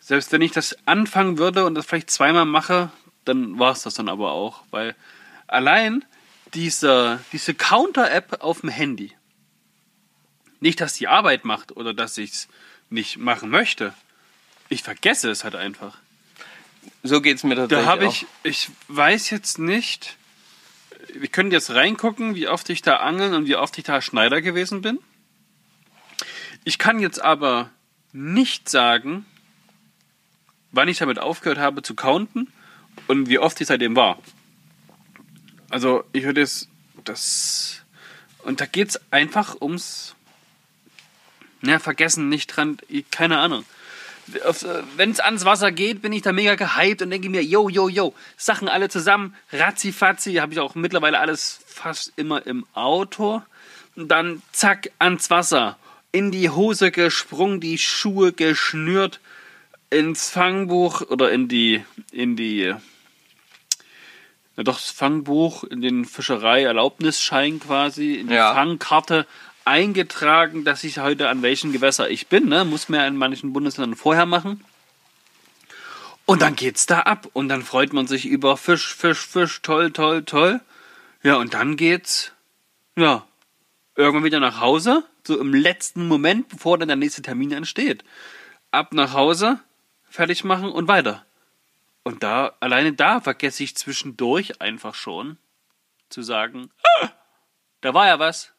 selbst 0.00 0.32
wenn 0.32 0.40
ich 0.40 0.52
das 0.52 0.74
anfangen 0.86 1.36
würde 1.36 1.66
und 1.66 1.74
das 1.74 1.84
vielleicht 1.84 2.10
zweimal 2.10 2.46
mache, 2.46 2.90
dann 3.26 3.58
war 3.58 3.72
es 3.72 3.82
das 3.82 3.92
dann 3.92 4.08
aber 4.08 4.32
auch. 4.32 4.62
Weil 4.70 4.94
allein 5.48 6.02
diese, 6.54 7.20
diese 7.34 7.52
Counter-App 7.52 8.38
auf 8.42 8.62
dem 8.62 8.70
Handy, 8.70 9.12
nicht, 10.62 10.80
dass 10.80 10.94
die 10.94 11.08
Arbeit 11.08 11.44
macht 11.44 11.76
oder 11.76 11.92
dass 11.92 12.16
ich 12.16 12.30
es 12.30 12.48
nicht 12.88 13.18
machen 13.18 13.50
möchte. 13.50 13.94
Ich 14.68 14.82
vergesse 14.82 15.30
es 15.30 15.44
halt 15.44 15.56
einfach. 15.56 15.98
So 17.02 17.20
geht 17.20 17.36
es 17.36 17.44
mir 17.44 17.56
tatsächlich 17.56 17.84
Da 17.84 17.90
habe 17.90 18.06
ich, 18.06 18.26
ich 18.44 18.70
weiß 18.88 19.30
jetzt 19.30 19.58
nicht, 19.58 20.16
wir 21.12 21.28
können 21.28 21.50
jetzt 21.50 21.70
reingucken, 21.70 22.34
wie 22.36 22.48
oft 22.48 22.70
ich 22.70 22.80
da 22.80 22.96
angeln 22.98 23.34
und 23.34 23.46
wie 23.46 23.56
oft 23.56 23.76
ich 23.76 23.84
da 23.84 24.00
Schneider 24.00 24.40
gewesen 24.40 24.82
bin. 24.82 24.98
Ich 26.64 26.78
kann 26.78 27.00
jetzt 27.00 27.20
aber 27.20 27.70
nicht 28.12 28.68
sagen, 28.68 29.26
wann 30.70 30.88
ich 30.88 30.98
damit 30.98 31.18
aufgehört 31.18 31.58
habe 31.58 31.82
zu 31.82 31.94
counten 31.94 32.52
und 33.08 33.28
wie 33.28 33.38
oft 33.38 33.60
ich 33.60 33.66
seitdem 33.66 33.96
war. 33.96 34.18
Also 35.70 36.04
ich 36.12 36.24
würde 36.24 36.42
es, 36.42 36.68
das, 37.04 37.82
und 38.44 38.60
da 38.60 38.66
geht 38.66 38.90
es 38.90 39.00
einfach 39.10 39.60
ums, 39.60 40.14
ja, 41.62 41.78
vergessen, 41.78 42.28
nicht 42.28 42.48
dran, 42.48 42.78
keine 43.10 43.38
Ahnung 43.38 43.64
wenn 44.96 45.10
es 45.10 45.20
ans 45.20 45.44
Wasser 45.44 45.72
geht, 45.72 46.02
bin 46.02 46.12
ich 46.12 46.22
da 46.22 46.32
mega 46.32 46.54
gehypt 46.54 47.02
und 47.02 47.10
denke 47.10 47.28
mir, 47.28 47.42
yo, 47.42 47.68
yo, 47.68 47.88
yo, 47.88 48.14
Sachen 48.36 48.68
alle 48.68 48.88
zusammen, 48.88 49.34
ratzi-fatzi, 49.52 50.34
habe 50.34 50.52
ich 50.52 50.60
auch 50.60 50.74
mittlerweile 50.74 51.18
alles 51.18 51.60
fast 51.66 52.12
immer 52.16 52.46
im 52.46 52.66
Auto. 52.74 53.42
Und 53.96 54.08
dann 54.08 54.42
zack, 54.52 54.90
ans 54.98 55.28
Wasser, 55.30 55.76
in 56.12 56.30
die 56.30 56.50
Hose 56.50 56.90
gesprungen, 56.90 57.60
die 57.60 57.78
Schuhe 57.78 58.32
geschnürt, 58.32 59.20
ins 59.90 60.30
Fangbuch 60.30 61.02
oder 61.02 61.32
in 61.32 61.48
die, 61.48 61.84
in 62.12 62.36
die, 62.36 62.74
na 64.56 64.62
doch, 64.62 64.76
das 64.76 64.90
Fangbuch, 64.90 65.64
in 65.64 65.82
den 65.82 66.04
Fischerei-Erlaubnisschein 66.04 67.60
quasi, 67.60 68.14
in 68.14 68.28
die 68.28 68.34
Ja. 68.34 68.54
Fangkarte 68.54 69.26
eingetragen, 69.64 70.64
dass 70.64 70.84
ich 70.84 70.98
heute 70.98 71.28
an 71.28 71.42
welchem 71.42 71.72
Gewässer 71.72 72.10
ich 72.10 72.28
bin. 72.28 72.48
Ne? 72.48 72.64
Muss 72.64 72.88
man 72.88 73.00
ja 73.00 73.06
in 73.06 73.16
manchen 73.16 73.52
Bundesländern 73.52 73.96
vorher 73.96 74.26
machen. 74.26 74.64
Und 76.26 76.42
dann 76.42 76.56
geht's 76.56 76.86
da 76.86 77.00
ab. 77.00 77.28
Und 77.32 77.48
dann 77.48 77.62
freut 77.62 77.92
man 77.92 78.06
sich 78.06 78.26
über 78.26 78.56
Fisch, 78.56 78.94
Fisch, 78.94 79.26
Fisch, 79.26 79.62
toll, 79.62 79.92
toll, 79.92 80.24
toll. 80.24 80.60
Ja, 81.22 81.36
und 81.36 81.54
dann 81.54 81.76
geht's, 81.76 82.32
ja, 82.96 83.26
irgendwann 83.96 84.24
wieder 84.24 84.40
nach 84.40 84.60
Hause. 84.60 85.04
So 85.26 85.38
im 85.38 85.54
letzten 85.54 86.08
Moment, 86.08 86.48
bevor 86.48 86.78
dann 86.78 86.88
der 86.88 86.96
nächste 86.96 87.22
Termin 87.22 87.54
ansteht. 87.54 88.04
Ab 88.70 88.92
nach 88.92 89.12
Hause, 89.12 89.60
fertig 90.08 90.44
machen 90.44 90.70
und 90.70 90.88
weiter. 90.88 91.24
Und 92.02 92.22
da, 92.22 92.54
alleine 92.60 92.92
da 92.92 93.20
vergesse 93.20 93.62
ich 93.62 93.76
zwischendurch 93.76 94.60
einfach 94.60 94.94
schon 94.94 95.36
zu 96.08 96.22
sagen, 96.22 96.70
ah, 97.00 97.10
da 97.80 97.94
war 97.94 98.06
ja 98.06 98.18
was. 98.18 98.51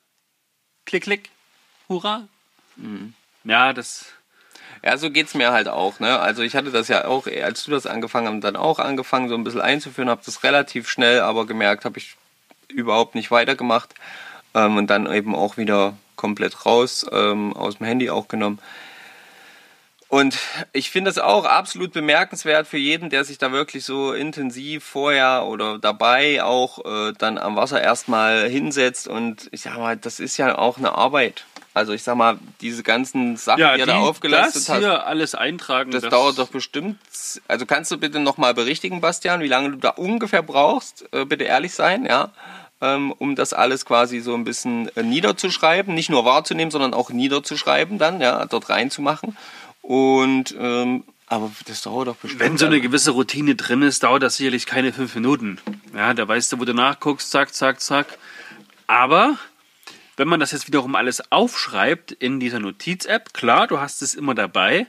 Klick, 0.85 1.03
klick. 1.03 1.29
Hurra. 1.89 2.27
Ja, 3.43 3.73
das. 3.73 4.05
Ja, 4.83 4.97
so 4.97 5.09
geht's 5.11 5.33
mir 5.33 5.51
halt 5.51 5.67
auch. 5.67 5.99
Ne? 5.99 6.19
Also 6.19 6.41
ich 6.41 6.55
hatte 6.55 6.71
das 6.71 6.89
ja 6.89 7.05
auch, 7.05 7.27
als 7.27 7.63
du 7.63 7.71
das 7.71 7.85
angefangen 7.85 8.35
hast, 8.35 8.43
dann 8.43 8.55
auch 8.57 8.79
angefangen, 8.79 9.29
so 9.29 9.35
ein 9.35 9.43
bisschen 9.43 9.61
einzuführen, 9.61 10.09
habe 10.09 10.21
das 10.25 10.43
relativ 10.43 10.89
schnell, 10.89 11.21
aber 11.21 11.45
gemerkt, 11.45 11.85
habe 11.85 11.99
ich 11.99 12.17
überhaupt 12.67 13.15
nicht 13.15 13.31
weitergemacht 13.31 13.95
ähm, 14.53 14.77
und 14.77 14.87
dann 14.89 15.11
eben 15.11 15.35
auch 15.35 15.55
wieder 15.55 15.95
komplett 16.15 16.65
raus 16.65 17.05
ähm, 17.11 17.53
aus 17.53 17.77
dem 17.77 17.85
Handy 17.85 18.09
auch 18.09 18.27
genommen. 18.27 18.59
Und 20.13 20.37
ich 20.73 20.91
finde 20.91 21.09
es 21.09 21.17
auch 21.17 21.43
absolut 21.43 21.91
bemerkenswert 21.91 22.67
für 22.67 22.77
jeden, 22.77 23.09
der 23.09 23.23
sich 23.23 23.39
da 23.39 23.51
wirklich 23.51 23.83
so 23.83 24.13
intensiv 24.13 24.83
vorher 24.83 25.45
oder 25.47 25.79
dabei 25.79 26.43
auch 26.43 26.85
äh, 26.85 27.13
dann 27.17 27.39
am 27.39 27.55
Wasser 27.55 27.81
erstmal 27.81 28.47
hinsetzt. 28.47 29.07
Und 29.07 29.49
ich 29.51 29.61
sag 29.61 29.75
mal, 29.79 29.97
das 29.97 30.19
ist 30.19 30.37
ja 30.37 30.55
auch 30.55 30.77
eine 30.77 30.93
Arbeit. 30.93 31.45
Also 31.73 31.93
ich 31.93 32.03
sag 32.03 32.15
mal, 32.15 32.37
diese 32.61 32.83
ganzen 32.83 33.37
Sachen, 33.37 33.61
Ja, 33.61 33.73
die 33.73 33.79
ihr 33.79 33.85
da 33.87 34.01
aufgelistet 34.01 34.55
das 34.55 34.69
hast, 34.69 34.77
hier 34.81 35.07
alles 35.07 35.33
eintragen. 35.33 35.89
das, 35.89 36.03
dauert 36.03 36.37
doch 36.37 36.49
bestimmt. 36.49 36.99
Also 37.47 37.65
kannst 37.65 37.89
du 37.89 37.97
bitte 37.97 38.19
nochmal 38.19 38.53
berichtigen, 38.53 39.01
Bastian, 39.01 39.41
wie 39.41 39.47
lange 39.47 39.71
du 39.71 39.77
da 39.77 39.89
ungefähr 39.89 40.43
brauchst? 40.43 41.11
Äh, 41.11 41.25
bitte 41.25 41.45
ehrlich 41.45 41.73
sein, 41.73 42.05
ja. 42.05 42.29
ähm, 42.81 43.11
um 43.13 43.35
das 43.35 43.53
alles 43.53 43.83
quasi 43.83 44.19
so 44.19 44.35
ein 44.35 44.43
bisschen 44.43 44.95
äh, 44.95 45.01
niederzuschreiben, 45.01 45.91
nicht 45.95 46.11
nur 46.11 46.23
wahrzunehmen, 46.23 46.69
sondern 46.69 46.93
auch 46.93 47.09
niederzuschreiben 47.09 47.97
dann, 47.97 48.21
ja, 48.21 48.45
dort 48.45 48.69
reinzumachen. 48.69 49.35
Und 49.83 50.55
ähm, 50.57 51.03
aber 51.27 51.51
das 51.67 51.81
dauert 51.81 52.07
doch 52.07 52.15
bestimmt. 52.15 52.41
Wenn 52.41 52.57
so 52.57 52.65
eine 52.65 52.79
gewisse 52.79 53.11
Routine 53.11 53.55
drin 53.55 53.81
ist, 53.81 54.03
dauert 54.03 54.23
das 54.23 54.37
sicherlich 54.37 54.65
keine 54.65 54.93
fünf 54.93 55.13
Minuten. 55.15 55.59
Ja, 55.93 56.13
da 56.13 56.27
weißt 56.27 56.53
du, 56.53 56.59
wo 56.59 56.65
du 56.65 56.73
nachguckst, 56.73 57.29
zack, 57.29 57.53
zack, 57.53 57.81
zack. 57.81 58.17
Aber 58.87 59.37
wenn 60.15 60.27
man 60.27 60.39
das 60.39 60.51
jetzt 60.51 60.67
wiederum 60.67 60.95
alles 60.95 61.31
aufschreibt 61.31 62.11
in 62.11 62.39
dieser 62.39 62.59
Notiz-App, 62.59 63.33
klar, 63.33 63.67
du 63.67 63.79
hast 63.79 64.01
es 64.01 64.15
immer 64.15 64.35
dabei, 64.35 64.87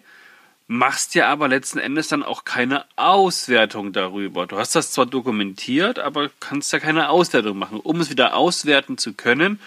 machst 0.66 1.14
dir 1.14 1.26
aber 1.28 1.49
letzten 1.49 1.78
Endes 1.78 2.09
dann 2.09 2.22
auch 2.22 2.45
keine 2.45 2.84
Auswertung 2.97 3.92
darüber. 3.92 4.47
Du 4.47 4.59
hast 4.59 4.76
das 4.76 4.92
zwar 4.92 5.07
dokumentiert, 5.07 5.99
aber 5.99 6.30
kannst 6.40 6.72
ja 6.72 6.78
keine 6.78 7.09
Auswertung 7.09 7.59
machen. 7.59 7.80
Um 7.80 8.01
es 8.01 8.11
wieder 8.11 8.36
auswerten 8.36 8.97
zu 8.97 9.14
können, 9.14 9.59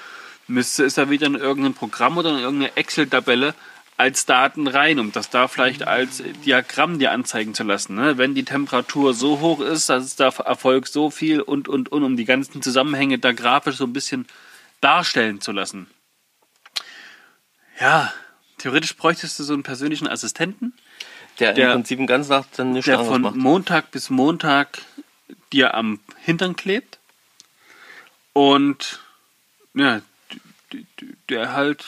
müsste 0.47 0.86
es 0.86 0.95
ja 0.95 1.09
wieder 1.09 1.28
in 1.28 1.36
irgendein 1.36 1.73
Programm 1.73 2.17
oder 2.17 2.30
in 2.30 2.38
irgendeine 2.38 2.78
Excel-Tabelle 2.78 3.53
als 3.97 4.25
Daten 4.27 4.67
rein, 4.67 4.99
um 4.99 5.11
das 5.11 5.29
da 5.31 5.47
vielleicht 5.47 5.87
als 5.87 6.21
Diagramm 6.45 6.99
dir 6.99 7.11
anzeigen 7.11 7.53
zu 7.55 7.63
lassen. 7.63 7.95
Ne? 7.95 8.17
Wenn 8.19 8.35
die 8.35 8.45
Temperatur 8.45 9.13
so 9.15 9.39
hoch 9.39 9.59
ist, 9.59 9.89
dass 9.89 10.03
es 10.03 10.15
da 10.15 10.27
erfolgt 10.27 10.89
so 10.89 11.09
viel 11.09 11.41
und, 11.41 11.67
und, 11.67 11.89
und, 11.91 12.03
um 12.03 12.15
die 12.15 12.25
ganzen 12.25 12.61
Zusammenhänge 12.61 13.17
da 13.17 13.31
grafisch 13.31 13.77
so 13.77 13.85
ein 13.85 13.93
bisschen 13.93 14.27
darstellen 14.81 15.41
zu 15.41 15.51
lassen. 15.51 15.87
Ja, 17.79 18.13
theoretisch 18.59 18.95
bräuchtest 18.95 19.39
du 19.39 19.43
so 19.43 19.53
einen 19.53 19.63
persönlichen 19.63 20.07
Assistenten, 20.07 20.73
der, 21.39 21.53
der- 21.53 21.69
im 21.69 21.73
Prinzip 21.79 21.97
den 21.97 22.07
ganzen 22.07 22.29
Tag 22.29 22.45
dann 22.55 22.73
nichts 22.73 22.85
der 22.85 22.99
von 22.99 23.21
macht. 23.21 23.35
Montag 23.35 23.91
bis 23.91 24.09
Montag 24.09 24.79
dir 25.51 25.73
am 25.73 25.99
Hintern 26.19 26.55
klebt 26.55 26.99
und 28.33 28.99
ja, 29.73 30.01
der 31.29 31.53
halt, 31.53 31.85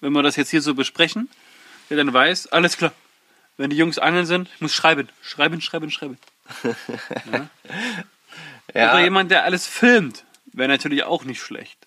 wenn 0.00 0.12
wir 0.12 0.22
das 0.22 0.36
jetzt 0.36 0.50
hier 0.50 0.62
so 0.62 0.74
besprechen, 0.74 1.28
der 1.90 1.96
dann 1.96 2.12
weiß, 2.12 2.48
alles 2.48 2.76
klar, 2.76 2.92
wenn 3.56 3.70
die 3.70 3.76
Jungs 3.76 3.98
angeln 3.98 4.26
sind, 4.26 4.48
ich 4.54 4.60
muss 4.60 4.74
schreiben, 4.74 5.08
schreiben, 5.22 5.60
schreiben, 5.60 5.90
schreiben. 5.90 6.18
Oder 7.24 7.48
Ja, 8.74 8.98
jemand, 9.00 9.30
der 9.30 9.44
alles 9.44 9.66
filmt, 9.66 10.24
wäre 10.52 10.68
natürlich 10.68 11.04
auch 11.04 11.24
nicht 11.24 11.40
schlecht. 11.40 11.78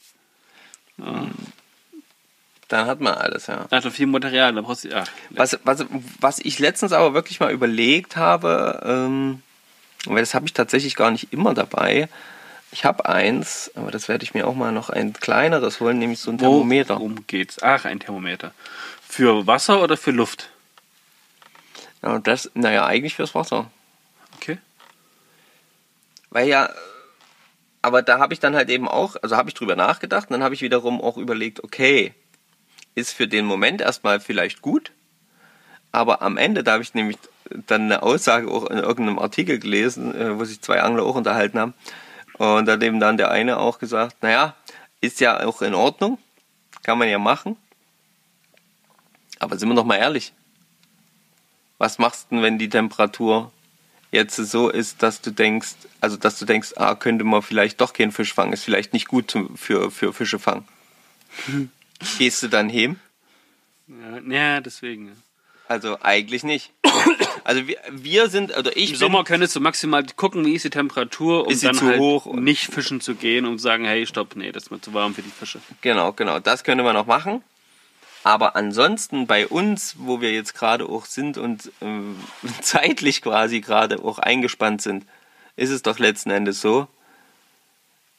dann 0.97 2.85
hat 2.87 2.99
man 2.99 3.13
alles, 3.13 3.47
ja. 3.47 3.65
Da 3.69 3.77
hat 3.77 3.85
er 3.85 3.91
viel 3.91 4.07
Material, 4.07 4.53
da 4.53 4.61
brauchst 4.61 4.83
du, 4.85 4.95
ach, 4.95 5.07
Was, 5.29 5.59
was, 5.63 5.85
was 6.19 6.39
ich 6.39 6.59
letztens 6.59 6.91
aber 6.91 7.13
wirklich 7.13 7.39
mal 7.39 7.51
überlegt 7.51 8.15
habe, 8.15 8.81
ähm, 8.83 9.41
weil 10.05 10.21
das 10.21 10.33
habe 10.33 10.45
ich 10.45 10.53
tatsächlich 10.53 10.95
gar 10.95 11.11
nicht 11.11 11.31
immer 11.33 11.53
dabei. 11.53 12.09
Ich 12.71 12.85
habe 12.85 13.07
eins, 13.07 13.71
aber 13.75 13.89
das 13.89 14.07
werde 14.07 14.23
ich 14.23 14.33
mir 14.33 14.47
auch 14.47 14.53
mal 14.53 14.71
noch 14.71 14.89
ein 14.89 15.13
kleineres 15.13 15.79
holen, 15.79 15.97
nämlich 15.97 16.19
so 16.19 16.31
ein 16.31 16.37
Thermometer. 16.37 16.95
Worum 16.95 17.25
geht's? 17.25 17.61
Ach, 17.63 17.85
ein 17.85 17.99
Thermometer. 17.99 18.53
Für 19.07 19.47
Wasser 19.47 19.81
oder 19.81 19.97
für 19.97 20.11
Luft? 20.11 20.49
Ja, 22.03 22.19
das, 22.19 22.51
naja, 22.53 22.85
eigentlich 22.85 23.15
fürs 23.15 23.33
Wasser. 23.33 23.71
Okay. 24.35 24.59
Weil 26.29 26.47
ja, 26.47 26.69
aber 27.81 28.03
da 28.03 28.19
habe 28.19 28.33
ich 28.33 28.39
dann 28.39 28.55
halt 28.55 28.69
eben 28.69 28.87
auch, 28.87 29.15
also 29.21 29.35
habe 29.35 29.49
ich 29.49 29.55
drüber 29.55 29.75
nachgedacht 29.75 30.29
und 30.29 30.33
dann 30.33 30.43
habe 30.43 30.53
ich 30.53 30.61
wiederum 30.61 31.01
auch 31.01 31.17
überlegt, 31.17 31.63
okay, 31.63 32.13
ist 32.93 33.13
für 33.13 33.27
den 33.27 33.45
Moment 33.45 33.81
erstmal 33.81 34.19
vielleicht 34.19 34.61
gut, 34.61 34.91
aber 35.91 36.21
am 36.21 36.37
Ende, 36.37 36.63
da 36.63 36.73
habe 36.73 36.83
ich 36.83 36.93
nämlich 36.93 37.17
dann 37.49 37.83
eine 37.83 38.03
Aussage 38.03 38.51
auch 38.51 38.69
in 38.69 38.77
irgendeinem 38.77 39.17
Artikel 39.17 39.57
gelesen, 39.57 40.13
äh, 40.13 40.37
wo 40.37 40.45
sich 40.45 40.61
zwei 40.61 40.81
Angler 40.81 41.03
auch 41.03 41.15
unterhalten 41.15 41.57
haben 41.57 41.73
und 42.39 42.65
da 42.65 42.73
hat 42.73 42.83
eben 42.83 42.99
dann 42.99 43.17
der 43.17 43.29
eine 43.31 43.57
auch 43.57 43.77
gesagt, 43.79 44.23
naja, 44.23 44.55
ist 45.01 45.19
ja 45.19 45.45
auch 45.45 45.61
in 45.61 45.75
Ordnung, 45.75 46.17
kann 46.83 46.97
man 46.97 47.09
ja 47.09 47.19
machen, 47.19 47.57
aber 49.39 49.57
sind 49.57 49.69
wir 49.69 49.75
doch 49.75 49.85
mal 49.85 49.97
ehrlich, 49.97 50.33
was 51.77 51.99
machst 51.99 52.31
du 52.31 52.35
denn, 52.35 52.43
wenn 52.43 52.57
die 52.57 52.69
Temperatur 52.69 53.51
jetzt 54.11 54.35
so 54.35 54.69
ist, 54.69 55.03
dass 55.03 55.21
du 55.21 55.31
denkst, 55.31 55.75
also 56.01 56.17
dass 56.17 56.39
du 56.39 56.45
denkst, 56.45 56.73
ah, 56.77 56.95
könnte 56.95 57.23
man 57.23 57.41
vielleicht 57.41 57.79
doch 57.81 57.93
keinen 57.93 58.11
Fisch 58.11 58.33
fangen, 58.33 58.53
ist 58.53 58.63
vielleicht 58.63 58.93
nicht 58.93 59.07
gut 59.07 59.33
für, 59.55 59.91
für 59.91 60.13
Fische 60.13 60.39
fangen. 60.39 60.67
Gehst 62.17 62.41
du 62.41 62.47
dann 62.47 62.69
heim? 62.69 62.99
Ja, 63.87 64.19
ja 64.19 64.61
deswegen. 64.61 65.11
Also 65.67 65.97
eigentlich 66.01 66.43
nicht. 66.43 66.71
Also 67.43 67.67
wir, 67.67 67.77
wir 67.91 68.29
sind, 68.29 68.55
oder 68.57 68.75
ich 68.75 68.91
Im 68.91 68.95
Sommer 68.95 69.23
könntest 69.23 69.55
du 69.55 69.59
maximal 69.59 70.05
gucken, 70.15 70.45
wie 70.45 70.53
ist 70.55 70.65
die 70.65 70.69
Temperatur, 70.69 71.47
um 71.47 71.59
dann 71.59 71.75
zu 71.75 71.85
halt 71.87 71.99
hoch 71.99 72.25
und- 72.25 72.43
nicht 72.43 72.65
fischen 72.73 73.01
zu 73.01 73.15
gehen 73.15 73.45
und 73.45 73.59
sagen, 73.59 73.85
hey, 73.85 74.05
stopp, 74.05 74.35
nee, 74.35 74.51
das 74.51 74.63
ist 74.63 74.71
mir 74.71 74.81
zu 74.81 74.93
warm 74.93 75.13
für 75.15 75.21
die 75.21 75.29
Fische. 75.31 75.59
Genau, 75.81 76.13
genau, 76.13 76.39
das 76.39 76.63
könnte 76.63 76.83
man 76.83 76.93
noch 76.95 77.05
machen. 77.05 77.43
Aber 78.23 78.55
ansonsten 78.55 79.27
bei 79.27 79.47
uns, 79.47 79.95
wo 79.97 80.19
wir 80.21 80.33
jetzt 80.33 80.53
gerade 80.53 80.85
auch 80.87 81.05
sind 81.05 81.37
und 81.37 81.71
ähm, 81.81 82.17
zeitlich 82.61 83.21
quasi 83.21 83.61
gerade 83.61 84.03
auch 84.03 84.19
eingespannt 84.19 84.81
sind, 84.81 85.05
ist 85.55 85.69
es 85.69 85.81
doch 85.81 85.99
letzten 85.99 86.29
Endes 86.31 86.61
so, 86.61 86.87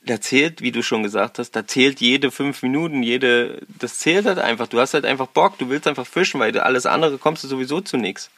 da 0.03 0.21
zählt, 0.21 0.63
wie 0.63 0.73
du 0.73 0.83
schon 0.83 1.03
gesagt 1.03 1.39
hast, 1.39 1.51
da 1.53 1.67
zählt 1.67 2.01
jede 2.01 2.31
fünf 2.31 2.63
Minuten, 2.63 3.03
jede, 3.03 3.61
das 3.79 3.99
zählt 3.99 4.25
halt 4.25 4.39
einfach. 4.39 4.67
Du 4.67 4.81
hast 4.81 4.95
halt 4.95 5.05
einfach 5.05 5.27
Bock, 5.27 5.59
du 5.59 5.69
willst 5.69 5.87
einfach 5.87 6.07
fischen, 6.07 6.41
weil 6.41 6.59
alles 6.59 6.87
andere 6.87 7.19
kommst 7.19 7.45
du 7.45 7.49
sowieso 7.49 7.81
zu 7.83 7.99
nichts. 7.99 8.31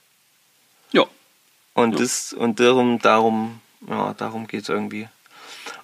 Ja. 0.93 1.05
Und 1.75 1.93
Ja. 1.93 1.99
das, 1.99 2.33
und 2.33 2.61
darum, 2.61 2.99
darum, 3.01 3.61
ja, 3.89 4.15
darum 4.15 4.47
geht's 4.47 4.69
irgendwie. 4.69 5.09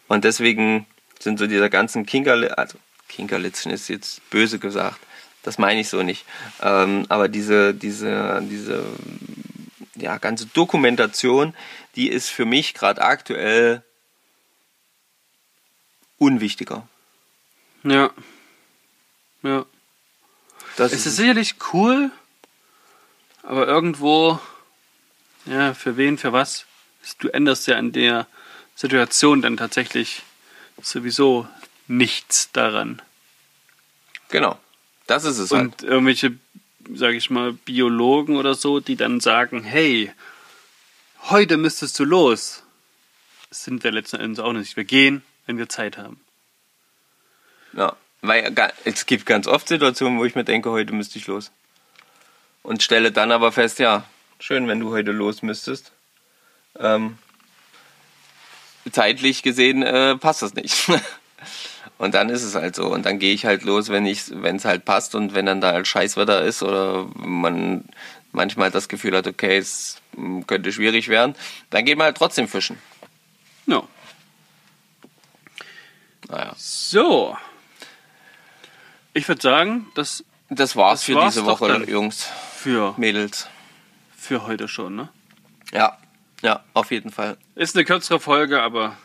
Und 0.07 0.25
deswegen 0.25 0.87
sind 1.19 1.39
so 1.39 1.47
dieser 1.47 1.69
ganzen 1.71 2.07
Kinkerle, 2.07 2.57
also 2.59 2.79
Kinkerlitzchen 3.09 3.73
ist 3.73 3.89
jetzt 3.89 4.29
böse 4.31 4.59
gesagt. 4.59 4.99
Das 5.43 5.59
meine 5.59 5.81
ich 5.81 5.89
so 5.89 6.03
nicht. 6.03 6.25
Ähm, 6.63 7.07
aber 7.09 7.29
diese, 7.29 7.73
diese, 7.75 8.41
diese, 8.43 8.85
ja, 9.97 10.19
ganze 10.19 10.47
Dokumentation, 10.47 11.55
die 11.97 12.09
ist 12.09 12.29
für 12.29 12.45
mich 12.45 12.75
gerade 12.75 13.03
aktuell 13.03 13.83
unwichtiger. 16.19 16.87
Ja. 17.85 18.11
Ja. 19.43 19.65
Das 20.77 20.93
Es 20.93 21.07
ist 21.07 21.17
sicherlich 21.17 21.55
cool, 21.73 22.11
aber 23.43 23.67
irgendwo, 23.67 24.39
ja, 25.49 25.75
für 25.75 25.97
wen, 25.97 26.19
für 26.19 26.33
was? 26.33 26.67
Du 27.19 27.29
änderst 27.29 27.67
ja 27.67 27.79
in 27.79 27.93
der 27.93 28.27
Situation 28.75 29.43
dann 29.43 29.57
tatsächlich 29.57 30.23
sowieso 30.81 31.49
nichts 31.87 32.53
daran. 32.53 33.03
genau. 34.29 34.59
Das 35.07 35.25
ist 35.25 35.39
es 35.39 35.51
halt. 35.51 35.63
Und 35.63 35.83
irgendwelche, 35.83 36.35
sage 36.95 37.17
ich 37.17 37.31
mal, 37.31 37.55
Biologen 37.55 38.37
oder 38.37 38.55
so, 38.55 38.79
die 38.79 38.95
dann 38.95 39.21
sagen, 39.21 39.65
hey, 39.65 40.13
heute 41.31 41.57
müsstest 41.57 41.99
du 41.99 42.05
los. 42.05 42.63
Das 43.49 43.65
sind 43.65 43.83
wir 43.85 43.91
letzten 43.91 44.21
Endes 44.21 44.39
auch 44.39 44.53
nicht. 44.53 44.77
Wir 44.77 44.85
gehen, 44.85 45.23
wenn 45.47 45.57
wir 45.57 45.71
Zeit 45.71 45.97
haben. 45.97 46.21
Ja, 47.73 47.97
weil 48.21 48.55
es 48.85 49.07
gibt 49.07 49.25
ganz 49.25 49.47
oft 49.47 49.69
Situationen, 49.69 50.19
wo 50.19 50.27
ich 50.27 50.35
mir 50.35 50.45
denke, 50.45 50.71
heute 50.71 50.93
müsste 50.93 51.19
ich 51.19 51.27
los. 51.27 51.51
Und 52.63 52.83
stelle 52.83 53.11
dann 53.11 53.33
aber 53.33 53.51
fest, 53.51 53.79
ja, 53.79 54.05
schön, 54.39 54.69
wenn 54.69 54.81
du 54.81 54.91
heute 54.91 55.13
los 55.13 55.43
müsstest. 55.43 55.93
Ähm, 56.79 57.19
zeitlich 58.91 59.43
gesehen 59.43 59.83
äh, 59.83 60.17
passt 60.17 60.43
das 60.43 60.55
nicht. 60.55 60.91
und 61.99 62.15
dann 62.15 62.29
ist 62.29 62.43
es 62.43 62.55
halt 62.55 62.75
so. 62.75 62.87
Und 62.87 63.07
dann 63.07 63.19
gehe 63.19 63.35
ich 63.35 63.45
halt 63.47 63.63
los, 63.63 63.89
wenn 63.89 64.07
ich, 64.07 64.25
wenn 64.31 64.57
es 64.57 64.65
halt 64.65 64.85
passt 64.85 65.15
und 65.15 65.35
wenn 65.35 65.47
dann 65.47 65.61
da 65.61 65.73
halt 65.73 65.87
Scheißwetter 65.87 66.43
ist 66.43 66.63
oder 66.63 67.07
man 67.17 67.85
manchmal 68.33 68.71
das 68.71 68.89
Gefühl 68.89 69.17
hat, 69.17 69.27
okay, 69.27 69.57
es 69.57 70.01
mm, 70.17 70.43
könnte 70.43 70.73
schwierig 70.73 71.09
werden, 71.09 71.35
dann 71.71 71.85
geht 71.85 71.99
man 71.99 72.07
halt 72.07 72.17
trotzdem 72.17 72.49
fischen. 72.49 72.79
Ja. 73.67 73.83
Naja. 76.29 76.55
So. 76.57 77.37
Ich 79.15 79.27
würde 79.27 79.43
sagen, 79.43 79.89
das 79.95 80.25
Das 80.51 80.77
war's 80.77 81.01
Das 81.01 81.05
für 81.05 81.15
war's 81.15 81.35
diese 81.35 81.47
Woche. 81.47 81.85
Jungs, 81.89 82.29
für, 82.55 82.95
Mädels. 82.97 83.49
Für 84.19 84.47
heute 84.47 84.67
schon, 84.69 84.97
ne? 84.97 85.09
Ja, 85.73 85.97
ja, 86.43 86.63
auf 86.75 86.91
jeden 86.91 87.11
Fall. 87.13 87.37
Ist 87.55 87.77
eine 87.77 87.85
kürzere 87.85 88.21
Folge, 88.21 88.61
aber 88.61 88.97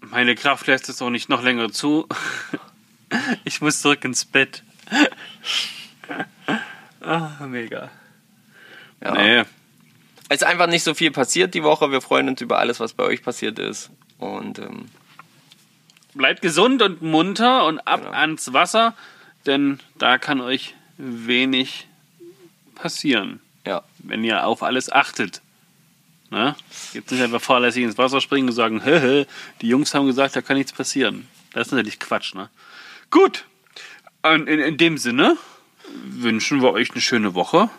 meine 0.00 0.34
Kraft 0.34 0.66
lässt 0.66 0.88
es 0.88 1.00
auch 1.02 1.10
nicht 1.10 1.28
noch 1.28 1.42
länger 1.42 1.70
zu. 1.70 2.08
Ich 3.44 3.60
muss 3.60 3.80
zurück 3.80 4.04
ins 4.04 4.24
Bett. 4.24 4.64
Ah, 7.00 7.46
mega. 7.46 7.90
Ja. 9.02 9.12
Nee, 9.12 9.38
Es 10.28 10.36
ist 10.36 10.44
einfach 10.44 10.66
nicht 10.66 10.82
so 10.82 10.94
viel 10.94 11.10
passiert 11.10 11.54
die 11.54 11.62
Woche. 11.62 11.90
Wir 11.90 12.00
freuen 12.00 12.28
uns 12.30 12.40
über 12.40 12.58
alles, 12.58 12.80
was 12.80 12.94
bei 12.94 13.04
euch 13.04 13.22
passiert 13.22 13.58
ist. 13.58 13.90
Und 14.18 14.58
ähm, 14.58 14.86
bleibt 16.14 16.40
gesund 16.42 16.80
und 16.82 17.02
munter 17.02 17.66
und 17.66 17.78
ab 17.80 18.00
Genau. 18.00 18.12
ans 18.12 18.52
Wasser, 18.54 18.94
denn 19.46 19.80
da 19.98 20.16
kann 20.18 20.40
euch 20.40 20.74
wenig 20.96 21.86
passieren, 22.74 23.40
ja, 23.66 23.82
wenn 23.98 24.24
ihr 24.24 24.46
auf 24.46 24.62
alles 24.62 24.90
achtet. 24.90 25.40
Ne? 26.30 26.56
Jetzt 26.92 27.10
nicht 27.10 27.22
einfach 27.22 27.40
fahrlässig 27.40 27.84
ins 27.84 27.98
Wasser 27.98 28.20
springen 28.20 28.48
und 28.48 28.54
sagen, 28.54 28.82
hä, 28.82 29.00
hä, 29.00 29.26
die 29.60 29.68
Jungs 29.68 29.94
haben 29.94 30.06
gesagt, 30.06 30.36
da 30.36 30.42
kann 30.42 30.56
nichts 30.56 30.72
passieren. 30.72 31.28
Das 31.52 31.68
ist 31.68 31.72
natürlich 31.72 32.00
Quatsch, 32.00 32.34
ne? 32.34 32.50
Gut. 33.10 33.44
Und 34.22 34.48
in, 34.48 34.58
in 34.58 34.76
dem 34.76 34.98
Sinne 34.98 35.36
wünschen 36.04 36.62
wir 36.62 36.72
euch 36.72 36.90
eine 36.90 37.00
schöne 37.00 37.34
Woche. 37.34 37.70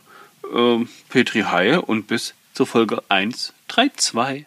Ähm, 0.53 0.88
Petri 1.09 1.41
Haie 1.41 1.81
und 1.81 2.07
bis 2.07 2.33
zur 2.53 2.67
Folge 2.67 3.03
132. 3.09 4.45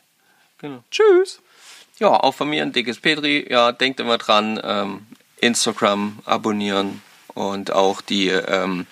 Genau. 0.58 0.82
Tschüss. 0.90 1.40
Ja, 1.98 2.08
auch 2.08 2.34
von 2.34 2.48
mir 2.48 2.62
ein 2.62 2.72
dickes 2.72 3.00
Petri. 3.00 3.46
Ja, 3.50 3.72
denkt 3.72 4.00
immer 4.00 4.18
dran, 4.18 4.60
ähm, 4.62 5.06
Instagram 5.40 6.20
abonnieren 6.24 7.02
und 7.34 7.72
auch 7.72 8.00
die 8.00 8.28
ähm, 8.28 8.86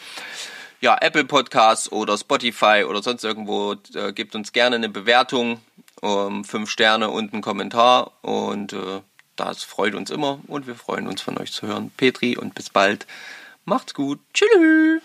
ja, 0.87 0.97
Apple 1.01 1.25
Podcasts 1.25 1.91
oder 1.91 2.17
Spotify 2.17 2.85
oder 2.89 3.03
sonst 3.03 3.25
irgendwo. 3.25 3.75
Äh, 3.93 4.13
gebt 4.13 4.37
uns 4.37 4.53
gerne 4.53 4.77
eine 4.77 4.89
Bewertung, 4.89 5.61
ähm, 6.01 6.45
fünf 6.45 6.71
Sterne 6.71 7.11
und 7.11 7.33
einen 7.33 7.43
Kommentar 7.43 8.13
und 8.23 8.73
äh, 8.73 9.01
das 9.35 9.65
freut 9.65 9.97
uns 9.97 10.11
immer 10.11 10.39
und 10.47 10.69
wir 10.69 10.77
freuen 10.77 11.09
uns 11.09 11.23
von 11.23 11.39
euch 11.39 11.51
zu 11.51 11.67
hören. 11.67 11.91
Petri 11.97 12.37
und 12.37 12.55
bis 12.55 12.71
bald. 12.71 13.09
Macht's 13.65 13.95
gut. 13.95 14.21
Tschüss. 14.33 15.03